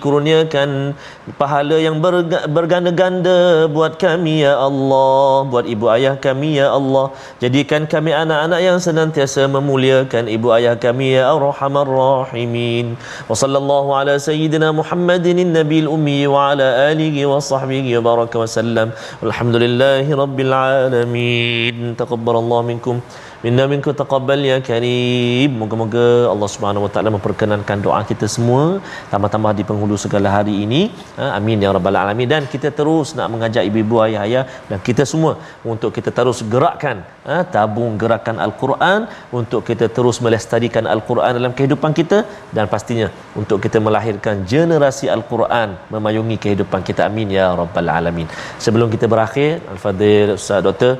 Kurniakan 0.00 0.96
pahala 1.36 1.76
yang 1.76 2.00
berganda-ganda 2.48 3.68
Buat 3.68 4.00
kami 4.00 4.40
ya 4.40 4.56
Allah. 4.56 5.44
Buat 5.52 5.68
ibu 5.68 5.84
ayah 5.92 6.16
kami 6.16 6.64
ya 6.64 6.72
Allah. 6.72 7.12
Jadikan 7.44 7.84
kami 7.84 8.16
anak-anak 8.16 8.60
yang 8.64 8.80
senantiasa 8.80 9.52
Memuliakan 9.52 10.32
ibu 10.32 10.48
ayah 10.56 10.80
kami 10.80 11.20
ya 11.20 11.28
Arhamar 11.28 11.84
Rahimin. 11.84 12.96
Wa 13.28 13.36
sallallahu 13.36 13.92
ala 13.92 14.16
sayyidina 14.16 14.45
سيدنا 14.45 14.67
محمد 14.79 15.25
النبي 15.27 15.79
الأمي 15.85 16.21
وعلى 16.33 16.67
آله 16.91 17.15
وصحبه 17.31 17.85
وبارك 17.97 18.33
وسلم 18.41 18.87
والحمد 19.21 19.55
لله 19.63 20.05
رب 20.23 20.37
العالمين 20.47 21.75
تقبل 22.01 22.35
الله 22.41 22.59
منكم 22.71 22.95
Minna 23.44 23.64
minkum 23.70 23.92
taqabbal 24.00 24.40
ya 24.50 24.56
karim. 24.68 25.50
Moga-moga 25.60 26.04
Allah 26.32 26.48
Subhanahu 26.52 26.84
Wa 26.86 26.90
Taala 26.92 27.10
memperkenankan 27.16 27.78
doa 27.86 28.00
kita 28.10 28.26
semua 28.34 28.80
tambah-tambah 29.12 29.52
di 29.58 29.64
penghulu 29.70 29.96
segala 30.04 30.28
hari 30.36 30.54
ini. 30.64 30.80
Ha, 31.18 31.24
amin 31.38 31.64
ya 31.64 31.70
rabbal 31.76 31.98
alamin 32.02 32.28
dan 32.32 32.42
kita 32.52 32.70
terus 32.78 33.12
nak 33.18 33.28
mengajak 33.34 33.64
ibu-ibu 33.68 33.96
ayah-ayah 34.06 34.44
dan 34.70 34.78
kita 34.88 35.04
semua 35.12 35.32
untuk 35.72 35.92
kita 35.96 36.12
terus 36.18 36.40
gerakkan 36.54 37.04
ha, 37.28 37.36
tabung 37.56 37.92
gerakan 38.02 38.40
al-Quran 38.46 39.00
untuk 39.40 39.60
kita 39.68 39.88
terus 39.96 40.18
melestarikan 40.24 40.88
al-Quran 40.94 41.32
dalam 41.40 41.52
kehidupan 41.58 41.92
kita 42.00 42.20
dan 42.56 42.72
pastinya 42.74 43.10
untuk 43.42 43.60
kita 43.66 43.80
melahirkan 43.88 44.48
generasi 44.54 45.12
al-Quran 45.16 45.76
memayungi 45.92 46.38
kehidupan 46.46 46.80
kita. 46.88 47.02
Amin 47.10 47.28
ya 47.38 47.52
rabbal 47.60 47.92
alamin. 47.98 48.28
Sebelum 48.64 48.88
kita 48.96 49.08
berakhir, 49.14 49.60
al-Fadhil 49.74 50.32
Ustaz 50.40 50.64
Doktor 50.68 50.92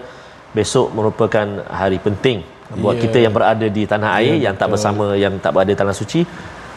besok 0.56 0.86
merupakan 0.96 1.46
hari 1.80 1.98
penting 2.06 2.38
buat 2.82 2.96
yeah. 2.96 3.02
kita 3.04 3.18
yang 3.24 3.32
berada 3.36 3.66
di 3.76 3.82
tanah 3.92 4.10
air 4.18 4.34
yeah, 4.34 4.50
yang 4.50 4.54
tak 4.60 4.68
bersama 4.72 5.04
yang 5.24 5.34
tak 5.44 5.52
berada 5.54 5.70
di 5.74 5.78
tanah 5.82 5.96
suci 6.00 6.20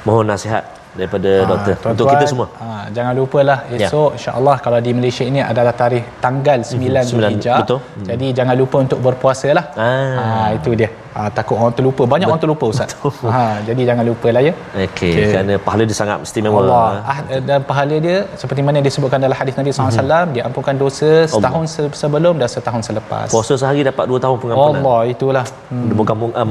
mohon 0.08 0.28
nasihat 0.32 0.64
daripada 1.00 1.32
ha, 1.32 1.50
doktor 1.52 1.74
tuan-tuan, 1.78 1.94
untuk 1.94 2.06
kita 2.14 2.26
semua. 2.26 2.48
Ha, 2.62 2.68
jangan 2.96 3.14
lupalah 3.14 3.60
ya. 3.70 3.88
esok 3.88 4.10
ya. 4.10 4.18
insya-Allah 4.18 4.56
kalau 4.66 4.80
di 4.82 4.92
Malaysia 4.98 5.24
ini 5.32 5.40
adalah 5.52 5.74
tarikh 5.82 6.06
tanggal 6.24 6.60
9 6.66 6.76
hmm, 6.76 7.10
Zulhijjah. 7.10 7.56
Betul. 7.62 7.80
Hmm. 7.80 8.06
Jadi 8.10 8.28
jangan 8.34 8.56
lupa 8.58 8.78
untuk 8.86 9.00
berpuasalah. 9.06 9.66
Ha. 9.78 9.90
ha 10.18 10.26
itu 10.58 10.70
dia. 10.74 10.90
Ha, 11.16 11.22
takut 11.38 11.56
orang 11.62 11.74
terlupa. 11.78 12.04
Banyak 12.06 12.26
betul. 12.26 12.32
orang 12.32 12.42
terlupa 12.44 12.66
ustaz. 12.74 12.92
Ha 13.34 13.44
jadi 13.68 13.82
jangan 13.90 14.04
lupalah 14.10 14.42
ya. 14.48 14.54
Okey 14.86 15.12
okay. 15.14 15.30
kerana 15.32 15.54
pahala 15.66 15.84
dia 15.90 15.98
sangat 16.02 16.18
istimewa. 16.28 16.60
Allah 16.62 16.86
ah, 17.12 17.20
dan 17.50 17.60
pahala 17.70 17.96
dia 18.06 18.18
seperti 18.42 18.62
mana 18.68 18.84
disebutkan 18.88 19.20
dalam 19.26 19.38
hadis 19.42 19.56
Nabi 19.60 19.70
SAW 19.74 19.90
hmm. 19.90 20.34
diampunkan 20.38 20.76
dosa 20.84 21.12
setahun 21.34 21.66
Allah. 21.66 21.96
sebelum 22.02 22.34
dan 22.42 22.50
setahun 22.56 22.82
selepas. 22.90 23.28
Puasa 23.34 23.54
sehari 23.62 23.82
dapat 23.90 24.06
dua 24.12 24.20
tahun 24.26 24.38
pengampunan. 24.44 24.82
Allah 24.82 25.00
itulah. 25.14 25.46
Hmm. 25.72 25.92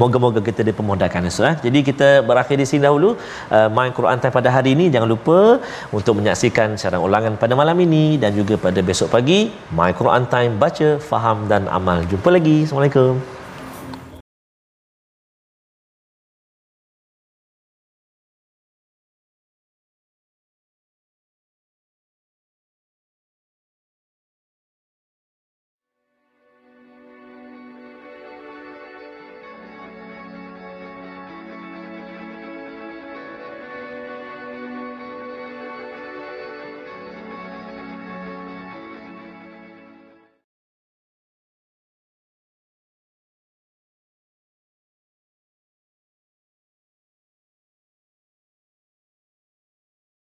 Moga-moga 0.03 0.39
kita 0.49 0.61
dipermudahkan 0.69 1.29
esok 1.31 1.45
eh. 1.51 1.55
Jadi 1.65 1.79
kita 1.89 2.09
berakhir 2.29 2.57
di 2.61 2.67
sini 2.69 2.81
dahulu 2.87 3.09
uh, 3.55 3.69
main 3.77 3.91
Quran 3.97 4.17
time 4.21 4.35
pada 4.39 4.49
hari 4.55 4.69
ini 4.77 4.87
jangan 4.93 5.09
lupa 5.15 5.39
untuk 5.97 6.13
menyaksikan 6.19 6.77
siaran 6.79 7.01
ulangan 7.07 7.35
pada 7.43 7.53
malam 7.61 7.77
ini 7.87 8.05
dan 8.21 8.31
juga 8.39 8.55
pada 8.65 8.79
besok 8.89 9.09
pagi 9.15 9.39
My 9.79 9.91
Quran 9.99 10.23
Time 10.33 10.53
baca 10.63 10.89
faham 11.11 11.37
dan 11.51 11.65
amal 11.79 11.99
jumpa 12.11 12.29
lagi 12.37 12.57
assalamualaikum 12.63 13.38